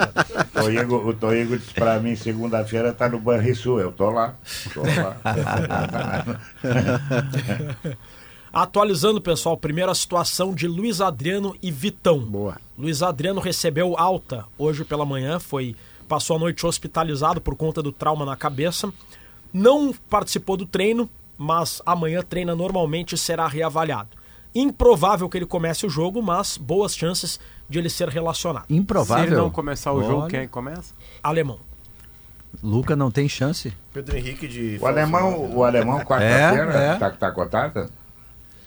[0.53, 3.81] Toigo, o Toigo disse pra mim, segunda-feira tá no Banrisul.
[3.81, 4.35] Eu tô lá.
[4.73, 5.17] Tô lá.
[8.51, 12.19] Atualizando, pessoal, primeiro a situação de Luiz Adriano e Vitão.
[12.19, 12.57] Boa.
[12.77, 15.75] Luiz Adriano recebeu alta hoje pela manhã, foi
[16.07, 18.91] passou a noite hospitalizado por conta do trauma na cabeça.
[19.53, 24.09] Não participou do treino, mas amanhã treina normalmente e será reavaliado.
[24.55, 27.39] Improvável que ele comece o jogo, mas boas chances
[27.69, 28.65] de ele ser relacionado.
[28.67, 29.25] Improvável.
[29.25, 30.29] Se ele não começar o jogo, Olha.
[30.31, 30.91] quem é que começa?
[31.21, 31.59] Alemão.
[32.63, 33.71] Luca não tem chance.
[33.93, 34.79] Pedro Henrique de.
[34.81, 36.95] O alemão, o alemão quarta-feira, É, é.
[36.95, 37.87] tá, tá cotado?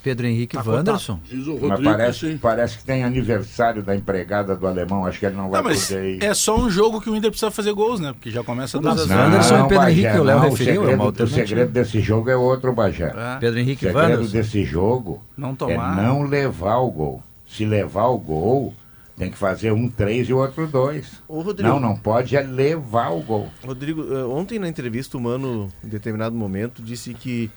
[0.02, 1.20] Pedro Henrique Tá Wanderson.
[1.24, 5.36] Diz o Mas parece, parece que tem aniversário da empregada do alemão, acho que ele
[5.36, 6.22] não vai Não, mas poder ir.
[6.24, 8.12] é só um jogo que o Inter precisa fazer gols, né?
[8.12, 10.94] Porque já começa Mas duas não, Wanderson e Pedro Bagé, Henrique, o Léo referiu, é
[10.94, 13.12] uma o segredo desse jogo é outro, Bagé.
[13.16, 14.32] É, Pedro Henrique O e segredo Wanderson.
[14.32, 15.96] desse jogo não é tomar.
[16.02, 17.22] não levar o gol.
[17.46, 18.74] Se levar o gol,
[19.16, 21.22] tem que fazer um três e o outro dois.
[21.28, 21.68] Ô, Rodrigo.
[21.68, 23.48] Não, não pode é levar o gol.
[23.64, 27.50] Rodrigo, eh, ontem na entrevista o Mano, em determinado momento, disse que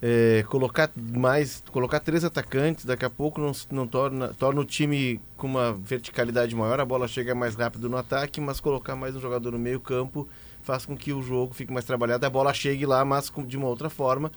[0.00, 5.20] eh, colocar mais, colocar três atacantes, daqui a pouco não, não torna, torna o time
[5.36, 9.20] com uma verticalidade maior, a bola chega mais rápido no ataque, mas colocar mais um
[9.20, 10.28] jogador no meio campo
[10.62, 13.56] faz com que o jogo fique mais trabalhado, a bola chegue lá, mas com- de
[13.56, 14.30] uma outra forma.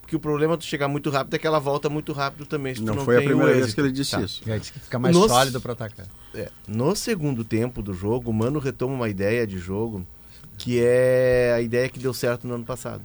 [0.00, 2.74] Porque o problema de chegar muito rápido é que ela volta muito rápido também.
[2.80, 4.22] Não, não foi a primeira vez que ele disse Tá.
[4.22, 4.42] isso.
[4.58, 5.28] Disse que fica mais Nossa.
[5.34, 6.06] sólido para atacar.
[6.34, 10.06] É, no segundo tempo do jogo, o Mano retoma uma ideia de jogo
[10.56, 13.02] que é a ideia que deu certo no ano passado.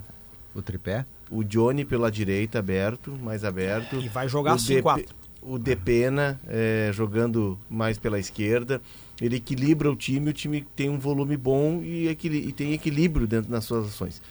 [0.54, 1.04] O tripé?
[1.34, 3.96] O Johnny pela direita aberto, mais aberto.
[3.96, 5.12] E vai jogar o assim, quatro.
[5.42, 8.80] O Depena é, jogando mais pela esquerda.
[9.20, 13.26] Ele equilibra o time, o time tem um volume bom e, equili- e tem equilíbrio
[13.26, 14.22] dentro das suas ações.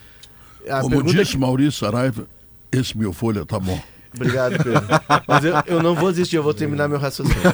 [0.68, 2.26] A Como pergunta disse Maurício Saraiva,
[2.72, 3.78] esse meu folha tá bom.
[4.14, 4.80] Obrigado, Pedro.
[5.28, 7.36] Mas eu, eu não vou desistir, eu vou terminar meu raciocínio.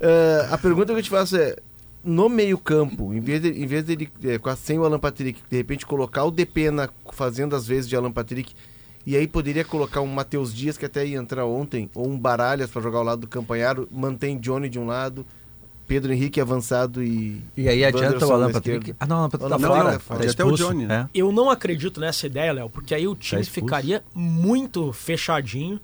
[0.00, 0.06] É,
[0.46, 1.56] é, a pergunta que eu te faço é:
[2.02, 5.56] no meio-campo, em vez, de, em vez dele, é, a- sem o Alan Patrick, de
[5.56, 8.54] repente colocar o Depena fazendo as vezes de Alan Patrick,
[9.06, 12.70] e aí poderia colocar um Matheus Dias, que até ia entrar ontem, ou um Baralhas
[12.70, 15.24] para jogar ao lado do Campanharo, mantém Johnny de um lado,
[15.86, 17.42] Pedro Henrique avançado e.
[17.56, 18.94] E aí adianta o Alan na Patrick.
[19.00, 19.92] Ah, não, o Alan Patrick tá Não, fora.
[19.92, 20.52] não, tá até o.
[20.52, 21.08] Johnny, né?
[21.12, 21.18] É.
[21.20, 23.66] Eu não acredito nessa ideia, Léo, porque aí o time expulso.
[23.66, 25.80] ficaria muito fechadinho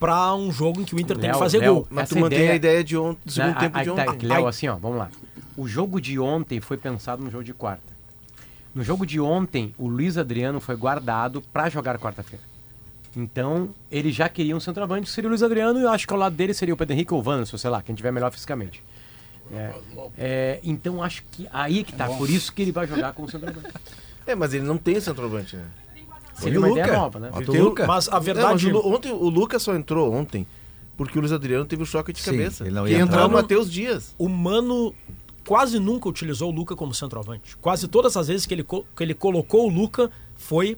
[0.00, 1.86] pra um jogo em que o Inter tem que Léo, fazer Léo, gol.
[1.90, 3.90] Mas Essa tu mantém ideia- a ideia de ontem, do segundo Né, tempo aí de
[3.94, 4.18] tá, ontem.
[4.18, 5.10] que, Léo, assim, ó, vamos lá.
[5.56, 7.92] O jogo de ontem foi pensado no jogo de quarta.
[8.74, 12.42] No jogo de ontem, o Luiz Adriano foi guardado pra jogar quarta-feira.
[13.14, 16.12] Então, ele já queria um centroavante, que seria o Luiz Adriano, e eu acho que
[16.14, 18.30] ao lado dele seria o Pedro Henrique ou o Wanderson, sei lá, quem tiver melhor
[18.32, 18.82] fisicamente.
[19.52, 19.72] É,
[20.16, 22.06] é, então, acho que aí que tá.
[22.06, 23.68] Por isso que ele vai jogar com o centroavante.
[24.24, 25.64] É, mas ele não tem centroavante, né?
[26.34, 26.80] Seria o uma Luca.
[26.82, 27.30] ideia nova, né?
[27.34, 27.84] Ele tem o- Luca.
[27.88, 30.46] Mas a Não, verdade mas o, Lu- ontem, o Lucas só entrou ontem
[30.96, 32.62] porque o Luiz Adriano teve o choque de Sim, cabeça.
[32.62, 33.26] ele não que ia entrou entrar.
[33.26, 34.14] o Matheus Dias.
[34.16, 34.94] o Mano
[35.46, 37.56] quase nunca utilizou o Luca como centroavante.
[37.58, 40.76] Quase todas as vezes que ele, que ele colocou o Luca foi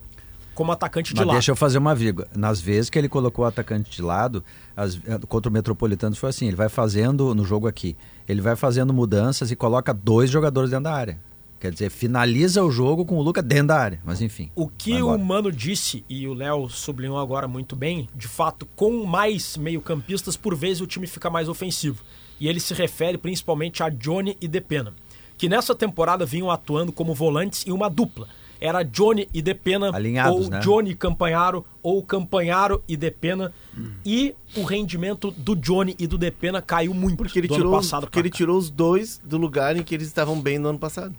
[0.55, 1.35] como atacante de Mas lado.
[1.35, 2.29] deixa eu fazer uma vírgula.
[2.37, 4.43] Nas vezes que ele colocou o atacante de lado,
[4.77, 7.97] as- eh, contra o Metropolitano foi assim, ele vai fazendo, no jogo aqui,
[8.29, 11.19] ele vai fazendo mudanças e coloca dois jogadores dentro da área.
[11.59, 14.01] Quer dizer, finaliza o jogo com o Luca dentro da área.
[14.05, 14.51] Mas enfim.
[14.55, 15.17] O que o.
[15.19, 20.55] Mano disse, e o Léo sublinhou agora muito bem, de fato, com mais meio-campistas, por
[20.55, 22.03] vezes o time fica mais ofensivo.
[22.45, 24.93] E ele se refere principalmente a Johnny e Depena,
[25.39, 28.29] que nessa temporada vinham atuando como volantes em uma dupla.
[28.61, 30.61] Era Johnny e Depena, Alinhados, ou né?
[30.61, 33.51] Johnny e Campanharo, ou Campanharo e Depena.
[34.05, 38.03] E o rendimento do Johnny e do Depena caiu muito Porque ele, do tirou, passado
[38.03, 38.37] porque ele cá.
[38.37, 41.15] tirou os dois do lugar em que eles estavam bem no ano passado.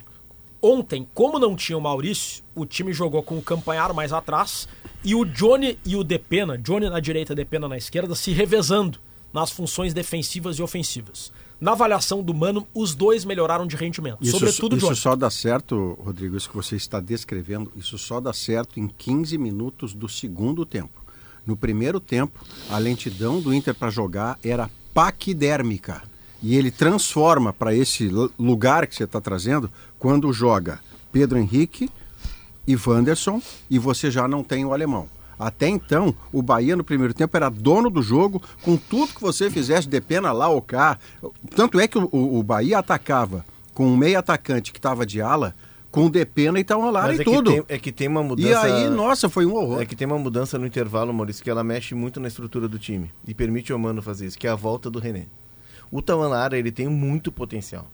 [0.62, 4.68] Ontem, como não tinha o Maurício, o time jogou com o Campanharo mais atrás
[5.04, 9.00] e o Johnny e o Depena, Johnny na direita, Depena na esquerda, se revezando
[9.36, 11.32] nas funções defensivas e ofensivas.
[11.60, 15.30] Na avaliação do Mano, os dois melhoraram de rendimento, Isso, sobretudo o isso só dá
[15.30, 20.08] certo, Rodrigo, isso que você está descrevendo, isso só dá certo em 15 minutos do
[20.08, 21.04] segundo tempo.
[21.46, 26.02] No primeiro tempo, a lentidão do Inter para jogar era paquidérmica.
[26.42, 29.70] E ele transforma para esse lu- lugar que você está trazendo
[30.00, 30.80] quando joga
[31.12, 31.90] Pedro Henrique
[32.68, 35.08] e Wanderson e você já não tem o alemão.
[35.38, 39.50] Até então, o Bahia no primeiro tempo era dono do jogo, com tudo que você
[39.50, 40.98] fizesse de pena lá ou cá.
[41.56, 45.22] Tanto é que o, o- o Bahia atacava com um meio atacante que estava de
[45.22, 45.54] ala,
[45.92, 47.52] com o Depena e Taualara Mas e é que, tudo.
[47.52, 48.48] tem, é que tem uma mudança.
[48.68, 49.82] E aí, nossa, foi um horror.
[49.82, 52.78] É que tem uma mudança no intervalo, Maurício, que ela mexe muito na estrutura do
[52.80, 53.12] time.
[53.28, 55.26] E permite ao Mano fazer isso, que é a volta do René.
[55.92, 57.88] O Tamanlara, ele tem muito potencial.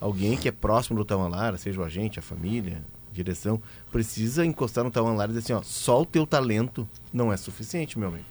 [0.00, 2.82] Alguém que é próximo do Tamanlara, seja o agente, a família,
[3.14, 3.60] direção,
[3.92, 7.98] precisa encostar no Tamanlara e dizer assim, ó, só o teu talento não é suficiente,
[7.98, 8.24] meu amigo.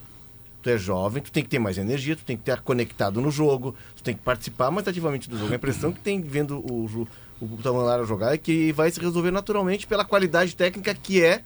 [0.61, 3.29] Tu é jovem, tu tem que ter mais energia, tu tem que estar conectado no
[3.29, 5.51] jogo, tu tem que participar mais ativamente do jogo.
[5.51, 7.07] A impressão que tem vendo o, jo-
[7.41, 11.41] o Tamanlara jogar é que vai se resolver naturalmente pela qualidade técnica que é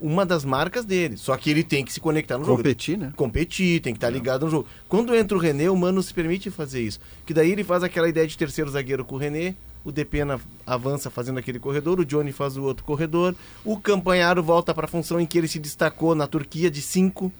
[0.00, 1.16] uma das marcas dele.
[1.16, 2.58] Só que ele tem que se conectar no jogo.
[2.58, 3.12] Competir, né?
[3.16, 4.68] Competir, tem que estar ligado no jogo.
[4.88, 7.00] Quando entra o René, o Mano se permite fazer isso.
[7.26, 9.54] Que daí ele faz aquela ideia de terceiro zagueiro com o René,
[9.84, 14.72] o Depena avança fazendo aquele corredor, o Johnny faz o outro corredor, o Campanharo volta
[14.72, 17.30] para a função em que ele se destacou na Turquia de 5.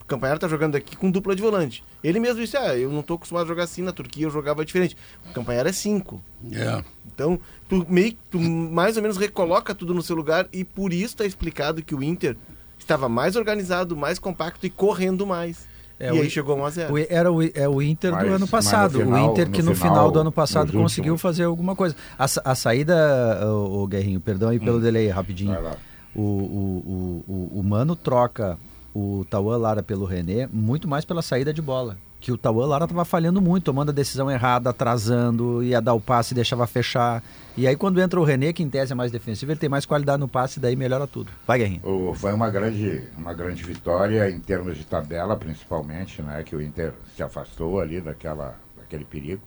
[0.00, 1.84] O Campanharo tá jogando aqui com dupla de volante.
[2.02, 4.64] Ele mesmo disse: "Ah, eu não tô acostumado a jogar assim na Turquia, eu jogava
[4.64, 4.96] diferente".
[5.28, 6.22] O Campanharo é 5.
[6.52, 6.82] É.
[7.06, 7.38] Então,
[7.68, 11.26] tu meio tu mais ou menos recoloca tudo no seu lugar e por isso está
[11.26, 12.36] explicado que o Inter
[12.78, 15.66] estava mais organizado, mais compacto e correndo mais.
[16.00, 16.94] É, e o- aí chegou 1 a 0.
[16.94, 18.98] O- Era o, é o Inter Mas- do ano passado.
[19.00, 21.74] final- o Inter que no no final, final, do ano passado conseguiu últimos- fazer alguma
[21.74, 21.96] coisa.
[22.18, 22.94] A, a saída,
[23.46, 25.52] o, Guerrinho, perdão aí pelo delay, rapidinho.
[25.52, 25.76] Vai lá.
[26.14, 28.56] O, o, o, o, o Mano troca
[28.94, 31.96] o Tauan Lara pelo René muito mais pela saída de bola.
[32.20, 36.00] Que o Tauan Lara estava falhando muito, tomando a decisão errada, atrasando, ia dar o
[36.00, 37.22] passe e deixava fechar.
[37.56, 39.86] E aí quando entra o René, que em tese é mais defensivo, ele tem mais
[39.86, 41.30] qualidade no passe e daí melhora tudo.
[41.46, 42.14] Vai, Guerrinho.
[42.14, 46.42] Foi uma grande, uma grande vitória em termos de tabela, principalmente, né?
[46.42, 49.42] Que o Inter se afastou ali daquela, daquele perigo.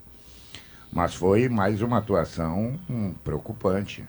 [0.92, 4.06] Mas foi mais uma atuação hum, preocupante.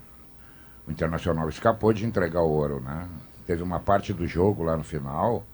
[0.87, 3.09] O Internacional escapou de entregar o ouro, né?
[3.47, 5.45] Teve uma parte do jogo lá no final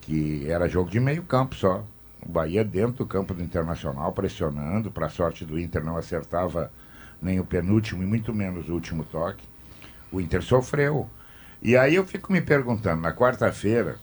[0.00, 1.82] que era jogo de meio campo só.
[2.26, 6.70] O Bahia dentro do campo do Internacional, pressionando, para a sorte do Inter não acertava
[7.20, 9.44] nem o penúltimo e muito menos o último toque.
[10.10, 11.08] O Inter sofreu.
[11.62, 13.96] E aí eu fico me perguntando, na quarta-feira,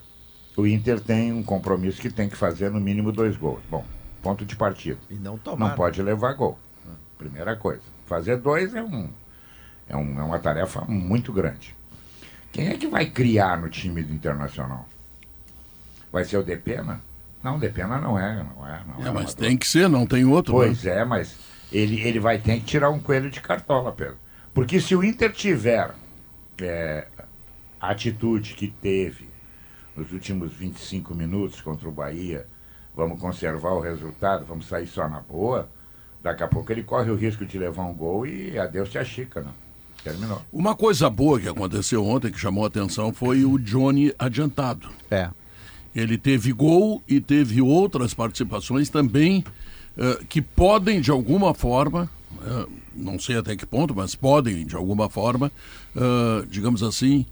[0.55, 3.61] o Inter tem um compromisso que tem que fazer no mínimo dois gols.
[3.69, 3.85] Bom,
[4.21, 4.99] ponto de partida.
[5.09, 5.69] E não tomar.
[5.69, 6.59] Não pode levar gol.
[7.17, 7.81] Primeira coisa.
[8.05, 9.09] Fazer dois é, um,
[9.87, 11.75] é, um, é uma tarefa muito grande.
[12.51, 14.87] Quem é que vai criar no time do Internacional?
[16.11, 17.01] Vai ser o Depena?
[17.43, 18.43] Não, Depena não é.
[18.43, 20.53] Não é, não É, é mas tem que ser, não tem outro.
[20.59, 20.65] né?
[20.65, 21.35] Pois é, mas
[21.71, 24.17] ele, ele vai ter que tirar um coelho de cartola, Pedro.
[24.53, 25.91] Porque se o Inter tiver
[26.61, 27.07] é,
[27.79, 29.29] a atitude que teve
[29.95, 32.45] nos últimos 25 minutos contra o Bahia,
[32.95, 35.69] vamos conservar o resultado, vamos sair só na boa,
[36.21, 39.41] daqui a pouco ele corre o risco de levar um gol e adeus te achica,
[39.41, 39.51] né?
[40.03, 40.41] Terminou.
[40.51, 44.89] Uma coisa boa que aconteceu ontem, que chamou a atenção, foi o Johnny adiantado.
[45.09, 45.29] É.
[45.95, 49.43] Ele teve gol e teve outras participações também
[49.97, 52.09] eh, que podem, de alguma forma,
[52.45, 52.65] eh,
[52.95, 55.51] não sei até que ponto, mas podem, de alguma forma,
[55.95, 57.25] eh, digamos assim,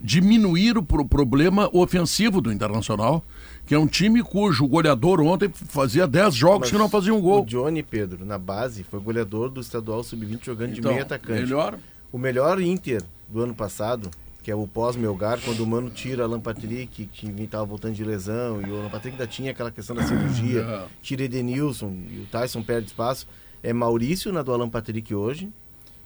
[0.00, 3.24] diminuir o pro- problema ofensivo do Internacional,
[3.66, 7.22] que é um time cujo goleador ontem fazia 10 jogos que não fazia um O
[7.22, 7.44] gol.
[7.44, 11.40] Johnny Pedro, na base, foi goleador do estadual sub-20 jogando Então, de meio atacante.
[11.42, 11.76] melhor.
[12.12, 14.10] O melhor Inter do ano passado,
[14.44, 18.60] que é o pós-Melgar, quando o Mano tira Alan Patrick, que estava voltando de lesão,
[18.60, 22.62] e o Alan Patrick ainda tinha aquela questão da cirurgia, tira Edenilson e o Tyson
[22.62, 23.26] perde espaço.
[23.62, 25.48] É Maurício na do Alan Patrick hoje,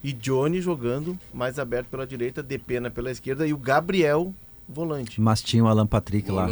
[0.05, 4.33] e Johnny jogando mais aberto pela direita, Depena pela esquerda, e o Gabriel
[4.69, 5.21] volante.
[5.21, 6.47] Mas tinha o Alan Patrick lá.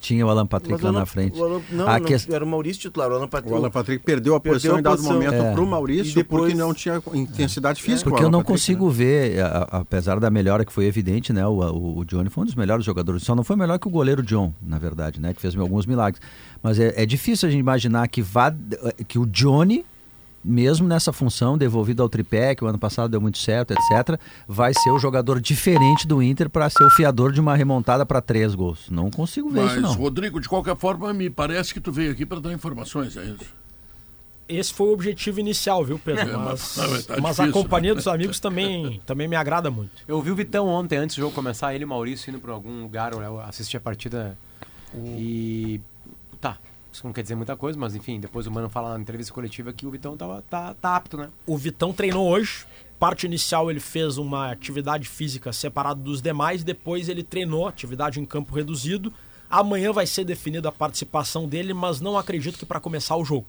[0.00, 1.38] Tinha o Alan Patrick Mas o lá Alan- na frente.
[1.40, 3.52] o Alan- não, A não, ques- era o Maurício titular, o Alan Patrick.
[3.52, 5.14] O Alan Patrick perdeu a Perdeu posição a em dado posição.
[5.14, 5.52] momento É.
[5.52, 8.08] pro Maurício E depois- porque não tinha intensidade física.
[8.08, 8.92] o Porque eu não Patrick, consigo né?
[8.94, 11.46] ver, a- a- apesar da melhora que foi evidente, né?
[11.46, 13.22] O, o, o Johnny foi um dos melhores jogadores.
[13.22, 15.32] Só não foi melhor que o goleiro John, na verdade, né?
[15.32, 16.20] Que fez alguns milagres.
[16.62, 18.54] Mas é, é difícil a gente imaginar que, vá,
[19.08, 19.84] que o Johnny,
[20.46, 24.72] mesmo nessa função, devolvido ao tripé, que o ano passado deu muito certo, etc., vai
[24.72, 28.54] ser o jogador diferente do Inter para ser o fiador de uma remontada para três
[28.54, 28.88] gols.
[28.88, 29.92] Não consigo ver Mas, isso, não.
[29.94, 33.44] Rodrigo, de qualquer forma, me parece que tu veio aqui para dar informações, é isso?
[34.48, 36.22] Esse foi o objetivo inicial, viu, Pedro?
[36.30, 37.52] É, Mas, mas tá mas a difícil.
[37.64, 39.90] companhia dos amigos também, também me agrada muito.
[40.06, 42.52] Eu vi o Vitão ontem, antes do jogo começar, ele e o Maurício indo pra
[42.52, 44.38] algum lugar, eu assisti a partida
[44.94, 45.80] e.
[46.96, 49.70] Isso não quer dizer muita coisa, mas enfim, depois o Mano fala na entrevista coletiva
[49.70, 51.28] que o Vitão tava, tá, tá apto, né?
[51.46, 52.64] O Vitão treinou hoje.
[52.98, 58.24] Parte inicial ele fez uma atividade física separada dos demais, depois ele treinou atividade em
[58.24, 59.12] campo reduzido.
[59.50, 63.44] Amanhã vai ser definida a participação dele, mas não acredito que para começar o jogo.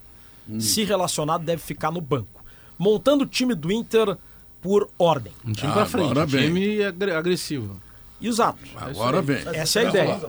[0.59, 2.43] Se relacionado, deve ficar no banco.
[2.77, 4.17] Montando o time do Inter
[4.61, 5.31] por ordem.
[5.45, 6.43] Um time Ah, pra frente, agora um vem.
[6.47, 7.79] time agre- agressivo.
[8.21, 8.59] Exato.
[8.75, 9.37] Agora vem.
[9.53, 10.19] Essa é a ideia.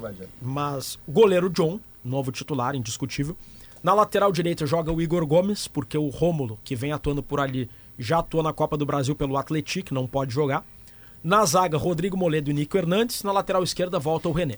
[0.41, 3.37] Mas o goleiro John, novo titular, indiscutível.
[3.83, 7.71] Na lateral direita joga o Igor Gomes, porque o Rômulo, que vem atuando por ali,
[7.99, 10.65] já atua na Copa do Brasil pelo Atlético, não pode jogar.
[11.23, 13.23] Na zaga, Rodrigo Moledo e Nico Hernandes.
[13.23, 14.57] Na lateral esquerda, volta o René.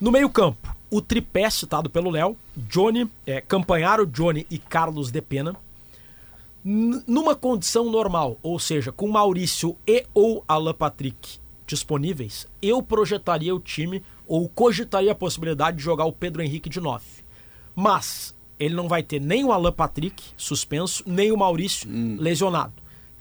[0.00, 5.54] No meio-campo, o tripé citado pelo Léo, Johnny, é, Campanharo, Johnny e Carlos de Pena.
[6.64, 13.54] N- numa condição normal, ou seja, com Maurício e ou Alan Patrick disponíveis, eu projetaria
[13.54, 17.04] o time ou cogitaria a possibilidade de jogar o Pedro Henrique de 9.
[17.74, 22.72] Mas ele não vai ter nem o Alan Patrick suspenso, nem o Maurício lesionado.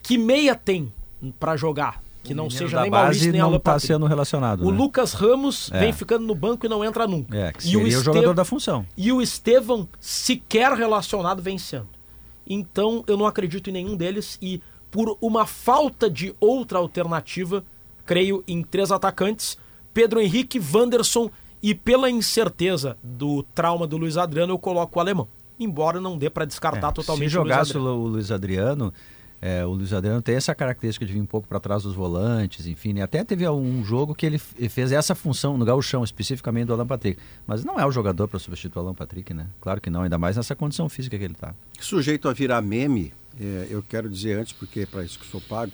[0.01, 0.91] Que meia tem
[1.39, 3.87] para jogar que não seja nem Maurício nem não Alan tá Patrick.
[3.87, 4.77] sendo relacionado, O né?
[4.77, 5.79] Lucas Ramos É.
[5.79, 7.35] vem ficando no banco e não entra nunca.
[7.37, 8.85] É, que E o seria o jogador da função.
[8.95, 11.87] E o Estevão sequer relacionado vencendo.
[12.47, 17.63] Então eu não acredito em nenhum deles e por uma falta de outra alternativa,
[18.05, 19.57] creio em três atacantes,
[19.93, 21.29] Pedro Henrique, Wanderson
[21.61, 25.27] e pela incerteza do trauma do Luiz Adriano eu coloco o alemão.
[25.59, 27.95] Embora não dê para descartar totalmente É, Se o Luiz jogasse o, Adriano.
[27.97, 28.93] Lu- o Luiz Adriano,
[29.41, 32.65] é, o Luiz Adriano tem essa característica de vir um pouco para trás dos volantes,
[32.65, 32.91] enfim.
[32.93, 33.01] né?
[33.03, 37.21] Até teve um jogo que ele fez essa função no gauchão, especificamente do Alan Patrick.
[37.45, 39.47] Mas não é o jogador para substituir o Alan Patrick, né?
[39.61, 41.53] Claro que não, ainda mais nessa condição física que ele está.
[41.79, 45.39] Sujeito a virar meme, é, eu quero dizer antes, porque é para isso que sou
[45.41, 45.71] pago,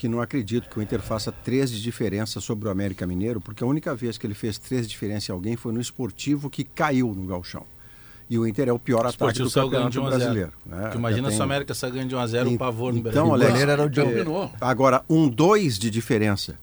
[0.00, 3.62] que não acredito que o Inter faça três de diferença sobre o América Mineiro, porque
[3.62, 6.64] a única vez que ele fez três de diferença em alguém foi no esportivo que
[6.64, 7.66] caiu no galchão.
[8.30, 10.32] E o Inter é o pior ataque Esportivo do saiu ganhando campeonato de 1 a
[10.32, 10.32] 0.
[10.46, 10.52] brasileiro.
[10.84, 10.92] né?
[10.94, 12.98] Imagina Já se o tem- América sai ganhando de 1 a 0 o pavor no
[13.00, 13.30] então, Brasil.
[13.30, 14.50] olha, O goleiro era o Diogo.
[14.58, 16.54] Agora, um dois de diferença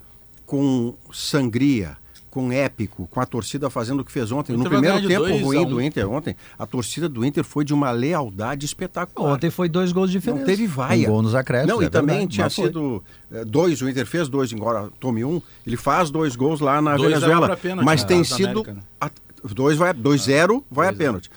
[0.48, 1.96] com sangria,
[2.30, 4.56] com épico, com a torcida fazendo o que fez ontem.
[4.56, 5.70] No primeiro tempo 2 a ruim 1.
[5.70, 9.34] do Inter ontem, a torcida do Inter foi de uma lealdade espetacular.
[9.34, 10.40] Ontem foi dois gols de diferença.
[10.42, 11.08] Não teve vaia.
[11.08, 11.76] Um gol nos acréscimos.
[11.76, 12.66] Não, e é também verdade, tinha mas foi.
[12.66, 16.82] sido eh, dois, o Inter fez dois, embora tome um, ele faz dois gols lá
[16.82, 17.56] na Dois Venezuela.
[17.58, 18.48] pênalti, mas né, tem sido.
[18.50, 18.80] América, né?
[19.02, 19.12] a-
[19.54, 21.30] dois vai, 2-0 vai a pênalti.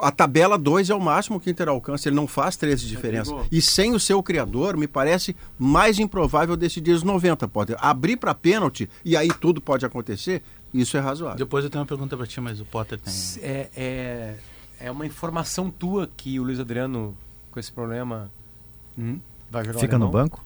[0.00, 2.88] A tabela 2 é o máximo que o Inter alcança, ele não faz 13 de
[2.88, 3.34] diferença.
[3.50, 8.34] E sem o seu criador, me parece mais improvável decidir os 90, pode abrir para
[8.34, 11.38] pênalti e aí tudo pode acontecer, isso é razoável.
[11.38, 13.12] Depois eu tenho uma pergunta pra ti, mas o Potter tem.
[13.42, 14.34] É, é,
[14.78, 17.16] é uma informação tua que o Luiz Adriano,
[17.50, 18.30] com esse problema,
[18.96, 19.18] hum,
[19.50, 20.44] vai jogar o Fica no banco?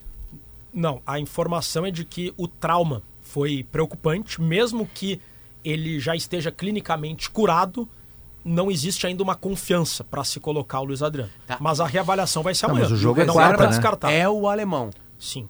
[0.72, 5.20] Não, a informação é de que o trauma foi preocupante, mesmo que
[5.64, 7.88] ele já esteja clinicamente curado,
[8.44, 11.30] não existe ainda uma confiança para se colocar o Luiz Adriano.
[11.46, 11.56] Tá.
[11.60, 12.88] Mas a reavaliação vai ser Não, amanhã.
[12.88, 13.68] mas o jogo é não quarta, né?
[13.70, 14.10] descartar.
[14.12, 14.90] É o alemão.
[15.18, 15.48] Sim.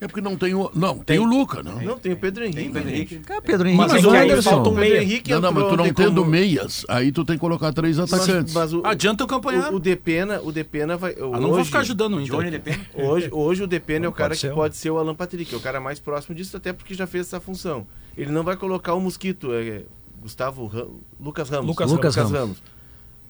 [0.00, 0.70] É porque não tem o.
[0.74, 1.80] Não, tem, o Luca, não.
[1.80, 2.64] Não, tem o Pedro Henrique.
[2.68, 2.92] Pedro né?
[2.96, 3.20] Henrique.
[3.46, 4.50] Pedro Henrique, Mas mas é o que aí Anderson.
[4.50, 5.02] falta um O Pedro meia.
[5.02, 7.98] Henrique Não, não, mas tu não tendo como- meias, aí tu tem que colocar três
[7.98, 8.52] atacantes.
[8.52, 9.72] Mas, mas o, Adianta o campanhar.
[9.72, 11.12] o, o Depena, o Depena vai.
[11.14, 12.34] Ah, não vou ficar ajudando o Inter.
[12.36, 12.50] Johnny.
[12.50, 12.84] Depena.
[12.94, 15.54] Hoje, hoje o Depena é o cara pode que ser pode ser o Alan Patrick,
[15.54, 17.86] é o cara mais próximo disso, até porque já fez essa função.
[18.18, 19.82] Ele não vai colocar o Mosquito, é
[20.24, 20.88] Gustavo Ram-
[21.20, 21.66] Lucas Ramos.
[21.68, 22.62] Lucas Lucas Ramos.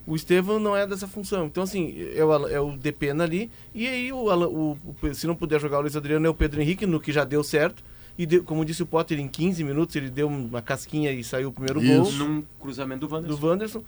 [0.06, 1.46] O Estevam não é dessa função.
[1.46, 3.50] Então, assim, é o, é o Depena ali.
[3.74, 4.72] E aí, o, o-
[5.02, 7.24] o- se não puder jogar o Luiz Adriano, é o Pedro Henrique, no que já
[7.24, 7.82] deu certo.
[8.16, 11.48] E deu- como disse o Potter, em 15 minutos ele deu uma casquinha e saiu
[11.48, 12.18] o primeiro gol Isso.
[12.18, 13.36] Num cruzamento do Wanderson.
[13.40, 13.82] do Wanderson.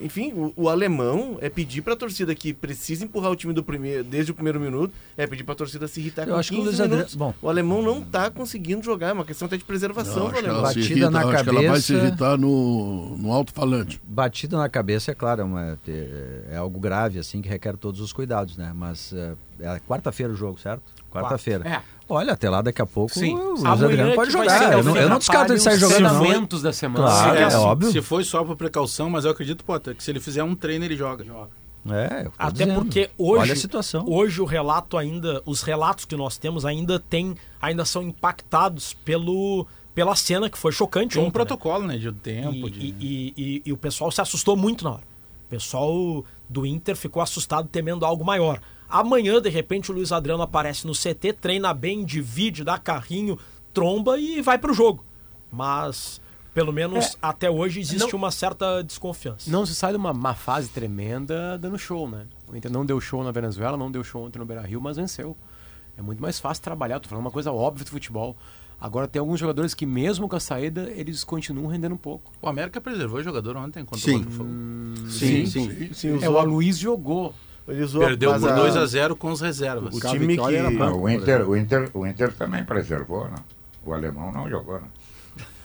[0.00, 4.02] Enfim, o, o alemão é pedir pra torcida que precisa empurrar o time do primeiro,
[4.02, 6.58] desde o primeiro minuto, é pedir pra torcida se irritar Eu com acho que o
[6.58, 7.14] 15 Luiz Adriano- minutos.
[7.14, 7.34] bom.
[7.42, 10.62] O alemão não tá conseguindo jogar, é uma questão até de preservação do alemão.
[10.62, 12.06] Batida irrita, na acho que ela vai se cabeça.
[12.08, 14.00] irritar no, no alto-falante.
[14.04, 15.78] Batida na cabeça, é claro, é, uma-
[16.50, 18.72] é algo grave, assim, que requer todos os cuidados, né?
[18.74, 20.82] Mas é, é quarta-feira o jogo, certo?
[21.10, 21.68] Quarta-feira.
[21.68, 21.82] É.
[22.08, 23.34] Olha, até lá daqui a pouco Sim.
[23.34, 24.58] o Luiz Amanhã Adriano pode jogar.
[24.58, 26.18] ser Eu não, eu não descarto ele sair Os jogando, não.
[26.20, 27.04] treinamentos da semana.
[27.06, 27.92] Claro, Se- é se- óbvio.
[27.92, 30.84] Se foi só por precaução, mas eu acredito, Potter, que se ele fizer um treino,
[30.84, 31.24] ele joga.
[31.90, 32.74] É, eu tô Até dizendo.
[32.76, 34.04] porque hoje, Olha a situação.
[34.08, 39.66] hoje o relato ainda, os relatos que nós temos ainda tem, ainda são impactados pelo
[39.94, 41.44] pela cena que foi chocante Tinha um ontem, né?
[41.44, 41.98] protocolo, né?
[41.98, 42.80] De tempo, E, de...
[42.80, 45.02] e- e- e- e o pessoal se assustou muito na hora.
[45.46, 48.58] O pessoal do Inter ficou assustado, temendo algo maior.
[48.92, 53.38] Amanhã, de repente, o Luiz Adriano aparece no CT, treina bem, divide, dá carrinho,
[53.72, 55.02] tromba e vai pro jogo.
[55.50, 56.20] Mas,
[56.52, 59.50] pelo menos até hoje, existe Não- uma certa desconfiança.
[59.50, 62.26] Não se sai de uma má fase tremenda dando show, né?
[62.46, 64.98] O Inter não deu show na Venezuela, não deu show ontem no Beira Rio, mas
[64.98, 65.34] venceu.
[65.96, 68.36] É muito mais fácil trabalhar, tô falando uma coisa óbvia do futebol.
[68.80, 72.30] Agora tem alguns jogadores que mesmo com a saída, eles continuam rendendo um pouco.
[72.42, 74.16] O América preservou o jogador ontem contra Sim.
[74.16, 74.50] o Botafogo.
[75.08, 75.94] Sim, sim.
[75.94, 77.34] Sim, É, usou- o Aloysio jogou.
[77.68, 79.94] Ele usou Perdeu por a- 2 a 0 com os reservas.
[79.96, 80.76] O Cara, time que...
[80.76, 80.98] banco.
[80.98, 83.36] o, Inter, o, Inter, o Inter também preservou, né?
[83.84, 84.86] O alemão não jogou, né?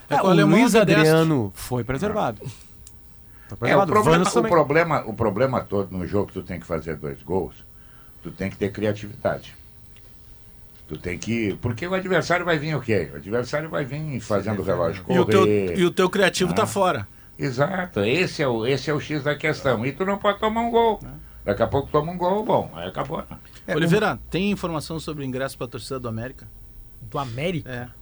[0.09, 0.79] É É, o o alemão Luiz é.
[0.81, 2.39] Adriano foi preservado.
[3.57, 3.91] Foi É, o, preservado.
[3.91, 7.55] problema, o, problema, o problema todo no jogo que tu tem que fazer dois gols,
[8.23, 9.55] tu tem que ter criatividade.
[10.87, 11.57] Tu tem que.
[11.61, 13.09] Porque o adversário vai vir o quê?
[13.13, 15.77] O adversário vai vir fazendo o relógio E o, teu, correr.
[15.77, 17.05] e o teu criativo tá fora.
[17.37, 19.85] Exato, esse é, o, esse é o X da questão.
[19.85, 20.99] E tu não pode tomar um gol.
[21.47, 23.19] Daqui a pouco toma um gol, bom, aí acabou.
[23.19, 23.73] né?
[23.73, 26.45] Oliveira, tem informação sobre o ingresso pra torcida do América?
[27.03, 27.69] Do América.
[27.71, 27.97] É.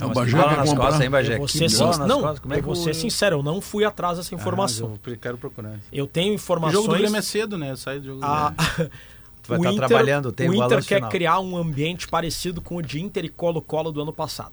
[0.00, 1.48] É o Bagé que nas costas, hein, ser, bola
[1.92, 4.18] sin- nas não, costas, como é que vou o- ser sincero, eu não fui atrás
[4.18, 4.92] dessa informação.
[5.04, 5.78] Ah, eu quero procurar.
[5.92, 6.74] eu tenho O informações.
[6.84, 7.74] jogo do Grêmio é cedo, né?
[7.74, 8.92] Sai do jogo do a- Grêmio.
[9.42, 11.10] Tu vai o estar Inter- trabalhando, tem o o Inter quer final.
[11.10, 14.52] criar um ambiente parecido com o de Inter e Colo-Colo do ano passado.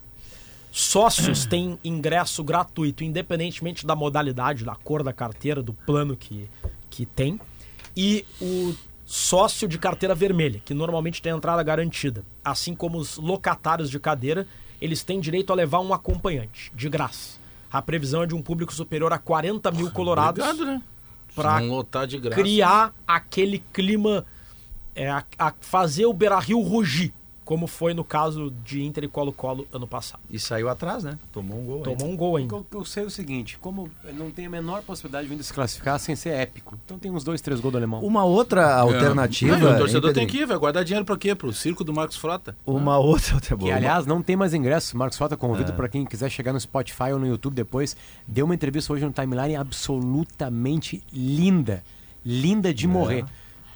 [0.72, 6.50] Sócios têm ingresso gratuito, independentemente da modalidade, da cor da carteira, do plano que,
[6.90, 7.40] que tem.
[7.98, 8.76] E o
[9.07, 14.48] sócio de carteira vermelha, que normalmente tem entrada garantida, assim como os locatários de cadeira,
[14.80, 17.40] eles têm direito a levar um acompanhante, de graça.
[17.72, 20.82] A previsão é de um público superior a 40 mil colorados Obrigado, né?
[21.34, 22.40] para Não lotar de graça.
[22.40, 24.24] criar aquele clima,
[24.94, 27.14] é, a, a fazer o Beira-Rio rugir,
[27.48, 30.19] como foi no caso de Inter e Colo-Colo ano passado.
[30.30, 31.18] E saiu atrás, né?
[31.32, 31.80] Tomou um gol.
[31.82, 32.06] Tomou ainda.
[32.14, 32.56] um gol O ainda.
[32.56, 35.41] eu, que eu sei é o seguinte, como não tem a menor possibilidade de vir
[35.41, 36.78] se classificar sem ser épico.
[36.84, 38.02] Então tem uns dois, três gols do alemão.
[38.02, 39.56] Uma outra alternativa.
[39.56, 41.34] Não, e o torcedor tem que ir, vai guardar dinheiro pra quê?
[41.34, 42.53] Pro circo do Marcos Frota.
[42.65, 43.74] Uma outra outra Que, boa.
[43.74, 44.91] aliás, não tem mais ingressos.
[44.94, 45.76] Marcos Frota convido É.
[45.76, 47.95] para quem quiser chegar no Spotify ou no YouTube depois.
[48.28, 51.82] Deu uma entrevista hoje no timeline absolutamente linda.
[52.26, 53.24] Linda de morrer.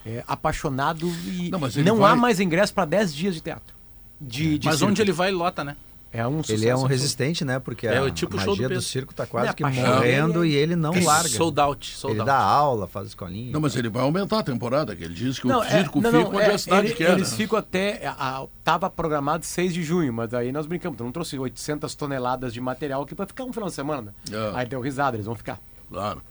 [0.05, 3.75] É, apaixonado e Não, não, vai- há mais ingresso para 10 dias de teatro.
[4.19, 4.91] De, de Mas circo.
[4.91, 5.75] onde ele vai, lota, né?
[6.13, 6.41] É um.
[6.49, 7.57] Ele é um resistente, né?
[7.57, 8.81] Porque É, a, o tipo do magia do, Pedro.
[8.81, 11.29] circo tá quase É, que morrendo e ele não larga.
[11.29, 12.27] Sold out, sold ele out.
[12.27, 13.51] dá aula, faz escolinha.
[13.53, 16.01] Não, mas ele vai aumentar a temporada, que ele diz que Não, o é, circo
[16.01, 17.11] não, fica não, onde é, a cidade ele- quer.
[17.13, 17.37] Eles né?
[17.37, 18.05] ficam até.
[18.07, 20.97] A, tava programado 6 de junho, mas aí nós brincamos.
[20.97, 24.13] Tu não trouxe 800 toneladas de material aqui pra ficar um final de semana.
[24.29, 24.51] É.
[24.55, 25.59] Aí deu risada, eles vão ficar.
[25.89, 26.21] Claro.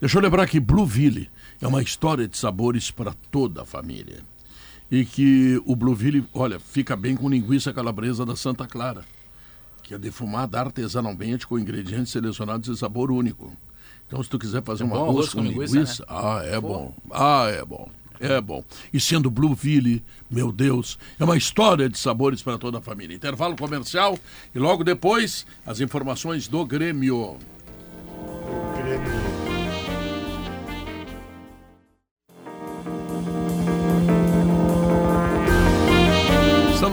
[0.00, 1.28] Deixa eu lembrar que Blueville
[1.60, 4.22] é uma história de sabores para toda a família.
[4.90, 9.04] E que o Blueville, olha, fica bem com linguiça calabresa da Santa Clara,
[9.82, 13.56] que é defumada artesanalmente com ingredientes selecionados de sabor único.
[14.06, 16.08] Então, se tu quiser fazer um bom arroz com com linguiça, linguiça, né?
[16.08, 16.94] ah, é bom.
[17.10, 17.90] Ah, é bom.
[18.20, 18.64] É bom.
[18.92, 23.14] E sendo Blueville, meu Deus, é uma história de sabores para toda a família.
[23.14, 24.18] Intervalo comercial
[24.54, 27.36] e logo depois as informações do Grêmio.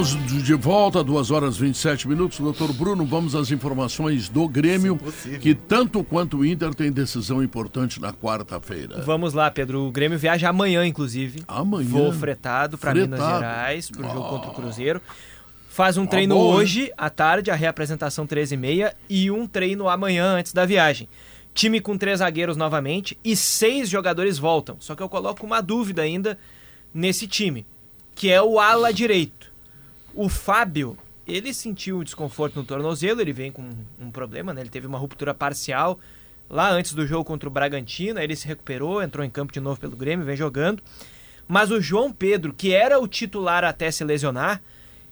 [0.03, 2.37] Estamos de volta, 2 horas e 27 minutos.
[2.37, 4.99] Doutor Bruno, vamos às informações do Grêmio,
[5.39, 9.01] que tanto quanto o Inter tem decisão importante na quarta-feira.
[9.03, 9.87] Vamos lá, Pedro.
[9.87, 11.43] O Grêmio viaja amanhã, inclusive.
[11.47, 11.87] Amanhã?
[11.87, 13.17] Voo fretado para Minas.
[13.17, 15.01] Gerais, para o jogo contra o Cruzeiro.
[15.69, 16.41] Faz um Ah, treino né?
[16.41, 21.07] hoje, à tarde, a reapresentação 13h30, e um treino amanhã, antes da viagem.
[21.53, 24.75] Time com três zagueiros novamente e seis jogadores voltam.
[24.81, 26.37] Só que eu coloco uma dúvida ainda
[26.93, 27.65] nesse time,
[28.13, 29.42] que é o ala direito.
[30.13, 33.67] O Fábio, ele sentiu desconforto no tornozelo, ele vem com
[33.99, 34.61] um problema, né?
[34.61, 35.99] Ele teve uma ruptura parcial
[36.49, 39.79] lá antes do jogo contra o Bragantino, ele se recuperou, entrou em campo de novo
[39.79, 40.83] pelo Grêmio, vem jogando.
[41.47, 44.61] Mas o João Pedro, que era o titular até se lesionar,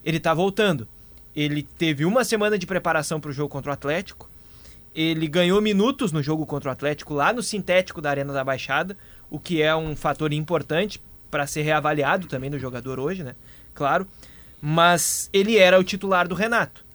[0.04, 0.88] ele tá voltando.
[1.36, 4.30] Ele teve uma semana de preparação para o jogo contra o Atlético.
[4.94, 8.98] Ele ganhou minutos no jogo contra o Atlético lá no sintético da Arena da Baixada,
[9.30, 13.36] o que é um fator importante para ser reavaliado também no jogador hoje, né?
[13.74, 14.06] Claro.
[14.62, 16.86] Mas ele era o titular do Renato.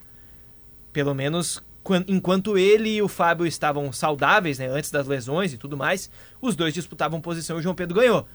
[0.93, 5.59] Pelo menos quan- enquanto ele e o Fábio estavam saudáveis, né, antes das lesões e
[5.59, 6.09] tudo mais,
[6.41, 8.27] os dois disputavam posição e o João Pedro ganhou.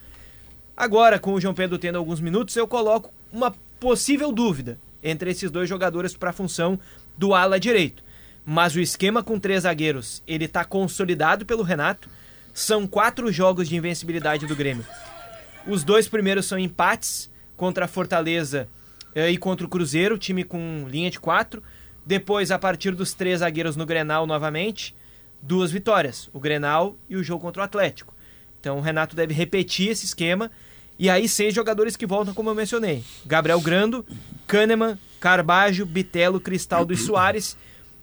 [0.76, 5.50] Agora, com o João Pedro tendo alguns minutos, eu coloco uma possível dúvida entre esses
[5.50, 6.80] dois jogadores para a função
[7.18, 8.04] do ala direito.
[8.46, 12.10] Mas o esquema com três zagueiros, ele está consolidado pelo Renato.
[12.54, 14.86] São quatro jogos de invencibilidade do Grêmio.
[15.68, 18.68] Os dois primeiros são empates contra a Fortaleza
[19.16, 21.62] e contra o Cruzeiro, time com linha de quatro.
[22.06, 24.96] Depois, a partir dos três zagueiros no Grenal novamente,
[25.42, 28.14] duas vitórias, o Grenal e o jogo contra o Atlético.
[28.60, 30.52] Então o Renato deve repetir esse esquema.
[30.98, 34.06] E aí, seis jogadores que voltam, como eu mencionei: Gabriel Grando,
[34.46, 37.58] Kahneman, Carbajo, Bitelo, Cristaldo e Soares,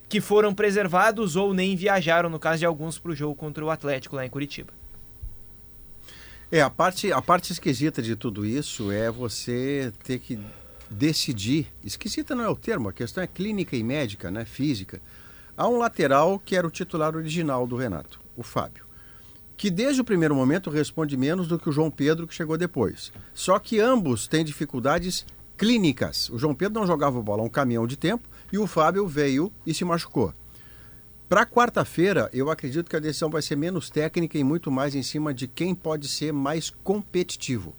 [0.08, 3.70] que foram preservados ou nem viajaram, no caso de alguns, para o jogo contra o
[3.70, 4.72] Atlético lá em Curitiba.
[6.50, 10.38] É, a parte, a parte esquisita de tudo isso é você ter que
[10.90, 11.66] decidir.
[11.84, 14.44] Esquisita não é o termo, a questão é clínica e médica, né?
[14.44, 15.00] Física.
[15.56, 18.86] Há um lateral que era o titular original do Renato, o Fábio.
[19.56, 23.12] Que desde o primeiro momento responde menos do que o João Pedro, que chegou depois.
[23.34, 26.30] Só que ambos têm dificuldades clínicas.
[26.30, 29.74] O João Pedro não jogava bola um caminhão de tempo e o Fábio veio e
[29.74, 30.32] se machucou.
[31.28, 35.02] Para quarta-feira, eu acredito que a decisão vai ser menos técnica e muito mais em
[35.02, 37.74] cima de quem pode ser mais competitivo.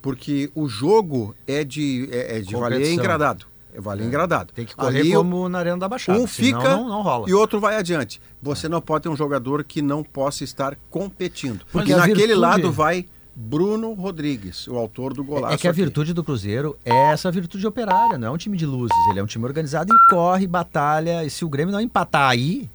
[0.00, 3.46] Porque o jogo é de, é, é de valer engradado.
[3.74, 4.52] É valer engradado.
[4.54, 6.18] Tem que correr Ali, como na Arena da Baixada.
[6.18, 7.28] um fica não, não rola.
[7.28, 8.20] e outro vai adiante.
[8.40, 11.64] Você não pode ter um jogador que não possa estar competindo.
[11.70, 13.06] Porque naquele virtude- lado vai
[13.40, 15.54] Bruno Rodrigues, o autor do golaço.
[15.54, 15.80] É que a aqui.
[15.80, 18.96] virtude do Cruzeiro é essa virtude operária, não é um time de luzes.
[19.10, 21.24] Ele é um time organizado e corre, batalha.
[21.24, 22.68] E se o Grêmio não empatar aí,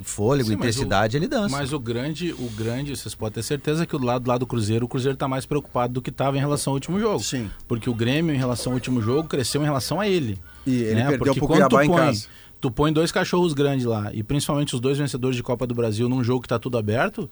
[0.00, 1.56] fôlego, Sim, intensidade, ele dança.
[1.56, 4.46] Mas o grande, o grande, vocês podem ter certeza que do lado, do lado do
[4.46, 7.22] Cruzeiro, o Cruzeiro está mais preocupado do que estava em relação ao último jogo.
[7.22, 7.50] Sim.
[7.66, 10.38] Porque o Grêmio, em relação ao último jogo, cresceu em relação a ele.
[10.66, 11.08] E ele né?
[11.08, 12.28] perdeu Porque pro quando tu Cuiabá em põe, casa.
[12.60, 16.08] tu põe dois cachorros grandes lá, e principalmente os dois vencedores de Copa do Brasil
[16.08, 17.28] num jogo que está tudo aberto,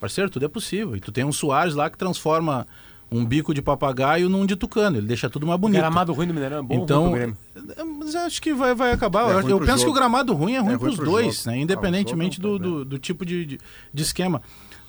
[0.00, 0.96] parceiro, tudo é possível.
[0.96, 2.66] E tu tem um Soares lá que transforma
[3.12, 4.98] um bico de papagaio num de tucano.
[4.98, 5.78] Ele deixa tudo mais bonito.
[5.80, 7.36] Gramado ruim do Mineirão é bom Então, ruim pro Grêmio?
[7.76, 9.30] é, mas acho que vai, vai acabar.
[9.30, 9.84] É eu penso jogo.
[9.84, 11.50] que o gramado ruim é ruim É ruim para os dois, jogo.
[11.50, 11.54] né?
[11.54, 13.58] Ah, independentemente jogo do, é do, do tipo de, de,
[13.92, 14.40] de esquema.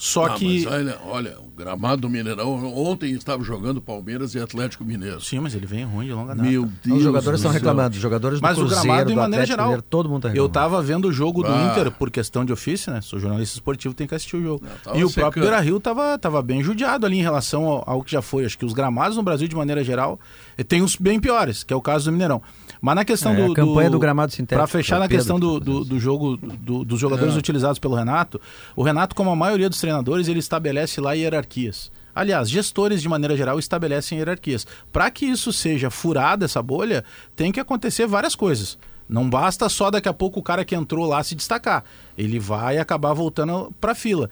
[0.04, 0.64] Só Ah, que.
[0.66, 2.74] mas olha, olha, o gramado do Mineirão.
[2.76, 5.22] Ontem estava jogando Palmeiras e Atlético Mineiro.
[5.22, 6.50] Sim, mas ele vem ruim de longa data.
[6.50, 6.98] Meu Deus.
[6.98, 7.96] Os jogadores do estão reclamando.
[7.96, 9.66] Os jogadores do Mas o Cruzeiro, gramado, em do maneira Atlético geral.
[9.68, 10.54] Mineiro, todo mundo tá Eu reclamando.
[10.54, 11.70] tava vendo o jogo do Ah.
[11.72, 13.00] Inter por questão de ofício, né?
[13.02, 14.66] Sou jornalista esportivo, tem que assistir o jogo.
[14.84, 15.22] tava e o secando.
[15.24, 18.44] próprio Beira Rio tava, tava bem judiado ali em relação ao, ao que já foi.
[18.44, 20.20] Acho que os gramados no Brasil, de maneira geral,
[20.58, 22.42] eh, tem uns bem piores, que é o caso do Mineirão.
[22.82, 23.52] Mas na questão É, do.
[23.52, 26.84] a campanha do gramado sintético, Para fechar na questão que do, do, do jogo do-
[26.84, 27.38] dos jogadores É.
[27.38, 28.42] utilizados pelo Renato,
[28.76, 31.92] o Renato, como a maioria dos treinadores, ele estabelece lá hierarquias.
[32.14, 34.66] Aliás, gestores, de maneira geral, estabelecem hierarquias.
[34.92, 37.06] Para que isso seja furada, essa bolha,
[37.36, 38.78] tem que acontecer várias coisas.
[39.08, 41.84] Não basta só daqui a pouco o cara que entrou lá se destacar.
[42.18, 44.30] Ele vai acabar voltando para a fila.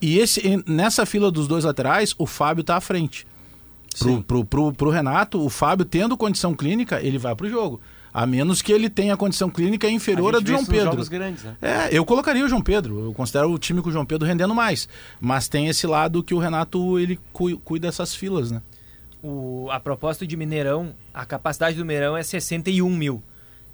[0.00, 3.26] E esse, nessa fila dos dois laterais, o Fábio está à frente.
[3.98, 7.80] Pro, pro, pro, pro Renato, o Fábio tendo condição clínica, ele vai pro jogo.
[8.14, 10.90] A menos que ele tenha condição clínica inferior A do João Pedro.
[10.90, 11.56] jogos grandes, né?
[11.62, 13.00] É, eu colocaria o João Pedro.
[13.06, 14.86] Eu considero o time com o João Pedro rendendo mais.
[15.20, 18.60] Mas tem esse lado que o Renato ele cu- cuida dessas filas, né?
[19.22, 23.22] O, a proposta de Mineirão, a capacidade do Mineirão é 61 mil.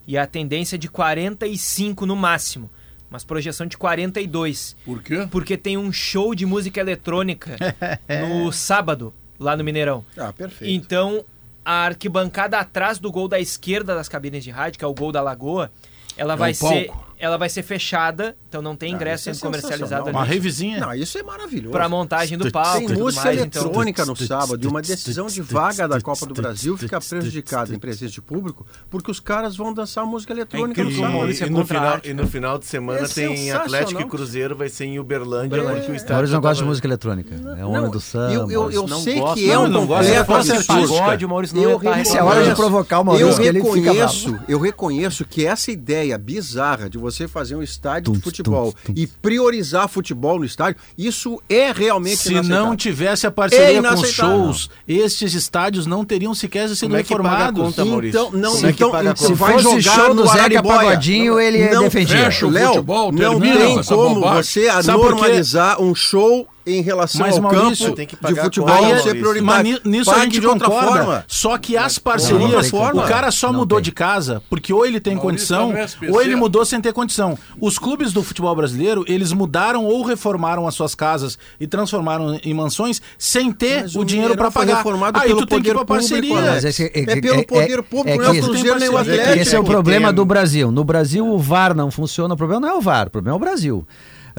[0.06, 2.70] E a tendência é de 45 no máximo.
[3.10, 4.76] Mas projeção de 42.
[4.84, 5.26] Por quê?
[5.30, 7.56] Porque tem um show de música eletrônica
[8.28, 10.04] no sábado, lá no Mineirão.
[10.16, 10.70] Ah, perfeito.
[10.72, 11.24] Então,
[11.70, 15.12] a arquibancada atrás do gol da esquerda das cabines de rádio, que é o gol
[15.12, 15.70] da Lagoa,
[16.16, 17.07] ela É vai um ser palco.
[17.18, 20.12] Ela vai ser fechada, então não tem Ah, ingresso é sendo comercializado sensacional.
[20.14, 20.80] Uma ali revisinha.
[20.80, 21.70] Não, isso é maravilhoso.
[21.72, 22.78] para montagem do palco.
[22.78, 26.26] Tem e música mais, então- eletrônica no sábado e uma decisão de vaga da Copa
[26.26, 30.82] do Brasil fica prejudicada em presença de público porque os caras vão dançar música eletrônica
[30.82, 31.18] no incrível como o sábado.
[31.18, 33.50] Maurício é E no, final, e no final de semana É tem.
[33.52, 35.76] Atlético e Cruzeiro, vai ser em Uberlândia, Uberlândia.
[35.80, 37.34] porque o O estádio Maurício não gosta de música eletrônica.
[37.58, 38.32] É o homem do samba.
[38.32, 41.28] eu, eu, eu Não sei gosta, que é não, um não completo é absurdo.
[41.28, 46.16] Maurício não é hora de provocar o Maurício, que reconheço, eu reconheço que essa ideia
[46.18, 49.00] bizarra de você fazer um estádio de futebol tum, tum.
[49.00, 54.04] e priorizar futebol no estádio, isso é realmente Se não tivesse a parceria É com
[54.04, 57.62] shows, estes estádios não teriam sequer sido Como é que paga a reformados.
[57.62, 58.20] conta, Maurício?
[58.20, 59.34] Então, não, Como é que então, paga a conta?
[59.34, 60.62] vai Se fosse jogar show no Zeca.
[60.62, 62.24] Pagodinho, ele não, defendia.
[62.24, 64.42] Fecha o Léo, futebol, não tem como bobagem.
[64.42, 68.44] você normalizar um show em relação Mas, ao Maurício, campo tem que de pagar a
[68.44, 69.04] futebol conta, ser.
[69.14, 69.80] Mas prioritário.
[69.84, 70.90] ni- nisso a gente de outra concorda.
[71.04, 71.24] forma.
[71.26, 73.84] Só que as de parcerias, o cara só Não mudou tem.
[73.84, 75.74] de casa porque ou ele tem Maurício condição
[76.12, 77.38] ou ele mudou sem ter condição.
[77.60, 82.52] Os clubes do futebol brasileiro, eles mudaram ou reformaram as suas casas e transformaram em
[82.52, 84.76] mansões sem ter Mas o o dinheiro para pagar.
[84.78, 86.36] reformado Aí pelo tu tem que ir poder pra público, parceria.
[86.36, 86.54] Alex.
[86.54, 88.96] Mas esse- É pelo poder público, não é o que Cruzeiro nem o.
[88.98, 89.38] Atlético.
[89.38, 90.70] Esse é o problema do Brasil.
[90.70, 92.34] No Brasil, o VAR não funciona.
[92.34, 93.86] O problema não é o VAR, o problema é o Brasil.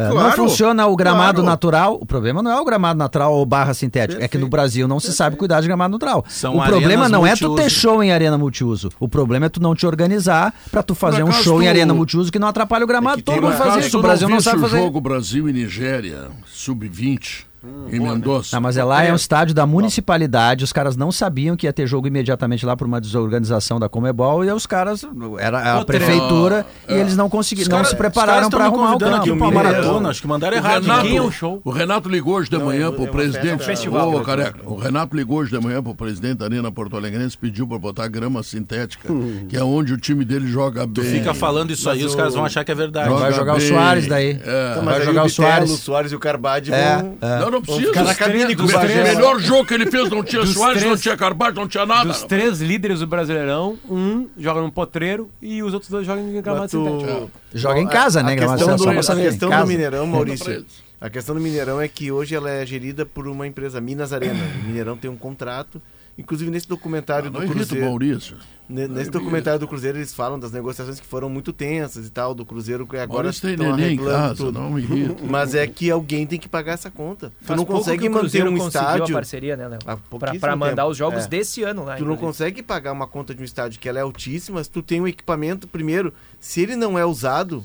[0.05, 1.43] Não Claro, funciona o gramado claro.
[1.49, 1.97] natural.
[2.01, 4.23] O problema não é o gramado natural ou barra sintética.
[4.23, 6.23] É que no Brasil não se sabe cuidar de gramado natural.
[6.30, 7.69] São o problema não é tu ter multiuso.
[7.69, 8.89] show em arena multiuso.
[8.99, 11.93] O problema é tu não te organizar pra tu fazer um show em tu- arena
[11.93, 13.17] multiuso que não atrapalha o gramado.
[13.17, 13.99] que Todo mundo uma- faz Caso isso.
[13.99, 14.77] O Brasil não visse sabe o fazer.
[14.81, 17.45] jogo Brasil e Nigéria, sub-20,
[17.91, 18.49] em Mendoza.
[18.53, 21.73] Não, mas é lá é um estádio da municipalidade, os caras não sabiam que ia
[21.73, 25.06] ter jogo imediatamente lá por uma desorganização da Comebol e os caras,
[25.40, 29.34] era a prefeitura, e eles não conseguiram, não se prepararam para arrumar o aqui campo.
[29.34, 29.53] uma Mineirão.
[29.73, 30.81] maratona, acho que mandaram O errado.
[30.84, 31.61] Renato, Quem é o show?
[31.64, 33.64] o Renato ligou hoje de manhã é- pro é uma presidente.
[33.64, 34.26] festival, Ô, né?
[34.26, 37.77] careca, o Renato ligou hoje de manhã pro presidente da Arena Porto Alegrense, pediu pra
[37.77, 39.10] botar grama sintética,
[39.48, 41.03] que é onde o time dele joga bem.
[41.06, 43.10] Fica falando isso aí, os caras vão achar que é verdade.
[43.10, 43.68] Joga Vai jogar o bem.
[43.68, 44.40] Soares daí.
[44.44, 44.72] É.
[44.72, 45.69] Então, Vai jogar o o Soares.
[45.72, 47.18] o Soares e o Carbade É, vão...
[47.49, 47.51] é.
[47.51, 48.15] Não, não precisa.
[48.15, 51.17] cabine com o melhor jogo que ele fez não tinha Dos Soares, não três- tinha
[51.17, 52.05] Carvalho, não tinha nada.
[52.09, 56.41] Dos três líderes do Brasileirão, um joga no potreiro e os outros dois jogam em
[56.41, 57.31] gramado sintético.
[57.53, 58.34] Joga em casa, né?
[58.34, 59.67] A Gramado questão, só do, pra a questão do.
[59.67, 60.65] Mineirão, pra Maurício,
[61.01, 64.43] a questão do Mineirão é que hoje ela é gerida por uma empresa, Minas Arena.
[64.61, 65.81] O Mineirão tem um contrato,
[66.20, 67.86] inclusive nesse documentário Não do o Cruzeiro.
[67.86, 68.38] Maurício.
[68.70, 72.36] Ne- Nesse documentário do Cruzeiro eles falam das negociações que foram muito tensas e tal,
[72.36, 74.52] do Cruzeiro que agora estão neném em casa, tudo.
[74.60, 75.16] não me irrita.
[75.28, 77.30] Mas é que alguém tem que pagar essa conta.
[77.32, 79.06] Tu Faz não pouco consegue que o manter um estádio.
[79.06, 80.40] a parceria, né, Léo?
[80.40, 81.28] pra mandar os jogos É.
[81.28, 81.96] desse ano lá.
[81.96, 82.28] Tu não inclusive.
[82.28, 85.08] consegue pagar uma conta de um estádio que ela é altíssima se tu tem um
[85.08, 87.64] equipamento, primeiro, se ele não é usado,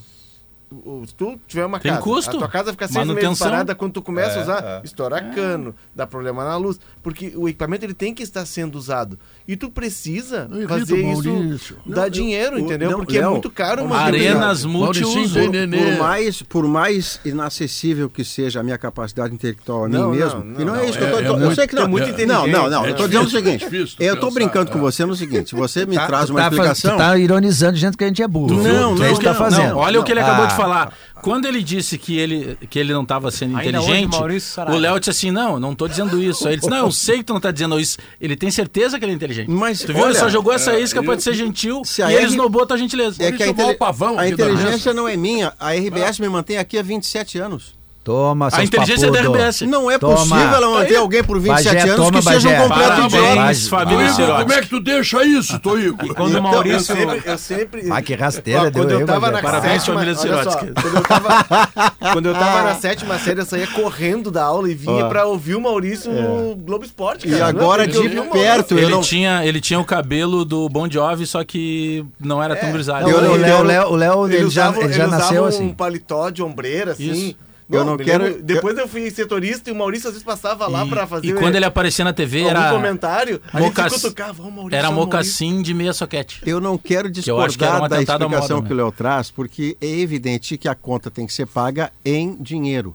[1.07, 2.37] se tu tiver uma Tem casa, custo.
[2.37, 4.81] a tua casa fica seis meses parada, quando tu começa a É, usar, é.
[4.85, 9.19] estoura cano, dá problema na luz, porque o equipamento ele tem que estar sendo usado.
[9.47, 11.77] E tu precisa Não fazer isso, Maurício.
[11.87, 12.91] dar dinheiro, o- entendeu?
[12.91, 15.35] não, porque é muito caro uma Arenas multiuso.
[15.39, 20.11] Por, por mais, por mais inacessível que seja a minha capacidade intelectual a mim Não,
[20.11, 21.75] mesmo, não, e não, não, é isso que é- eu tô, é eu sei que
[21.75, 22.51] não, é muito não, inteligente.
[22.51, 23.67] não, não, É eu tô dizendo o seguinte,
[24.01, 24.73] é eu tô brincando é.
[24.73, 27.73] com você no seguinte, se você me Tá, traz uma tá, explicação, Tu tá ironizando
[27.75, 28.55] dizendo que a gente é burro.
[28.63, 30.93] Não, não, É isso que tá não, olha o que ele acabou de te falar,
[31.23, 34.99] quando ele disse que ele, que ele não estava sendo Ainda inteligente, hoje, o Léo
[34.99, 36.47] disse assim: não, não tô dizendo isso.
[36.47, 37.99] Aí ele disse: não, eu sei que tu não tá dizendo isso.
[38.21, 39.51] Ele tem certeza que ele é inteligente.
[39.51, 39.97] Mas, tu viu?
[39.97, 42.67] ele olha, só jogou essa é, isca eu- ser gentil se e ele esnobou a
[42.67, 43.23] tua gentileza.
[43.23, 45.53] É que a, o pavão a inteligência não é minha.
[45.59, 47.75] A RBS me mantém aqui há 27 anos.
[48.05, 49.39] Toma, A inteligência é da papudo.
[49.39, 49.63] RBS.
[49.63, 50.15] Não é Toma.
[50.15, 50.97] possível ela manter Aí.
[50.97, 52.63] alguém por 27 Bagé, anos toma, que seja um Bagé.
[52.69, 55.97] completo Parabéns, família como é que tu deixa isso, Toigo?
[56.15, 56.93] Quando o Então, Maurício.
[56.95, 57.91] Eu sempre, eu sempre...
[57.91, 59.33] Ai, que rasteira Ó, quando deu eu tava Bagé.
[59.33, 60.67] na Parabéns, sétima, família Sirotsky.
[60.75, 64.75] quando eu tava, quando eu tava na sétima série, eu saía correndo da aula e
[64.75, 65.09] vinha Ó.
[65.09, 67.43] pra ouvir o Maurício no Globo Esporte, E cara.
[67.43, 67.99] É agora de
[68.31, 69.01] perto, eu Ele, não...
[69.01, 73.09] tinha, ele tinha o cabelo do Bon Jovi, só que não era tão grisalho.
[73.09, 74.73] Eu não o Léo, ele, já,
[75.07, 75.69] nasceu um assim.
[75.71, 77.35] paletó de ombreira, assim.
[77.71, 80.85] Eu não quero- lembro- Depois eu fui setorista e o Maurício às vezes passava lá
[80.87, 84.43] pra fazer E quando ele aparecia na TV algum era, comentário, a gente se cutucava,
[84.43, 86.41] ó, Maurício, era mocassim de meia soquete.
[86.47, 89.77] Eu não quero eu que discordar um da explicação moda, que o Léo traz, porque
[89.81, 92.95] é evidente que a conta tem que ser paga em dinheiro.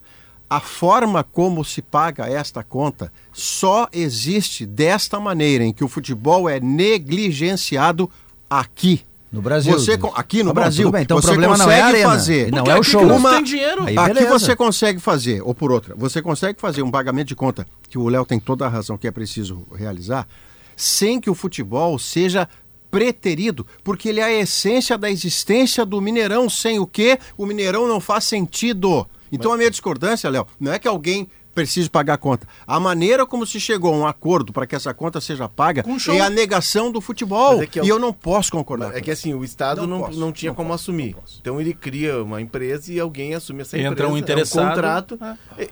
[0.50, 6.50] A forma como se paga esta conta só existe desta maneira, em que o futebol
[6.50, 8.10] é negligenciado
[8.50, 9.02] aqui.
[9.32, 9.74] No Brasil.
[9.74, 12.10] Você, aqui no Tá bom, Brasil, bem, então o você problema não é consegue arena,
[12.10, 12.52] fazer.
[12.52, 13.04] não é o show.
[13.04, 13.84] Uma- tem dinheiro.
[13.84, 17.68] Aí, Aqui você consegue fazer, ou por outra, você consegue fazer um pagamento de conta,
[17.90, 20.28] que o Léo tem toda a razão que é preciso realizar,
[20.76, 22.48] sem que o futebol seja
[22.90, 27.88] preterido, porque ele é a essência da existência do Mineirão, sem o que o Mineirão
[27.88, 29.06] não faz sentido.
[29.32, 31.30] Então a minha discordância, Léo, não é que alguém
[31.64, 32.48] precise pagar a conta.
[32.66, 35.84] A maneira como se chegou a um acordo para que essa conta seja paga
[36.14, 37.62] é a negação do futebol.
[37.62, 38.90] É que é E eu não posso concordar.
[38.92, 39.22] É com que isso.
[39.28, 41.14] assim, o Estado Não não, não, posso, tinha não como posso, assumir.
[41.16, 41.24] não.
[41.42, 44.12] Então ele cria uma empresa e alguém assume essa Entra empresa.
[44.14, 45.20] um interessado, É um contrato.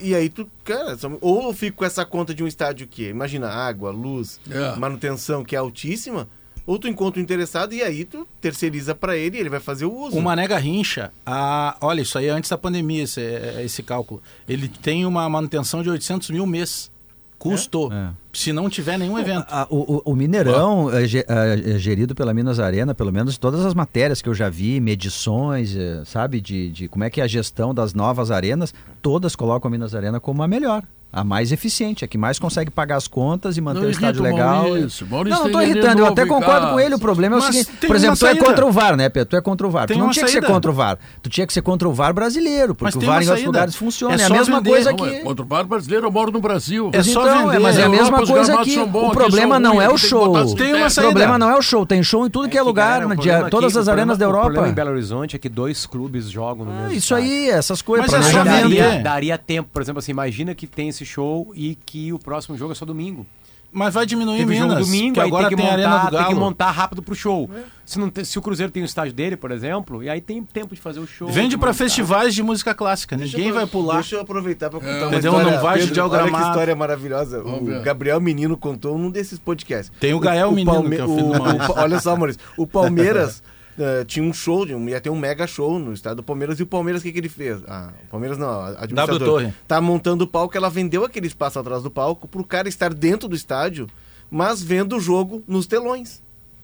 [0.02, 3.08] E, e aí tu, cara, ou eu fico com essa conta de um estádio que,
[3.08, 4.76] imagina, água, luz, É.
[4.78, 6.28] manutenção que é altíssima,
[6.68, 9.86] ou tu encontra um interessado e aí tu terceiriza pra ele e ele vai fazer
[9.86, 10.16] o uso.
[10.18, 13.22] O Mané Garrincha, a, olha, isso aí é antes da pandemia, esse,
[13.64, 14.22] esse cálculo.
[14.48, 16.92] Ele tem uma manutenção de 800 mil mês.
[17.40, 17.92] Custo.
[17.94, 18.10] É.
[18.34, 19.46] Se não tiver nenhum evento.
[19.70, 23.76] O, o- o Mineirão é, é, é gerido pela Minas Arena, pelo menos todas as
[23.76, 27.28] matérias que eu já vi, medições, é, sabe, de, de como é que é a
[27.28, 28.74] gestão das novas arenas,
[29.04, 30.84] todas colocam a Minas Arena como a melhor.
[31.12, 34.22] A mais eficiente, a que mais consegue pagar as contas e manter Não o estádio
[34.22, 34.64] legal.
[34.66, 35.08] Maurício.
[35.10, 36.96] Maurício não, não neném irritando, eu até concordo com ele.
[36.96, 38.46] O problema é o Mas seguinte, por exemplo, tu é saída.
[38.46, 39.30] contra o VAR, né, Pedro?
[39.30, 39.88] Tu é contra o VAR.
[39.88, 40.54] Tem tu não tinha que ser saída.
[40.54, 41.00] contra o VAR.
[41.24, 43.46] Tu tinha que ser contra o VAR brasileiro, porque o VAR em outros saída.
[43.48, 44.16] lugares funciona.
[44.16, 44.70] É É, a só mesma vender.
[44.70, 45.06] coisa Não, que...
[45.06, 46.92] é, Contra o bar brasileiro, eu moro no Brasil.
[46.94, 47.60] Mas só então, é, vender.
[47.60, 49.92] mas é a Europa, mesma os coisa que bons, o aqui problema não é o
[49.96, 50.30] aqui show.
[50.38, 50.50] O
[50.90, 51.02] saída.
[51.02, 53.02] problema não é o show, tem show em tudo que é lugar,
[53.50, 54.76] todas aqui- as arenas da problema- O problema em Europa.
[54.76, 58.30] Belo Horizonte é que dois clubes jogam no É, mesmo isso aí, essas coisas, Mas
[58.36, 62.58] é daria tempo, por exemplo, assim, imagina que tem esse show e que o próximo
[62.58, 63.26] jogo é só domingo.
[63.70, 66.04] Mas vai diminuir Teve Minas, jogo domingo, que agora tem que, tem a Arena montar,
[66.06, 66.40] do tem que Galo.
[66.40, 67.50] montar rápido pro show.
[67.86, 70.74] Se, não se o Cruzeiro tem o estádio dele, por exemplo, e aí tem tempo
[70.74, 71.28] de fazer o show.
[71.28, 71.74] Vende montar.
[71.74, 73.18] festivais de música clássica.
[73.18, 73.96] Ninguém vai pular.
[73.96, 75.32] Deixa eu aproveitar para contar uma Entendeu?
[75.34, 75.52] história.
[75.52, 77.44] Não vai judiar o olha que história maravilhosa.
[77.44, 77.82] Vamos O ver.
[77.82, 79.92] Gabriel Menino contou num desses podcasts.
[80.00, 82.42] Tem o Gael Menino, que é o filho o- o- Olha só, Maurício.
[82.58, 83.44] O Palmeiras
[83.78, 86.60] eh, tinha um show, ia ter um mega show no estado do Palmeiras.
[86.60, 87.62] E o Palmeiras, o que, que ele fez?
[87.68, 89.26] Ah, o Palmeiras não, a administradora.
[89.26, 89.54] Torre.
[89.68, 93.28] Tá montando o palco, ela vendeu aquele espaço atrás do palco pro cara estar dentro
[93.28, 93.88] do estádio,
[94.32, 96.22] mas vendo o jogo nos telões.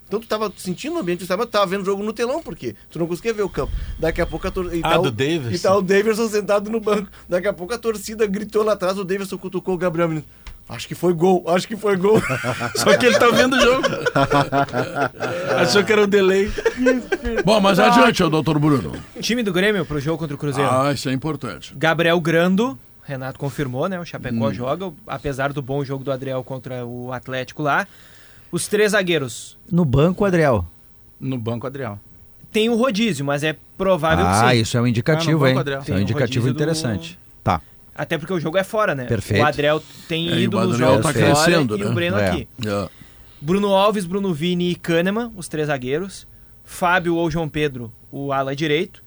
[0.08, 2.42] Então tu tava sentindo o ambiente do estádio, tu tava vendo o jogo no telão,
[2.42, 3.72] porque tu não conseguia ver o campo.
[3.98, 4.88] Daqui a pouco a torcida.
[4.88, 5.52] Ah, do Davidson.
[5.52, 7.10] E tá o Davidson sentado no banco.
[7.28, 10.26] Daqui a pouco a torcida gritou lá atrás, o Davidson cutucou o Gabriel Menino.
[10.70, 12.22] Acho que foi gol, acho que foi gol.
[12.76, 13.88] Só que ele tá vendo o jogo.
[15.60, 16.52] Achou que era o delay.
[17.44, 18.94] Bom, mas adiante, ô, doutor Bruno.
[19.22, 20.70] Time do Grêmio pro jogo contra o Cruzeiro.
[20.72, 21.74] Ah, isso é importante.
[21.76, 24.00] Gabriel Grando, Renato confirmou, né?
[24.00, 24.54] O Chapecó Hum.
[24.54, 27.88] joga, apesar do bom jogo do Adriel contra o Atlético lá.
[28.52, 29.58] Os três zagueiros.
[29.72, 30.66] No banco, Adriel.
[31.20, 32.00] No banco, Adriel.
[32.52, 34.62] Tem o rodízio, mas é provável Ah, que sim.
[34.62, 35.80] isso é um indicativo, banco, hein?
[35.82, 37.20] Isso é um um indicativo rodízio do- interessante.
[37.44, 37.60] Tá.
[37.96, 39.06] Até porque o jogo é fora, né?
[39.06, 39.44] Perfeito.
[39.44, 41.90] O Adriel tem É, e ido o nos jogos tá fora crescendo, e né?
[41.90, 42.30] o Breno É.
[42.30, 42.48] aqui.
[42.66, 42.90] É.
[43.40, 46.26] Bruno Alves, Bruno Vini e Kahneman, os três zagueiros.
[46.66, 49.04] Fábio ou João Pedro, o ala direito.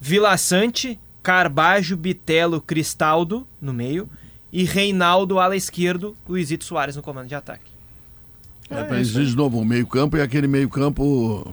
[0.00, 4.08] Vila Sante, Carbajo, Bitelo, Cristaldo no meio.
[4.52, 7.72] E Reinaldo, ala esquerdo, Luizito Soares no comando de ataque.
[8.70, 11.52] É, pra exigir de novo, o meio-campo é aquele meio-campo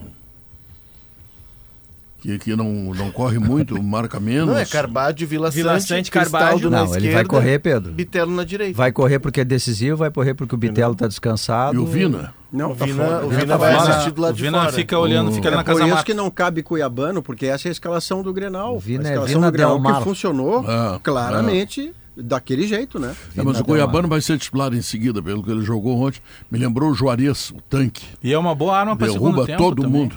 [2.21, 4.47] que, que não, não corre muito, marca menos.
[4.47, 6.69] Não, é Carbadio, Vila, Vila Sante, Carbajo.
[6.69, 7.05] na Não, esquerda.
[7.07, 7.91] ele vai correr, Pedro.
[7.91, 8.77] Bitelo na direita.
[8.77, 11.75] Vai correr porque é decisivo, vai correr porque o Bitelo tá descansado.
[11.75, 12.33] E o Vina?
[12.53, 13.25] Não, O tá Vina, fora.
[13.25, 14.71] o Vina Vina tá vai assistir do lado O de Vina fora.
[14.73, 16.03] fica olhando, fica É na por casa isso mata.
[16.03, 18.77] que não cabe Cuiabano, porque essa é a escalação do Grenal.
[18.77, 19.97] Vina a é escalação Vina do Grenal Del Mar.
[19.99, 23.15] que funcionou Ah, claramente daquele jeito, né?
[23.35, 26.19] É, mas o Vina Cuiabano vai ser titular em seguida, pelo que ele jogou ontem.
[26.51, 28.05] Me lembrou o Juarez, o tanque.
[28.23, 30.01] E é uma boa arma pra segundo Derruba tempo todo também.
[30.01, 30.15] mundo.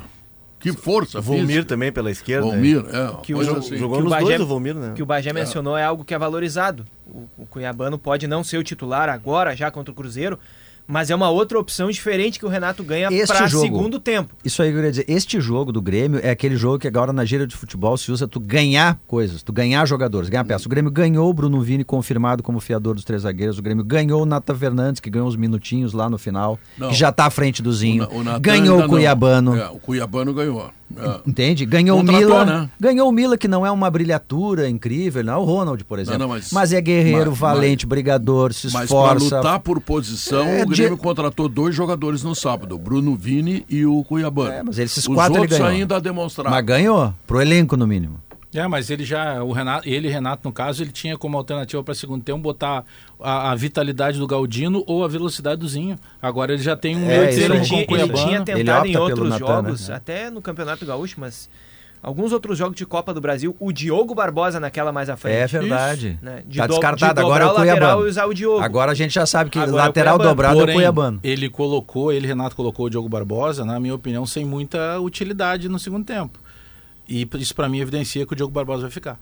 [0.64, 1.64] Que força Volmir física.
[1.66, 2.46] também pela esquerda.
[2.46, 3.22] Volmir, é.
[3.22, 3.76] Que o- assim.
[3.76, 4.92] Jogou que o nos Bagé- dois o Volmir, né?
[4.94, 6.86] que o Bagé mencionou é algo que é valorizado.
[7.06, 10.38] O, o Cuiabano pode não ser o titular agora, já contra o Cruzeiro,
[10.86, 14.34] mas é uma outra opção diferente que o Renato ganha para segundo tempo.
[14.44, 15.04] Isso aí que eu queria dizer.
[15.08, 18.28] Este jogo do Grêmio é aquele jogo que agora na gira de futebol se usa
[18.28, 20.66] tu ganhar coisas, tu ganhar jogadores, ganhar peças.
[20.66, 23.58] O Grêmio ganhou o Bruno Vini confirmado como fiador dos três zagueiros.
[23.58, 26.88] O Grêmio ganhou o Nata Fernandes, que ganhou uns minutinhos lá no final, Não.
[26.88, 28.04] que já tá à frente do Zinho.
[28.10, 29.56] O o ganhou o Cuiabano.
[29.56, 30.70] É, o Cuiabano ganhou.
[30.96, 31.20] É.
[31.26, 31.64] Entende?
[31.66, 32.44] Ganhou o Mila.
[32.44, 32.70] né?
[32.78, 36.18] Ganhou o Mila, que não é uma brilhatura incrível, não é o Ronald, por exemplo.
[36.20, 39.36] não, mas, mas- é guerreiro, mas- valente, brigador, se Mas para esforça.
[39.38, 43.64] lutar por posição, É, o Grêmio de- contratou dois jogadores no sábado, o Bruno Vini
[43.68, 44.52] e o Cuiabano.
[44.52, 45.72] É, mas esses Os quatro ele outros ganhou.
[45.72, 46.50] ainda demonstraram.
[46.50, 48.20] Mas ganhou, pro elenco no mínimo.
[48.54, 51.94] É, mas ele já, o Renato, ele, Renato, no caso, ele tinha como alternativa para
[51.94, 52.84] segundo tempo botar
[53.20, 55.98] a, a vitalidade do Galdino ou a velocidade do Zinho.
[56.22, 58.18] Agora ele já tem um É, meio termo Ele com tinha, o ele Cuiabano.
[58.18, 59.94] tinha Ele tentado opta em outros Natan, jogos, né?
[59.96, 61.50] até no Campeonato Gaúcho, mas
[62.00, 65.36] alguns outros jogos de Copa do Brasil, o Diogo Barbosa naquela mais à frente.
[65.36, 66.18] É verdade.
[66.22, 66.42] né?
[66.46, 68.06] De Tá do- descartado, de agora é o Cuiabano.
[68.06, 68.60] e usar o Diogo.
[68.60, 70.30] Agora a gente já sabe que Agora é o lateral Cuiabano.
[70.30, 71.20] dobrado é o Porém, Cuiabano.
[71.24, 75.78] ele colocou, ele, Renato, colocou o Diogo Barbosa, na minha opinião, sem muita utilidade no
[75.78, 76.38] segundo tempo.
[77.08, 79.18] E isso para mim evidencia que o Diogo Barbosa vai ficar.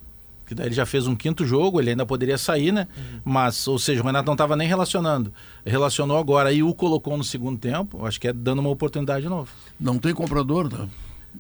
[0.47, 2.87] Que daí ele já fez um quinto jogo, ele ainda poderia sair, né?
[3.25, 5.33] Mas, ou seja, o Renato não estava nem relacionando.
[5.65, 9.29] Relacionou agora e o colocou no segundo tempo, acho que é dando uma oportunidade de
[9.29, 9.51] novo.
[9.81, 10.89] Não tem comprador, né?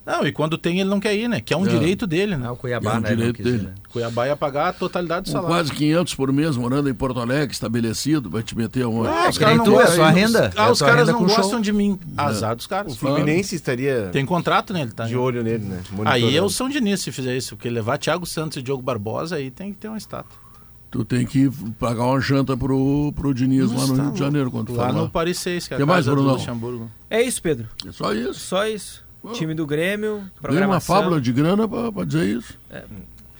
[0.05, 1.41] Não, e quando tem ele não quer ir, né?
[1.41, 1.69] Que é um É.
[1.69, 2.49] direito dele, né?
[2.49, 3.09] É o Cuiabá, É um né?
[3.11, 3.63] não direito quis ir, dele.
[3.65, 3.75] né?
[3.89, 5.55] Cuiabá ia pagar a totalidade do Com salário.
[5.55, 9.09] quase 500 por mês, morando em Porto Alegre, estabelecido, vai te meter aonde?
[9.09, 9.95] Ah, os caras não é gostam.
[9.95, 10.53] sua renda.
[10.57, 11.37] Ah, É os caras renda não com show.
[11.37, 12.01] gostam de mim.
[12.17, 12.93] Azar dos caras.
[12.95, 15.05] O Fluminense estaria Tem contrato nele, tá?
[15.07, 15.81] de olho nele, né?
[16.07, 19.37] Aí é o São Diniz se fizer isso, porque levar Thiago Santos e Diogo Barbosa
[19.37, 20.43] aí tem que ter uma estátua.
[20.91, 21.49] Tu tem que
[21.79, 24.93] pagar uma janta pro, pro Diniz lá no Rio de Janeiro, quando tu Lá for
[24.95, 25.09] no lá.
[25.09, 26.07] Paris 6, que é a mais?
[26.07, 26.91] Luxemburgo.
[27.09, 27.67] É isso, Pedro.
[27.87, 28.35] É só isso.
[28.35, 29.03] Só isso.
[29.33, 32.59] Time do Grêmio, Tem uma fábula de grana pra dizer isso.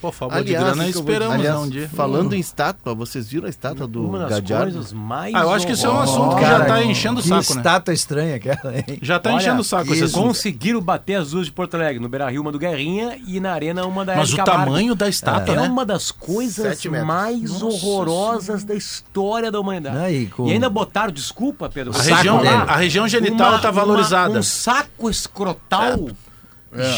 [0.03, 1.89] Pô, fábula Aliás, de grana esperamos, aliás, um dia.
[1.89, 4.73] Falando em estátua, vocês viram a estátua do Uma das Gadiardo?
[4.73, 5.33] coisas mais.
[5.33, 7.35] Ah, eu acho que isso é um assunto que Cara, já tá enchendo o saco,
[7.55, 7.61] né?
[7.61, 8.99] estátua estranha aquela, hein?
[9.01, 10.11] Já tá Olha, enchendo o saco assunto.
[10.13, 12.01] conseguiram bater as duas de Porto Alegre.
[12.03, 15.09] No Beira Rio, uma do Guerrinha e na Arena, uma da Mas o tamanho da
[15.09, 15.69] estátua, É né?
[15.69, 20.15] uma das coisas mais horrorosas da história da humanidade.
[20.15, 21.93] E com- E ainda botaram, desculpa, Pedro.
[21.97, 24.37] A região, falar, a região genital uma- tá uma- valorizada.
[24.39, 26.09] um saco escrotal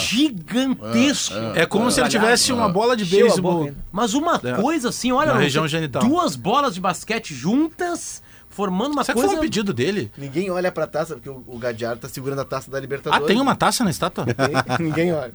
[0.02, 1.34] gigantesco.
[1.55, 3.70] É como se ele tivesse uma bola de beisebol.
[3.92, 4.52] Mas uma É.
[4.52, 6.02] coisa assim, olha, Na região genital.
[6.02, 9.28] duas bolas de basquete juntas, formando uma Será que coisa.
[9.30, 10.10] foi um pedido dele?
[10.16, 13.26] Ninguém olha pra taça, porque o, o Gadiardo tá segurando a taça da Ah, Libertadores.
[13.26, 14.26] tem uma taça na estátua?
[14.78, 15.32] Ninguém olha.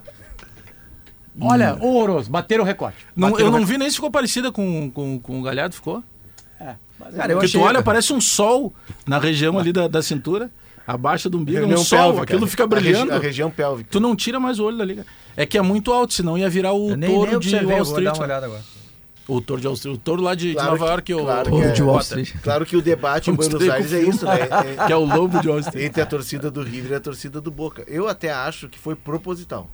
[1.42, 2.98] Olha, horroroso, bateram o recorte.
[3.16, 5.74] Não, Bateram eu o não vi nem se ficou parecida com, com, com o Galhardo,
[5.76, 6.04] ficou?
[7.16, 7.62] Cara, eu Porque achei...
[7.62, 8.74] tu olha, parece um sol
[9.08, 10.52] na região ali da, da cintura,
[10.94, 12.24] abaixo do umbigo, um Região sol, pélvica.
[12.24, 13.14] aquilo fica A regi- brilhando.
[13.14, 13.90] A, região pélvica.
[13.92, 15.04] Tu não tira mais o olho dali.
[15.38, 17.76] É que é muito alto, senão ia virar o nem, touro nem de Wall vou
[17.76, 18.08] dar Street.
[18.08, 18.24] uma né?
[18.26, 18.62] olhada agora.
[19.28, 21.20] O touro de Wall Street, o touro lá de, de Claro Nova que- York, o,
[21.26, 22.34] claro o que é- de Wall Street.
[22.42, 24.40] Claro que o debate em Buenos Aires é isso, né?
[24.42, 25.86] É- que é o lobo de Wall Street.
[25.86, 27.84] entre a torcida do River e a torcida do Boca.
[27.88, 29.70] Eu até acho que foi proposital.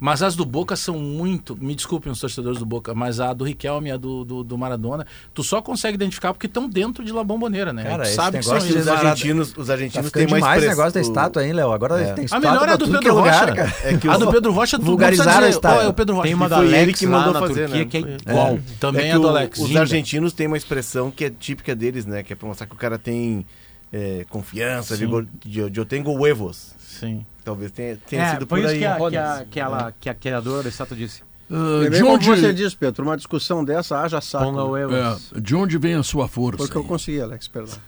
[0.00, 1.56] Mas as do Boca são muito.
[1.60, 4.56] Me desculpem os torcedores do Boca, mas a do Riquelme e a do, do, do
[4.56, 5.04] Maradona,
[5.34, 7.82] tu só consegue identificar porque estão dentro de La Bombonera, né?
[7.82, 8.76] Cara, sabe que são eles.
[8.76, 11.72] Os argentinos, os Tá argentinos ficando têm mais demais negócio da estátua, hein, Léo?
[11.72, 12.12] Agora É.
[12.12, 13.40] tem A estátua melhor é a do Pedro é Rocha.
[13.40, 13.74] lugar, cara.
[13.82, 15.78] É que a do Pedro Rocha, tu vulgarizaram a estátua.
[15.82, 16.26] ó, é o Pedro Rocha.
[16.28, 17.84] Tem uma da foi ele Alex que lá mandou na fazer, Turquia né?
[17.90, 18.58] que é igual.
[18.78, 19.58] Também é é, do o- Alex.
[19.58, 22.22] os argentinos têm uma expressão que é típica deles, né?
[22.22, 23.44] Que é pra mostrar que o cara tem
[23.92, 25.00] é, confiança, Sim.
[25.06, 25.26] vigor.
[25.44, 26.74] de- Eu tenho huevos.
[26.78, 27.24] Sim.
[27.44, 28.78] Talvez tenha, tenha É, sido por isso aí.
[28.80, 31.22] que a, que, a, que, ela, que a criadora da estátua disse.
[31.50, 34.52] E de, bem como você onde, diz, Pedro, uma discussão dessa haja saco.
[34.76, 35.16] Né?
[35.34, 36.58] É, de onde vem a sua força?
[36.58, 37.78] Porque eu consegui, Alex, perdão.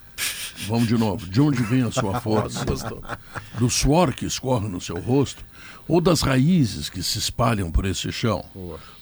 [0.67, 1.27] Vamos de novo.
[1.27, 2.65] De onde vem a sua força?
[3.59, 5.45] Do suor que escorre no seu rosto
[5.89, 8.45] ou das raízes que se espalham por esse chão?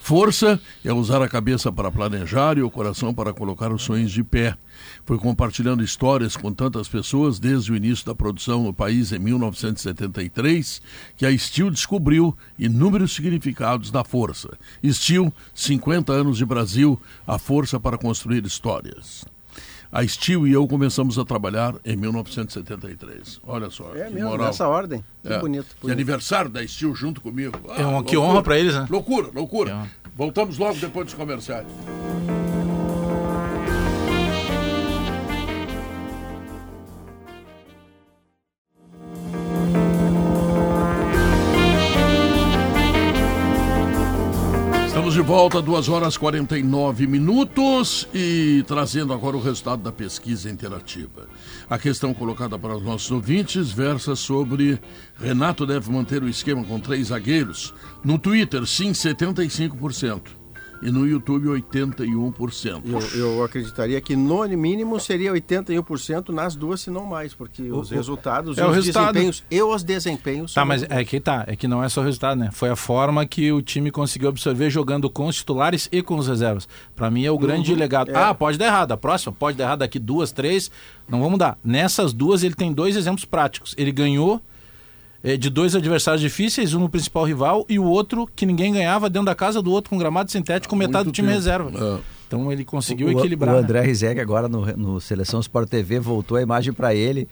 [0.08, 4.24] Força é usar a cabeça para planejar e o coração para colocar os sonhos de
[4.24, 4.56] pé.
[5.04, 10.80] Foi compartilhando histórias com tantas pessoas desde o início da produção no país em 1973
[11.14, 14.56] que a Steel descobriu inúmeros significados da força.
[14.82, 19.26] Steel, 50 anos de Brasil, a força para construir histórias.
[19.90, 23.40] A Steel e eu começamos a trabalhar em 1973.
[23.46, 23.90] Olha só.
[23.94, 24.46] É que mesmo, moral.
[24.48, 25.02] nessa ordem.
[25.22, 25.38] Que É.
[25.38, 25.74] bonito.
[25.74, 25.92] Que bonito.
[25.94, 27.58] aniversário da Steel junto comigo.
[27.76, 28.86] É uma- que honra pra eles, né?
[28.90, 29.86] Loucura, loucura.
[30.14, 31.66] Voltamos logo depois dos comerciais.
[45.18, 51.26] De volta, 2 horas 49 minutos e trazendo agora o resultado da pesquisa interativa.
[51.68, 54.80] A questão colocada para os nossos ouvintes versa sobre
[55.20, 57.74] Renato deve manter o esquema com três zagueiros.
[58.04, 60.37] No Twitter, sim, 75%.
[60.80, 62.82] E no YouTube, 81%.
[63.14, 67.90] Eu, eu acreditaria que no mínimo seria 81% nas duas, se não mais, porque os
[67.90, 69.12] o- resultados é e o os resultado.
[69.14, 72.00] desempenhos e os desempenhos Tá, são mas é que tá, é que não é só
[72.00, 72.50] o resultado, né?
[72.52, 76.28] Foi a forma que o time conseguiu absorver jogando com os titulares e com os
[76.28, 76.68] reservas.
[76.94, 78.10] Pra mim é o grande legado.
[78.10, 78.14] é.
[78.16, 78.92] Ah, pode dar errado.
[78.92, 80.70] A próxima pode dar errado daqui duas, três.
[81.08, 81.58] Não vamos mudar.
[81.64, 83.74] Nessas duas ele tem dois exemplos práticos.
[83.76, 84.40] Ele ganhou
[85.22, 89.26] de dois adversários difíceis, um no principal rival e o outro que ninguém ganhava dentro
[89.26, 91.38] da casa do outro com gramado sintético com metade do time tempo.
[91.38, 91.70] reserva.
[91.74, 92.00] É.
[92.26, 93.54] Então ele conseguiu o, equilibrar.
[93.54, 93.64] O né?
[93.64, 97.26] André Rizek agora no, no Seleção Sport TV voltou a imagem para ele.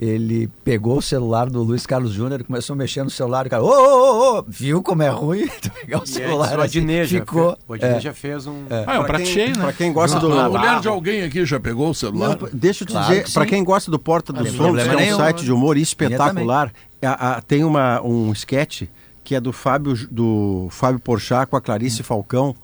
[0.00, 3.46] Ele pegou o celular do Luiz Carlos Júnior e começou a mexer no celular.
[3.46, 6.56] O cara, ô, ô, ô, viu como é ruim tu pegar o celular?
[6.56, 7.46] o assim, Adnet já ficou.
[7.50, 8.00] fez- o Adnet é.
[8.00, 8.62] já fez um...
[8.70, 9.62] Ah, é um Pra prato cheio, né?
[9.64, 12.38] Pra quem gosta do A mulher de alguém aqui já pegou o celular?
[12.40, 13.44] Não, deixa eu te Claro dizer, sim.
[13.46, 16.72] quem gosta do Porta dos Fundos, que é um site de humor espetacular,
[17.02, 18.82] a- a- tem uma, um sketch
[19.24, 22.54] que é do Fábio, do Fábio Porchat com a Clarice Falcão,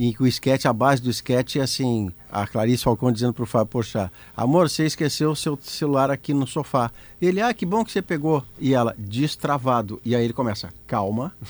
[0.00, 3.44] e que o sketch, a base do sketch é assim, a Clarice Falcão dizendo pro
[3.44, 6.88] Fábio Porchat, amor, você esqueceu o seu celular aqui no sofá.
[7.20, 8.44] Ele, ah, que bom que você pegou.
[8.60, 10.00] E ela, destravado.
[10.04, 11.32] E aí ele começa, calma.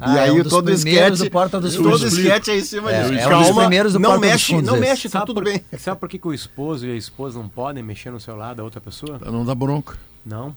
[0.00, 2.12] Ah, e é aí um dos todo o sketch, do Porta dos todo o Fundos.
[2.12, 3.20] sketch é em cima É, disso.
[3.28, 5.34] é um dos primeiros do não Porta dos mexe, Fundos não mexe, tá Sabe tudo
[5.36, 5.64] por- bem.
[5.78, 8.62] Sabe por que, que o esposo e a esposa não podem mexer no celular da
[8.64, 9.18] outra pessoa?
[9.18, 9.96] Pra não dar bronca.
[10.26, 10.54] Não.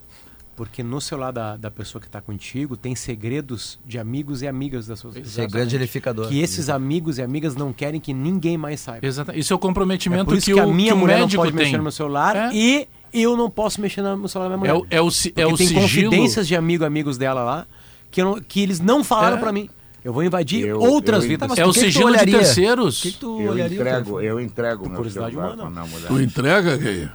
[0.56, 4.86] Porque no celular da, da pessoa que está contigo tem segredos de amigos e amigas
[4.86, 6.28] das suas Segredo de edificador.
[6.28, 9.06] Que esses amigos e amigas não querem que ninguém mais saiba.
[9.08, 10.98] Exata- Isso é o É comprometimento por isso que, que, o, a minha que o
[10.98, 11.60] mulher não pode tem.
[11.66, 12.50] mexer no meu celular É.
[12.54, 14.84] e eu não posso mexer no celular da minha É mulher.
[14.84, 15.82] o, é o, é o tem sigilo.
[16.12, 17.66] confidências de amigo amigos dela lá
[18.12, 19.40] que, eu não- que eles não falaram É.
[19.40, 19.70] pra mim.
[20.04, 21.48] Eu vou invadir Eu- outras eu- vidas.
[21.48, 23.00] mas É por o que que tu sigilo de terceiros.
[23.00, 25.72] O que que tu Eu entrego, eu entrego meu curiosidade humana.
[26.08, 27.08] Tu entrega, Gay?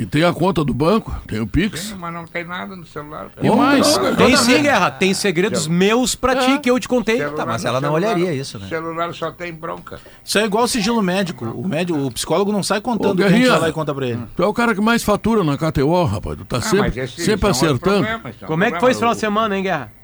[0.00, 1.12] E tem a conta do banco?
[1.26, 1.88] Tem o Pix?
[1.88, 3.30] Tem, mas não tem nada no celular.
[3.42, 3.96] E mais?
[3.96, 4.92] Não, Tem sim, Guerra.
[4.92, 7.16] Tem segredos meus pra ti que eu te contei.
[7.16, 8.68] celular- Tá, mas ela não celular- olharia isso, né?
[8.68, 9.98] celular só tem bronca.
[10.24, 11.44] Isso é igual o sigilo médico.
[11.46, 14.06] O, médico, o psicólogo não sai contando Ô, quem a vai lá e conta pra
[14.06, 14.20] ele.
[14.36, 16.38] Tu é o cara que mais fatura na KTO, rapaz.
[16.38, 17.80] Tu tá Ah, sempre, sempre é acertando.
[18.06, 19.97] problema, é Como é que foi esse final de semana, hein, Guerra?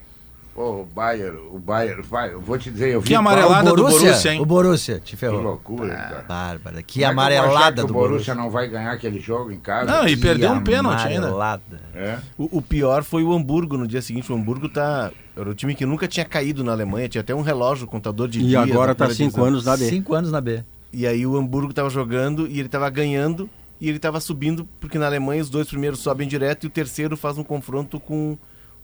[0.55, 3.75] Pô, o Bayern, o Bayern, vai, eu vou te dizer, eu vi Que amarelada do
[3.83, 4.39] Borussia, hein?
[4.41, 5.41] O Borussia te Que ferrou.
[5.41, 6.25] loucura, cara.
[6.25, 8.35] Bárbara, que Como é que amarelada que do o Borussia Borussia.
[8.35, 9.91] não vai ganhar aquele jogo em casa.
[9.91, 11.27] Não, e Que perdeu um pênalti ainda.
[11.27, 11.81] amarelada.
[11.93, 12.19] É.
[12.37, 14.31] O, o pior foi o Hamburgo no dia seguinte.
[14.31, 15.11] O Hamburgo tá.
[15.35, 18.39] Era o time que nunca tinha caído na Alemanha, tinha até um relógio, contador de
[18.39, 18.63] E dias.
[18.63, 19.89] agora na tá cinco anos na B.
[19.89, 20.63] Cinco anos na B.
[20.93, 23.49] E aí o Hamburgo tava jogando e ele tava ganhando
[23.81, 27.17] e ele tava subindo, porque na Alemanha os dois primeiros sobem direto e o terceiro
[27.17, 28.37] faz um confronto com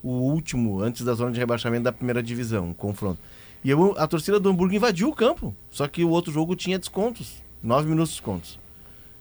[0.04, 3.20] o último, antes da zona de rebaixamento da primeira divisão, um confronto.
[3.64, 6.80] E eu- a torcida do Hamburgo invadiu o campo, só que o outro jogo tinha
[6.80, 8.60] descontos, nove minutos de descontos.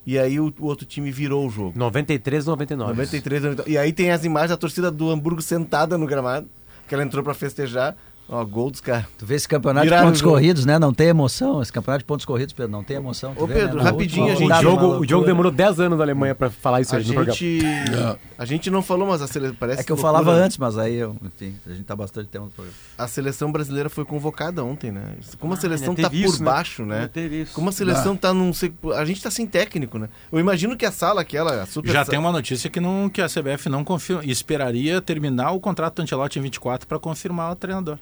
[0.07, 1.79] E aí o, o outro time virou o jogo.
[1.79, 2.91] 93, 99.
[2.93, 3.71] 93, 99.
[3.71, 6.49] E aí tem as imagens da torcida do Hamburgo sentada no gramado,
[6.89, 7.95] que ela entrou pra festejar.
[8.33, 9.07] Ó, gol dos caras.
[9.19, 10.79] Tu vê esse campeonato Viraram de pontos corridos, né?
[10.79, 11.61] Não tem emoção.
[11.61, 13.35] Esse campeonato de pontos corridos, Pedro, não tem emoção.
[13.35, 13.83] Tu Ô, vê, Pedro, né?
[13.85, 16.49] Na rapidinho, última a gente- O jogo, o jogo demorou 10 anos da Alemanha pra
[16.49, 17.37] falar isso A aí no programa.
[17.37, 18.17] gente, É.
[18.39, 20.45] a gente não falou, mas a seleção parece É que eu loucura, falava né?
[20.45, 22.77] antes, mas aí, eu, enfim, a gente tá bastante tempo no programa.
[22.97, 25.03] A seleção brasileira foi convocada ontem, né?
[25.41, 26.51] Como a seleção ainda tá teve por isso, né?
[26.51, 27.11] baixo, né?
[27.33, 27.53] Isso.
[27.53, 28.53] Como a seleção tá num.
[28.97, 30.09] A gente tá sem técnico, né?
[30.31, 33.21] Eu imagino que a sala, aquela a super Já tem uma notícia que, não, que
[33.21, 34.25] a CBF não confirma.
[34.25, 37.99] Esperaria terminar o contrato do Ancelotti em 24 para confirmar o treinador.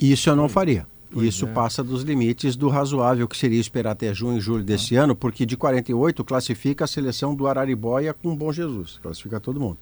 [0.00, 0.86] Isso eu não faria.
[1.16, 1.48] Isso é.
[1.48, 5.44] passa dos limites do razoável que seria esperar até junho e julho desse ano, porque
[5.44, 9.00] de 48 classifica a seleção do Araribóia com o Bom Jesus.
[9.02, 9.76] Classifica todo mundo.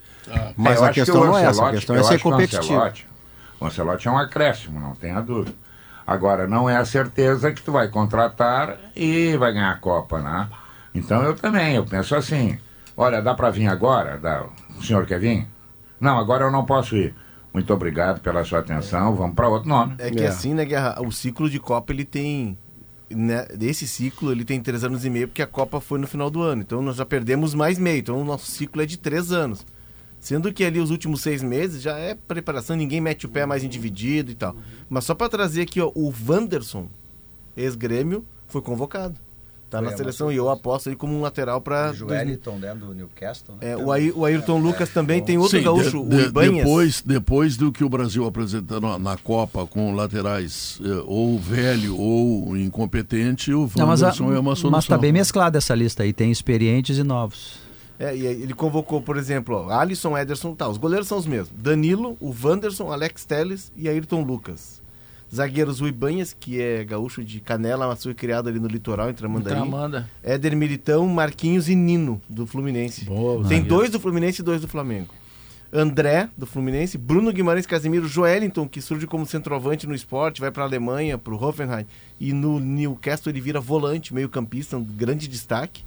[0.56, 2.18] Mas É, eu a acho que questão o não é essa, a questão é ser
[2.18, 2.62] que o competitivo.
[2.74, 3.06] Ancelotti-
[3.60, 5.54] O Ancelotti é um acréscimo, não tenha dúvida.
[6.06, 10.48] Agora, não é a certeza que tu vai contratar e vai ganhar a Copa, né?
[10.94, 12.56] Então eu também, eu penso assim,
[12.96, 14.16] olha, dá pra vir agora?
[14.16, 14.44] Dá.
[14.78, 15.46] O senhor quer vir?
[16.00, 17.14] Não, agora eu não posso ir.
[17.52, 19.94] Muito obrigado pela sua atenção, vamos para outro nome.
[19.98, 20.26] É que É.
[20.28, 21.00] assim, né, Guerra?
[21.00, 22.56] O ciclo de Copa ele tem.
[23.10, 26.28] Né, desse ciclo ele tem três anos e meio, porque a Copa foi no final
[26.30, 26.60] do ano.
[26.60, 27.98] Então nós já perdemos mais meio.
[28.00, 29.66] Então o nosso ciclo é de três anos.
[30.20, 33.64] Sendo que ali os últimos seis meses já é preparação, ninguém mete o pé mais
[33.64, 34.54] em dividido e tal.
[34.90, 36.88] Mas só para trazer aqui, ó, o Wanderson,
[37.56, 39.14] ex-grêmio, foi convocado.
[39.70, 41.90] Tá na é seleção e eu aposto ele como um lateral para.
[41.90, 43.54] O Joeliton, né, do Newcastle.
[43.60, 43.72] né?
[43.72, 46.56] É, o, Aí- o Ayrton Lucas também tem outro Sim, gaúcho, de- o Ibanhas.
[46.64, 51.96] depois, depois do que o Brasil apresentou na, na Copa com laterais eh, ou velho
[51.98, 54.70] ou incompetente, o Não, mas, a- Wanderson é uma solução.
[54.70, 56.12] mas tá bem mesclada essa lista aí.
[56.14, 57.58] Tem experientes e novos.
[57.98, 61.26] É, e aí ele convocou, por exemplo, ó, Alisson, Ederson, tá, os goleiros são os
[61.26, 61.50] mesmos.
[61.54, 64.80] Danilo, o Wanderson, Alex Telles e Ayrton Lucas.
[65.34, 69.14] Zagueiros o Ibanhas, que é gaúcho de Canela, mas foi criado ali no litoral, em
[69.14, 69.54] Tramandaí.
[69.54, 70.08] Tramanda.
[70.22, 73.04] Éder Militão, Marquinhos e Nino, do Fluminense.
[73.04, 73.68] Boa, Tem zagueiro.
[73.68, 75.08] dois do Fluminense e dois do Flamengo.
[75.70, 80.62] André, do Fluminense, Bruno Guimarães Casimiro, Joelinton, que surge como centroavante no esporte, vai para
[80.62, 81.84] a Alemanha, para o Hoffenheim,
[82.18, 85.84] e no Newcastle ele vira volante, meio campista, um grande destaque.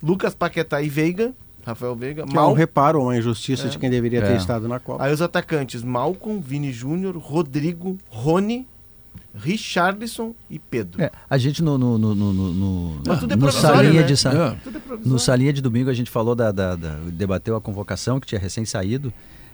[0.00, 1.34] Lucas Paquetá e Veiga,
[1.64, 2.24] Rafael Veiga.
[2.24, 4.36] Que é um reparo, uma injustiça de quem deveria ter É.
[4.36, 5.02] estado na Copa.
[5.02, 8.64] Aí os atacantes, Malcolm, Vini Júnior, Rodrigo, Rony,
[9.36, 11.02] Richarlison e Pedro.
[11.02, 14.02] É, a gente no, no, no, no, no, no- Mas tudo é no salinha né?
[14.02, 14.50] de sa- É.
[14.64, 18.18] Tudo é no salinha de domingo a gente falou da, da- da- debateu a convocação
[18.18, 19.12] que tinha recém saído.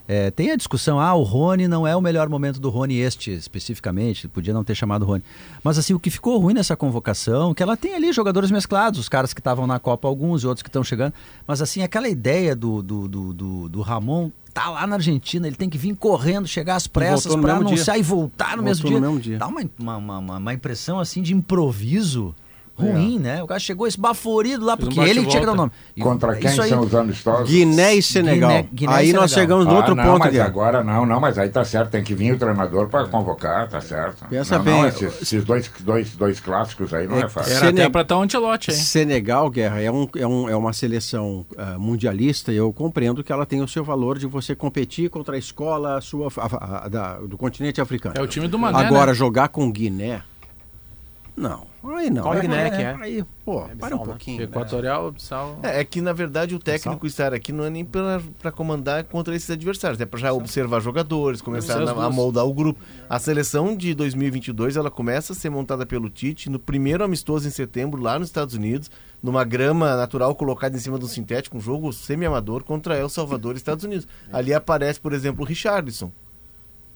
[0.08, 3.30] É, tem a discussão, ah, o Rony não é o melhor momento do Rony este
[3.30, 5.22] especificamente, podia não ter chamado o Rony.
[5.62, 9.08] Mas assim, o que ficou ruim nessa convocação, que ela tem ali jogadores mesclados, os
[9.08, 11.14] caras que estavam na Copa alguns e outros que estão chegando,
[11.46, 15.56] mas assim, aquela ideia do, do, do, do, do Ramon tá lá na Argentina, ele
[15.56, 17.74] tem que vir correndo, chegar às pressas no para mesmo dia.
[17.76, 19.00] anunciar e voltar no mesmo no dia.
[19.00, 19.38] mesmo dia.
[19.38, 22.34] Dá uma, uma, uma- uma impressão assim de improviso
[22.74, 23.42] ruim, né?
[23.42, 25.72] O cara chegou esbaforido lá, Fez um porque ele tinha que dar o nome.
[25.96, 27.48] E Contra quem isso aí- são os amistosos?
[27.50, 28.50] Guiné e Senegal.
[28.50, 29.58] Guiné- Guiné e aí nós Senegal.
[29.58, 30.50] chegamos no Ah, outro não, ponto, mas Guilherme.
[30.50, 33.80] agora não, não, mas aí tá certo, tem que vir o treinador para convocar, tá
[33.80, 34.24] certo.
[34.28, 34.80] Pensa não, bem.
[34.82, 37.52] Não, esses, esses dois, dois, dois clássicos aí não é, É, fácil.
[37.52, 38.76] Era Sene- até pra estar um antelote, hein?
[38.76, 43.32] Senegal, Guerra, é, um, é, um, é uma seleção ah, mundialista e eu compreendo que
[43.32, 47.18] ela tem o seu valor de você competir contra a escola sua, a- a- da-
[47.18, 48.14] do continente africano.
[48.18, 49.14] É o time do Mané, Agora, né?
[49.14, 50.22] jogar com Guiné,
[51.34, 51.66] não.
[51.96, 52.22] Aí não.
[52.22, 52.96] Qual é, Guiné é, que é?
[53.00, 54.04] Aí, pô, para um né?
[54.04, 54.38] pouquinho.
[54.38, 54.44] né?
[54.44, 55.58] Equatorial, Bissau.
[55.62, 59.34] É, é que na verdade o técnico estar aqui não é nem para comandar contra
[59.34, 62.80] esses adversários, é para já observar jogadores, começar a, a moldar o grupo.
[63.08, 67.50] A seleção de 2022 ela começa a ser montada pelo Tite no primeiro amistoso em
[67.50, 68.90] setembro lá nos Estados Unidos,
[69.22, 73.56] numa grama natural colocada em cima de um sintético, um jogo semi-amador contra El Salvador,
[73.56, 74.06] Estados Unidos.
[74.30, 76.12] Ali aparece, por exemplo, o Richarlison,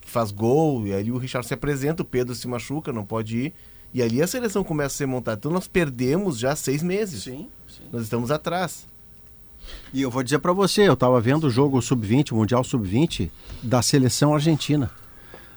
[0.01, 3.39] que faz gol, e ali o Richard se apresenta, o Pedro se machuca, não pode
[3.39, 3.55] ir.
[3.97, 5.39] E ali a seleção começa a ser montada.
[5.39, 7.23] Então nós perdemos já seis meses.
[7.23, 7.49] Sim,
[7.91, 8.87] Nós estamos atrás.
[9.91, 13.31] E eu vou dizer para você, eu estava vendo o jogo sub-20, o Mundial sub-20
[13.63, 14.91] da seleção argentina.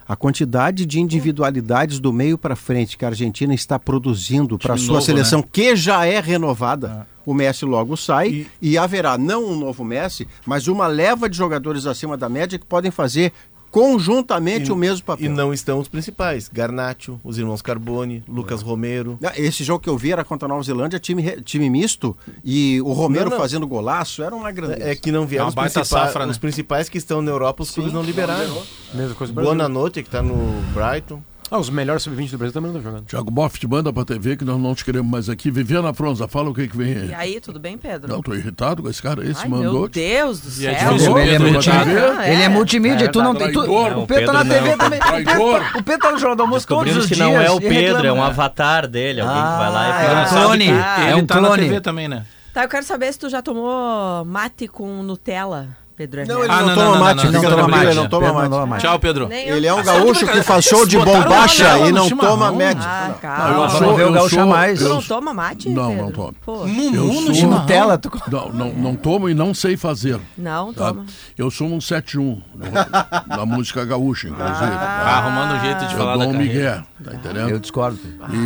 [0.07, 4.93] A quantidade de individualidades do meio para frente que a Argentina está produzindo para sua
[4.93, 7.05] novo, seleção, que já é renovada.
[7.25, 8.77] O Messi logo sai e...
[8.77, 12.89] haverá não um novo Messi, mas uma leva de jogadores acima da média que podem
[12.89, 13.33] fazer
[13.71, 15.25] conjuntamente E- o mesmo papel.
[15.25, 16.49] E não estão os principais.
[16.51, 19.17] Garnacho, os irmãos Carbone, Lucas Romero.
[19.23, 22.81] Ah, Esse jogo que eu vi era contra a Nova Zelândia, time, time misto, e
[22.81, 23.37] o Romero Não, não.
[23.37, 24.83] fazendo golaço, era uma grandeza.
[24.89, 26.31] É que não vieram É uma os, principais, safra, né?
[26.31, 28.61] os principais que estão na Europa, os clubes não liberaram.
[28.93, 29.51] Mesma coisa Brasil.
[29.51, 30.35] Buonanotte, que está no
[30.73, 31.21] Brighton.
[31.51, 33.07] Ah, os melhores sub-20 do Brasil também não estão jogando.
[33.07, 35.49] Tiago Boff, te manda pra TV que nós não te queremos mais aqui.
[35.49, 37.13] Viviana Fronza, fala o que que vem E aí.
[37.15, 38.07] aí, tudo bem, Pedro?
[38.13, 39.25] Não, tô irritado com esse cara.
[39.27, 39.73] Esse Ai, mandou.
[39.79, 40.71] meu Deus do E céu.
[40.71, 42.21] é difícil o ele, é Pedro multimídia, irritado.
[42.23, 42.49] ele é É.
[42.49, 43.61] multimídia, É tu não verdade, tem.
[43.63, 43.97] Tu, traidor.
[43.97, 44.77] o Pedro tá na Pedro TV não.
[44.77, 44.99] também.
[44.99, 45.61] O Pedro, Traidor.
[45.77, 47.27] o Pedro tá no Jornal do Almoço todos Descobrimos os que dias.
[47.27, 48.21] não é o e Pedro, é um né?
[48.21, 50.11] avatar dele, alguém que vai lá e Ah, fala.
[50.11, 50.71] é um "Ah, clone.
[50.71, 51.63] Ah, É Ele um tá na clone.
[51.63, 52.25] TV também, né?
[52.53, 55.67] Tá, eu quero saber se tu já tomou mate com Nutella,
[55.99, 57.85] Pedro Não, ele Ah, não, não, toma não, não, mate, não, toma mate.
[57.87, 58.49] ele não toma Pedro mate.
[58.51, 58.81] toma mate.
[58.81, 59.27] Tchau, Pedro.
[59.27, 59.57] Nem eu.
[59.57, 62.87] Ele é um Ah, gaúcho que faz show de bombacha e não toma médico.
[62.87, 63.77] Ah, Não, calma.
[63.79, 64.79] eu não o gaúcho mais.
[64.79, 66.33] Tu não toma mate, Não, não tomo.
[66.47, 67.59] Mumu no chimarrão.
[67.63, 68.09] Nutella, tu...
[68.31, 70.21] Não, não, não tomo e não sei fazer.
[70.37, 70.87] não, Tá?
[70.93, 71.05] toma.
[71.37, 72.17] Eu sou um 7-1
[72.55, 74.57] no- na música gaúcha, inclusive.
[74.57, 75.09] Tá tá?
[75.17, 76.39] arrumando um jeito de Eu falar da carreira.
[76.43, 77.49] migué, tá entendendo?
[77.49, 77.99] Eu discordo.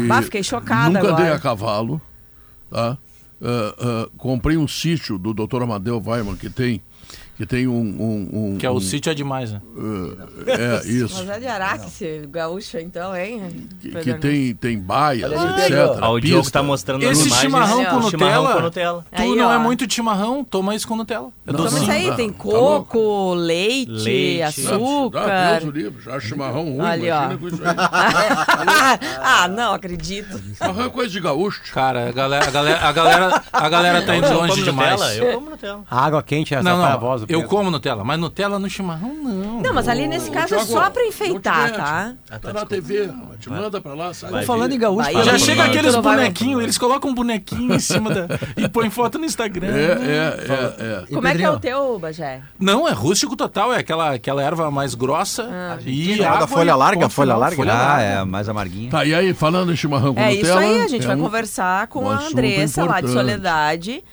[0.08, 1.24] Bah, fiquei chocada Nunca agora.
[1.24, 2.02] dei a cavalo,
[2.72, 2.98] tá?
[3.46, 5.62] Ah, ah, comprei um sítio do Dr.
[5.62, 6.82] Amadeu Weiman que tem
[7.44, 9.62] que tem um, um, um- Que é o um- sítio é demais, né?
[10.48, 11.16] ah, é isso.
[11.18, 13.68] Mas é de Araque esse gaúcho, então, hein?
[13.82, 15.98] Que, que tem tem baias, Olha, etc.
[16.02, 17.42] Ah, o Diogo tá mostrando as Esse imagens.
[17.42, 18.10] chimarrão Olha, com ó.
[18.10, 19.06] Chimarrão Nutella, com Nutella.
[19.16, 19.54] tu Aí, não ó.
[19.54, 21.30] é muito chimarrão, toma isso com Nutella.
[21.46, 21.84] É Não, Toma docinho.
[21.84, 24.42] isso aí, não, tem tá coco, leite, Leite.
[24.42, 25.60] Ah, açúcar.
[25.60, 27.16] Deus o livre, já chimarrão ruim, Ali, ó.
[27.18, 27.76] imagina com isso aí.
[29.22, 30.42] ah, não acredito.
[30.56, 31.62] Chimarrão é coisa de gaúcho.
[31.74, 34.92] Cara, a galera, a galera, a galera, a galera tá indo Eu longe demais.
[35.02, 35.82] Nutella, eu como Nutella.
[35.90, 39.14] A água quente é essa Não, não, voz eu como Nutella, mas Nutella no chimarrão
[39.14, 39.62] não.
[39.62, 42.14] Não, mas ali nesse caso é só pra enfeitar, tá?
[42.40, 44.30] Tá na TV, te manda pra lá, sai.
[44.32, 45.12] Tô falando em gaúcho.
[45.12, 48.28] Vai, Já chega aqueles bonequinhos, eles colocam um bonequinho em cima da.
[48.58, 49.68] e põem foto no Instagram.
[49.68, 52.42] É, é, é, E Como é que é o teu, Bagé?
[52.60, 56.76] Não, é rústico total, é aquela, aquela erva mais grossa Ah, e É, da folha
[56.76, 57.56] larga, folha larga.
[57.56, 58.04] folha Ah, larga.
[58.04, 58.88] é, mais amarguinha.
[58.90, 58.92] é.
[58.92, 60.62] Tá, e aí, falando em chimarrão com É isso Nutella...
[60.62, 63.12] aí, a gente é vai conversar com a Andressa lá de.
[63.14, 64.04] Soledade,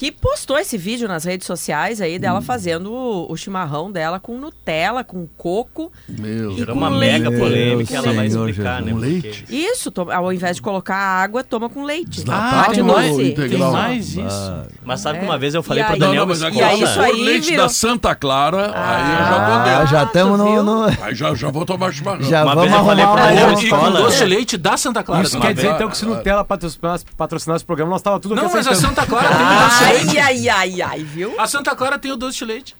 [0.00, 4.38] que postou esse vídeo nas redes sociais aí dela fazendo o, o chimarrão dela com
[4.38, 5.92] Nutella, com coco.
[6.08, 7.18] Meu e com uma leite.
[7.24, 8.92] mega polêmica, Meu ela vai explicar, né?
[8.92, 9.44] Com porque- leite?
[9.50, 12.24] Isso, to- ao invés de colocar água, toma com leite.
[12.30, 13.72] Ah, Bate tem mais- tem Não.
[13.72, 14.52] mais isso.
[14.82, 15.20] Mas sabe É.
[15.20, 16.76] que uma vez eu falei E pro aí- Daniel Não, não, mas E agora aí
[16.78, 19.86] se isso aí leite virou- da Santa Clara, aí eu já tô Ah, dentro.
[19.88, 22.22] já tu estamos no, no- Aí já, já vou tomar chimarrão.
[22.22, 24.78] Já Uma vamos vez eu falei arrumar pra ele, E com doce de leite da
[24.78, 25.24] Santa Clara.
[25.24, 28.46] Isso quer dizer então que se Nutella patrocinasse, patrocinasse o programa, nós tava tudo Não,
[28.46, 28.74] aqui mas a.
[28.74, 30.18] Santa Clara tem o doce Ai, leite.
[30.18, 31.38] ai, ai, ai, viu?
[31.40, 32.76] A Santa Clara tem o doce de leite.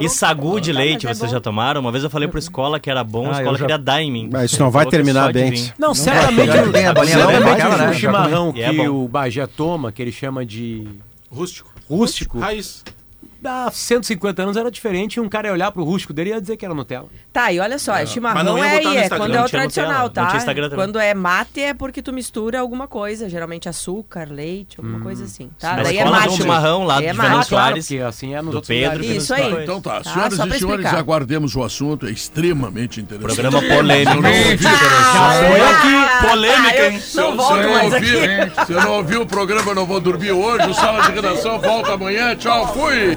[0.00, 1.80] E sagu de Tá, leite, é vocês já tomaram?
[1.80, 3.78] Uma vez eu falei pra escola que era bom, a Ah, escola eu já- queria
[3.78, 4.28] dar em mim.
[4.32, 5.72] Mas isso não vai que terminar bem.
[5.78, 6.62] Não, certamente, a
[7.76, 7.90] né?
[7.90, 10.88] o chimarrão E é que o Bagé toma, que ele chama de
[11.30, 11.70] Rústico.
[11.88, 12.82] rústico, Raiz.
[13.44, 16.40] Há 150 anos era diferente e um cara ia olhar pro rústico dele e ia
[16.40, 17.08] dizer que era Nutella.
[17.32, 19.44] Tá, e olha só, Mas chimarrão não é, botar no é Instagram, quando é não
[19.44, 20.74] o tradicional, Nutella, não tá?
[20.74, 25.50] Quando é mate é porque tu mistura alguma coisa, geralmente açúcar, leite, alguma coisa assim,
[25.58, 25.76] tá?
[25.76, 26.36] Na Daí é mate.
[26.36, 27.20] chimarrão lá é do mate.
[27.20, 28.98] Fernando claro, Soares, porque assim é nos do Pedro.
[28.98, 29.22] lugares.
[29.22, 29.62] Isso aí.
[29.62, 33.50] Então tá, Tá, senhoras e senhores, aguardemos o assunto, é extremamente interessante.
[33.50, 34.22] Programa polêmico.
[34.22, 37.00] Não foi ah, polêmica, hein?
[37.00, 38.66] Se eu, Não volto não mais ouvir, aqui.
[38.66, 40.70] se eu não ouvir o programa, eu não vou dormir hoje.
[40.70, 42.34] O Sala de Redação volta amanhã.
[42.36, 43.16] Tchau, fui!